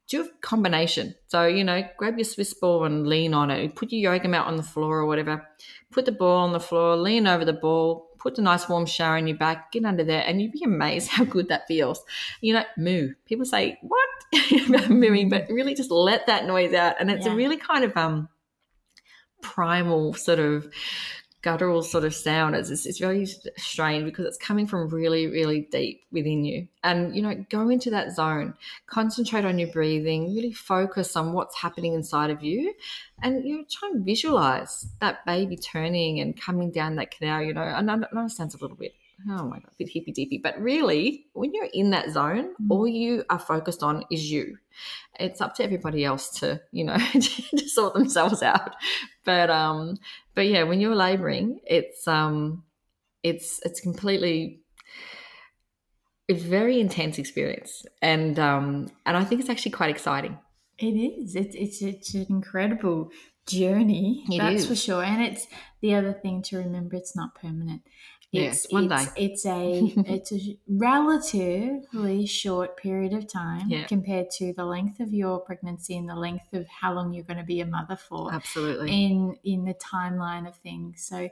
do 0.08 0.22
a 0.24 0.28
combination. 0.40 1.14
So, 1.28 1.46
you 1.46 1.64
know, 1.64 1.82
grab 1.96 2.16
your 2.16 2.24
Swiss 2.24 2.54
ball 2.54 2.84
and 2.84 3.06
lean 3.06 3.34
on 3.34 3.50
it. 3.50 3.74
Put 3.74 3.90
your 3.92 4.12
yoga 4.12 4.28
mat 4.28 4.46
on 4.46 4.56
the 4.56 4.62
floor 4.62 4.98
or 4.98 5.06
whatever. 5.06 5.46
Put 5.90 6.04
the 6.04 6.12
ball 6.12 6.38
on 6.38 6.52
the 6.52 6.60
floor, 6.60 6.96
lean 6.96 7.26
over 7.26 7.44
the 7.44 7.52
ball, 7.52 8.08
put 8.18 8.38
a 8.38 8.42
nice 8.42 8.68
warm 8.68 8.86
shower 8.86 9.16
in 9.16 9.26
your 9.26 9.36
back, 9.36 9.72
get 9.72 9.84
under 9.84 10.04
there, 10.04 10.22
and 10.26 10.40
you'd 10.40 10.52
be 10.52 10.62
amazed 10.64 11.08
how 11.12 11.24
good 11.24 11.48
that 11.48 11.66
feels. 11.66 12.04
You 12.40 12.54
know, 12.54 12.64
moo. 12.76 13.14
People 13.26 13.44
say, 13.44 13.78
what? 13.82 14.08
about 14.68 14.90
mooing, 14.90 15.28
but 15.28 15.46
really 15.48 15.74
just 15.74 15.90
let 15.90 16.26
that 16.26 16.46
noise 16.46 16.72
out. 16.74 16.96
And 17.00 17.10
it's 17.10 17.26
Yeah. 17.26 17.32
a 17.32 17.36
really 17.36 17.56
kind 17.56 17.84
of 17.84 17.96
um 17.96 18.28
primal 19.42 20.14
sort 20.14 20.38
of 20.38 20.68
guttural 21.46 21.80
sort 21.80 22.02
of 22.02 22.12
sound. 22.12 22.56
It's, 22.56 22.70
it's, 22.70 22.86
it's 22.86 22.98
very 22.98 23.24
strange 23.56 24.04
because 24.04 24.26
it's 24.26 24.36
coming 24.36 24.66
from 24.66 24.88
really, 24.88 25.28
really 25.28 25.60
deep 25.70 26.02
within 26.10 26.44
you. 26.44 26.66
And, 26.82 27.14
you 27.14 27.22
know, 27.22 27.46
go 27.50 27.68
into 27.68 27.88
that 27.90 28.10
zone, 28.10 28.54
concentrate 28.88 29.44
on 29.44 29.56
your 29.56 29.68
breathing, 29.68 30.34
really 30.34 30.52
focus 30.52 31.14
on 31.14 31.34
what's 31.34 31.56
happening 31.56 31.94
inside 31.94 32.30
of 32.30 32.42
you. 32.42 32.74
And, 33.22 33.44
you 33.44 33.58
know, 33.58 33.64
try 33.70 33.90
and 33.90 34.04
visualize 34.04 34.88
that 35.00 35.24
baby 35.24 35.56
turning 35.56 36.18
and 36.18 36.38
coming 36.38 36.72
down 36.72 36.96
that 36.96 37.12
canal, 37.12 37.42
you 37.42 37.54
know. 37.54 37.62
And 37.62 37.88
it 37.88 38.30
sounds 38.32 38.56
a 38.56 38.58
little 38.58 38.76
bit, 38.76 38.96
oh 39.28 39.44
my 39.44 39.58
God, 39.58 39.70
a 39.72 39.76
bit 39.78 39.88
hippy 39.88 40.12
dippy. 40.12 40.38
But 40.42 40.60
really, 40.60 41.26
when 41.32 41.52
you're 41.54 41.68
in 41.72 41.90
that 41.90 42.10
zone, 42.10 42.54
Mm. 42.60 42.70
all 42.70 42.86
you 42.86 43.24
are 43.30 43.38
focused 43.38 43.82
on 43.82 44.04
is 44.10 44.30
you. 44.30 44.58
It's 45.18 45.40
up 45.40 45.54
to 45.56 45.64
everybody 45.64 46.04
else 46.04 46.30
to, 46.40 46.60
you 46.72 46.84
know, 46.84 46.98
to 47.12 47.68
sort 47.68 47.94
themselves 47.94 48.42
out. 48.42 48.74
But 49.24 49.50
um, 49.50 49.96
but 50.34 50.46
yeah, 50.46 50.64
when 50.64 50.80
you're 50.80 50.94
laboring, 50.94 51.60
it's 51.66 52.06
um, 52.06 52.64
it's 53.22 53.60
it's 53.64 53.80
completely 53.80 54.60
it's 56.28 56.44
a 56.44 56.48
very 56.48 56.80
intense 56.80 57.18
experience, 57.18 57.86
and 58.02 58.38
um, 58.38 58.90
and 59.06 59.16
I 59.16 59.24
think 59.24 59.40
it's 59.40 59.50
actually 59.50 59.72
quite 59.72 59.90
exciting. 59.90 60.38
It 60.78 60.92
is. 60.94 61.36
It's 61.36 61.54
it's 61.54 61.82
it's 61.82 62.14
an 62.14 62.26
incredible 62.28 63.10
journey. 63.46 64.24
It 64.28 64.38
that's 64.38 64.62
is. 64.62 64.66
for 64.66 64.74
sure. 64.74 65.02
And 65.04 65.22
it's 65.22 65.46
the 65.80 65.94
other 65.94 66.12
thing 66.12 66.42
to 66.42 66.58
remember. 66.58 66.96
It's 66.96 67.16
not 67.16 67.34
permanent. 67.34 67.82
Yeah, 68.32 68.42
It's 68.50 68.70
one 68.70 68.90
it's, 68.92 69.06
day. 69.14 69.24
It's 69.24 69.46
a 69.46 69.92
it's 70.14 70.32
a 70.32 70.58
relatively 70.68 72.26
short 72.26 72.76
period 72.76 73.12
of 73.12 73.26
time 73.26 73.68
Yeah. 73.68 73.86
compared 73.86 74.30
to 74.38 74.52
the 74.52 74.64
length 74.64 75.00
of 75.00 75.12
your 75.12 75.38
pregnancy 75.40 75.96
and 75.96 76.08
the 76.08 76.16
length 76.16 76.52
of 76.52 76.66
how 76.68 76.92
long 76.92 77.12
you're 77.14 77.24
going 77.24 77.38
to 77.38 77.44
be 77.44 77.60
a 77.60 77.66
mother 77.66 77.96
for 77.96 78.32
Absolutely. 78.34 78.90
in 78.90 79.36
in 79.44 79.64
the 79.64 79.74
timeline 79.74 80.46
of 80.48 80.56
things. 80.56 81.04
So 81.04 81.30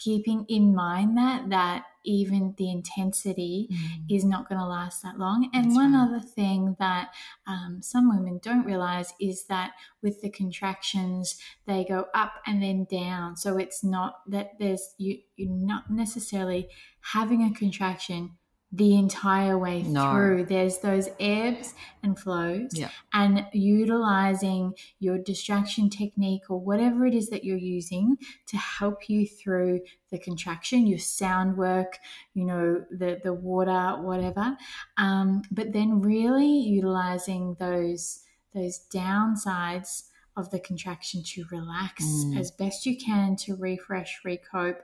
keeping 0.00 0.44
in 0.48 0.74
mind 0.74 1.16
that 1.16 1.48
that 1.50 1.84
even 2.02 2.54
the 2.56 2.70
intensity 2.70 3.68
Mm. 3.70 4.16
is 4.16 4.24
not 4.24 4.48
going 4.48 4.58
to 4.58 4.66
last 4.66 5.02
that 5.02 5.18
long. 5.18 5.50
And 5.52 5.66
That's 5.66 5.74
one 5.76 5.92
right. 5.92 6.04
other 6.08 6.20
thing 6.20 6.74
that 6.78 7.10
um, 7.46 7.82
some 7.82 8.08
women 8.08 8.40
don't 8.42 8.64
realize 8.64 9.12
is 9.20 9.44
that 9.48 9.72
with 10.02 10.22
the 10.22 10.30
contractions, 10.30 11.38
they 11.66 11.84
go 11.84 12.06
up 12.14 12.32
and 12.46 12.62
then 12.62 12.86
down. 12.90 13.36
So 13.36 13.58
it's 13.58 13.84
not 13.84 14.12
that 14.28 14.52
there's 14.58 14.94
you 14.96 15.18
you're 15.36 15.50
not 15.50 15.90
necessarily 15.90 16.68
having 17.02 17.42
a 17.44 17.52
contraction 17.52 18.38
the 18.72 18.96
entire 18.96 19.58
way 19.58 19.82
No. 19.82 20.12
through. 20.12 20.44
There's 20.46 20.78
those 20.78 21.08
ebbs 21.18 21.74
and 22.04 22.16
flows, 22.16 22.70
Yeah. 22.72 22.90
and 23.12 23.46
utilizing 23.52 24.74
your 25.00 25.18
distraction 25.18 25.90
technique 25.90 26.48
or 26.48 26.60
whatever 26.60 27.04
it 27.04 27.14
is 27.14 27.30
that 27.30 27.42
you're 27.42 27.56
using 27.56 28.16
to 28.46 28.56
help 28.56 29.08
you 29.08 29.26
through 29.26 29.80
the 30.10 30.18
contraction, 30.18 30.86
your 30.86 31.00
sound 31.00 31.56
work, 31.56 31.98
you 32.32 32.44
know, 32.44 32.84
the 32.90 33.20
the 33.24 33.34
water, 33.34 34.00
whatever. 34.00 34.56
Um, 34.96 35.42
but 35.50 35.72
then 35.72 36.00
really 36.00 36.46
utilizing 36.60 37.54
those 37.58 38.24
those 38.54 38.80
downsides 38.92 40.08
of 40.36 40.50
the 40.50 40.60
contraction 40.60 41.22
to 41.24 41.44
relax 41.50 42.04
Mm. 42.04 42.38
as 42.38 42.50
best 42.52 42.86
you 42.86 42.96
can 42.96 43.34
to 43.36 43.56
refresh, 43.56 44.20
recope, 44.24 44.82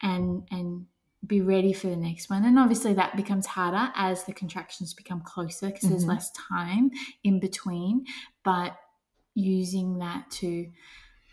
and 0.00 0.46
and 0.52 0.86
be 1.26 1.40
ready 1.40 1.72
for 1.72 1.88
the 1.88 1.96
next 1.96 2.30
one. 2.30 2.44
And 2.44 2.58
obviously, 2.58 2.94
that 2.94 3.16
becomes 3.16 3.46
harder 3.46 3.92
as 3.94 4.24
the 4.24 4.32
contractions 4.32 4.94
become 4.94 5.20
closer 5.20 5.66
because 5.66 5.82
mm-hmm. 5.82 5.90
there's 5.90 6.06
less 6.06 6.30
time 6.30 6.90
in 7.24 7.40
between. 7.40 8.04
But 8.44 8.76
using 9.34 9.98
that 9.98 10.30
to 10.30 10.66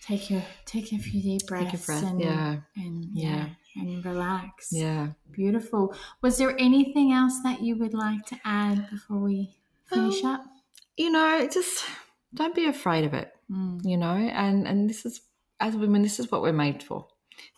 take 0.06 0.32
a 0.32 0.44
take 0.66 0.92
a 0.92 0.98
few 0.98 1.22
deep 1.22 1.48
breaths 1.48 1.86
breath, 1.86 2.04
and 2.04 2.20
yeah. 2.20 2.58
and 2.76 3.06
yeah, 3.14 3.48
yeah 3.76 3.82
and 3.82 4.06
relax. 4.06 4.70
Yeah, 4.72 5.10
beautiful. 5.32 5.96
Was 6.22 6.38
there 6.38 6.56
anything 6.60 7.12
else 7.12 7.40
that 7.44 7.62
you 7.62 7.78
would 7.78 7.94
like 7.94 8.26
to 8.28 8.40
add 8.46 8.90
before 8.90 9.20
we 9.20 9.56
finish 9.88 10.24
um, 10.24 10.36
up? 10.36 10.46
You 10.98 11.12
know, 11.12 11.48
just 11.52 11.86
don't 12.34 12.56
be 12.56 12.66
afraid 12.68 13.06
of 13.06 13.14
it. 13.14 13.32
Mm. 13.52 13.82
You 13.84 13.98
know, 13.98 14.16
and 14.16 14.68
and 14.68 14.90
this 14.90 15.06
is 15.06 15.22
as 15.60 15.76
women, 15.76 16.02
this 16.02 16.20
is 16.20 16.32
what 16.32 16.42
we're 16.42 16.54
made 16.54 16.84
for, 16.84 17.08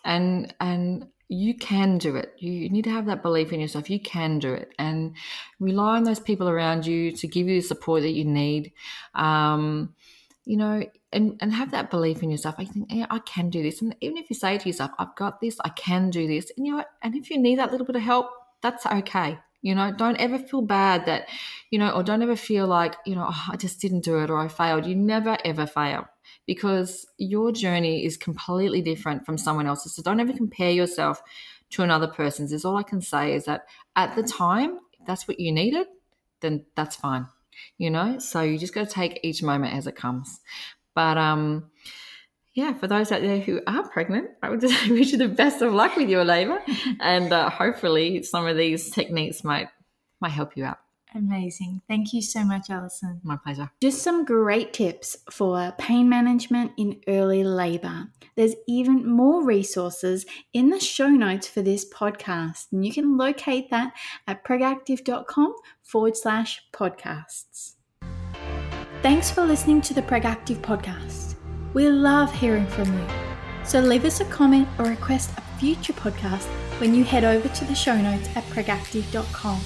and 0.04 0.54
and 0.60 1.08
you 1.28 1.54
can 1.54 1.98
do 1.98 2.16
it. 2.16 2.34
You 2.38 2.70
need 2.70 2.84
to 2.84 2.90
have 2.90 3.06
that 3.06 3.22
belief 3.22 3.52
in 3.52 3.60
yourself. 3.60 3.90
You 3.90 4.00
can 4.00 4.38
do 4.38 4.52
it, 4.54 4.72
and 4.78 5.14
rely 5.60 5.96
on 5.96 6.04
those 6.04 6.20
people 6.20 6.48
around 6.48 6.86
you 6.86 7.12
to 7.12 7.28
give 7.28 7.46
you 7.46 7.60
the 7.60 7.66
support 7.66 8.02
that 8.02 8.12
you 8.12 8.24
need. 8.24 8.72
Um, 9.14 9.94
you 10.44 10.56
know, 10.56 10.82
and 11.12 11.36
and 11.40 11.52
have 11.52 11.72
that 11.72 11.90
belief 11.90 12.22
in 12.22 12.30
yourself. 12.30 12.54
I 12.58 12.64
think, 12.64 12.86
yeah, 12.90 13.06
I 13.10 13.18
can 13.18 13.50
do 13.50 13.62
this. 13.62 13.82
And 13.82 13.94
even 14.00 14.16
if 14.16 14.30
you 14.30 14.36
say 14.36 14.56
to 14.56 14.68
yourself, 14.68 14.92
"I've 14.98 15.14
got 15.16 15.40
this. 15.40 15.58
I 15.62 15.68
can 15.70 16.10
do 16.10 16.26
this," 16.26 16.50
and 16.56 16.66
you 16.66 16.76
know, 16.76 16.84
and 17.02 17.14
if 17.14 17.30
you 17.30 17.38
need 17.38 17.58
that 17.58 17.70
little 17.70 17.86
bit 17.86 17.96
of 17.96 18.02
help, 18.02 18.30
that's 18.62 18.86
okay. 18.86 19.38
You 19.60 19.74
know, 19.74 19.92
don't 19.92 20.16
ever 20.20 20.38
feel 20.38 20.62
bad 20.62 21.06
that, 21.06 21.28
you 21.70 21.80
know, 21.80 21.90
or 21.90 22.04
don't 22.04 22.22
ever 22.22 22.36
feel 22.36 22.68
like, 22.68 22.94
you 23.04 23.16
know, 23.16 23.26
oh, 23.28 23.46
I 23.50 23.56
just 23.56 23.80
didn't 23.80 24.04
do 24.04 24.20
it 24.20 24.30
or 24.30 24.38
I 24.38 24.46
failed. 24.46 24.86
You 24.86 24.94
never 24.94 25.36
ever 25.44 25.66
fail 25.66 26.06
because 26.46 27.06
your 27.18 27.52
journey 27.52 28.04
is 28.04 28.16
completely 28.16 28.82
different 28.82 29.26
from 29.26 29.38
someone 29.38 29.66
else's. 29.66 29.94
So 29.94 30.02
don't 30.02 30.20
ever 30.20 30.32
compare 30.32 30.70
yourself 30.70 31.22
to 31.70 31.82
another 31.82 32.06
person's. 32.06 32.52
Is 32.52 32.64
all 32.64 32.76
I 32.76 32.82
can 32.82 33.00
say 33.00 33.34
is 33.34 33.44
that 33.44 33.66
at 33.96 34.16
the 34.16 34.22
time, 34.22 34.78
if 34.98 35.06
that's 35.06 35.28
what 35.28 35.40
you 35.40 35.52
needed, 35.52 35.86
then 36.40 36.64
that's 36.74 36.96
fine. 36.96 37.26
You 37.76 37.90
know, 37.90 38.18
so 38.18 38.40
you 38.40 38.58
just 38.58 38.74
got 38.74 38.88
to 38.88 38.94
take 38.94 39.20
each 39.22 39.42
moment 39.42 39.74
as 39.74 39.86
it 39.86 39.96
comes. 39.96 40.40
But 40.94 41.18
um, 41.18 41.70
yeah, 42.54 42.72
for 42.72 42.86
those 42.86 43.12
out 43.12 43.20
there 43.20 43.38
who 43.38 43.60
are 43.66 43.88
pregnant, 43.88 44.30
I 44.42 44.50
would 44.50 44.60
just 44.60 44.88
wish 44.90 45.12
you 45.12 45.18
the 45.18 45.28
best 45.28 45.62
of 45.62 45.72
luck 45.72 45.96
with 45.96 46.08
your 46.08 46.24
labour, 46.24 46.60
and 47.00 47.32
uh, 47.32 47.50
hopefully 47.50 48.22
some 48.22 48.46
of 48.46 48.56
these 48.56 48.90
techniques 48.90 49.44
might 49.44 49.68
might 50.20 50.32
help 50.32 50.56
you 50.56 50.64
out. 50.64 50.78
Amazing. 51.14 51.80
Thank 51.88 52.12
you 52.12 52.20
so 52.20 52.44
much, 52.44 52.70
Alison. 52.70 53.20
My 53.22 53.36
pleasure. 53.36 53.70
Just 53.80 54.02
some 54.02 54.24
great 54.24 54.72
tips 54.72 55.16
for 55.30 55.72
pain 55.78 56.08
management 56.08 56.72
in 56.76 57.00
early 57.08 57.44
labor. 57.44 58.08
There's 58.36 58.54
even 58.66 59.08
more 59.08 59.42
resources 59.44 60.26
in 60.52 60.70
the 60.70 60.80
show 60.80 61.08
notes 61.08 61.48
for 61.48 61.62
this 61.62 61.88
podcast, 61.90 62.66
and 62.72 62.84
you 62.84 62.92
can 62.92 63.16
locate 63.16 63.70
that 63.70 63.94
at 64.26 64.44
pregactive.com 64.44 65.54
forward 65.82 66.16
slash 66.16 66.62
podcasts. 66.72 67.74
Thanks 69.02 69.30
for 69.30 69.44
listening 69.44 69.80
to 69.82 69.94
the 69.94 70.02
Pregactive 70.02 70.58
podcast. 70.58 71.36
We 71.72 71.88
love 71.88 72.32
hearing 72.32 72.66
from 72.66 72.92
you. 72.92 73.06
So 73.64 73.80
leave 73.80 74.04
us 74.04 74.20
a 74.20 74.24
comment 74.26 74.68
or 74.78 74.86
request 74.86 75.30
a 75.36 75.58
future 75.58 75.92
podcast 75.92 76.46
when 76.80 76.94
you 76.94 77.04
head 77.04 77.24
over 77.24 77.48
to 77.48 77.64
the 77.64 77.74
show 77.74 77.96
notes 77.96 78.28
at 78.34 78.44
pregactive.com. 78.44 79.60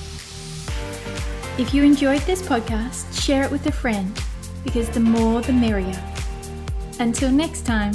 If 1.59 1.75
you 1.75 1.83
enjoyed 1.83 2.23
this 2.23 2.41
podcast, 2.41 3.21
share 3.23 3.43
it 3.43 3.51
with 3.51 3.67
a 3.67 3.73
friend 3.73 4.19
because 4.65 4.89
the 4.89 5.01
more 5.01 5.43
the 5.43 5.53
merrier. 5.53 6.03
Until 6.99 7.31
next 7.31 7.67
time, 7.67 7.93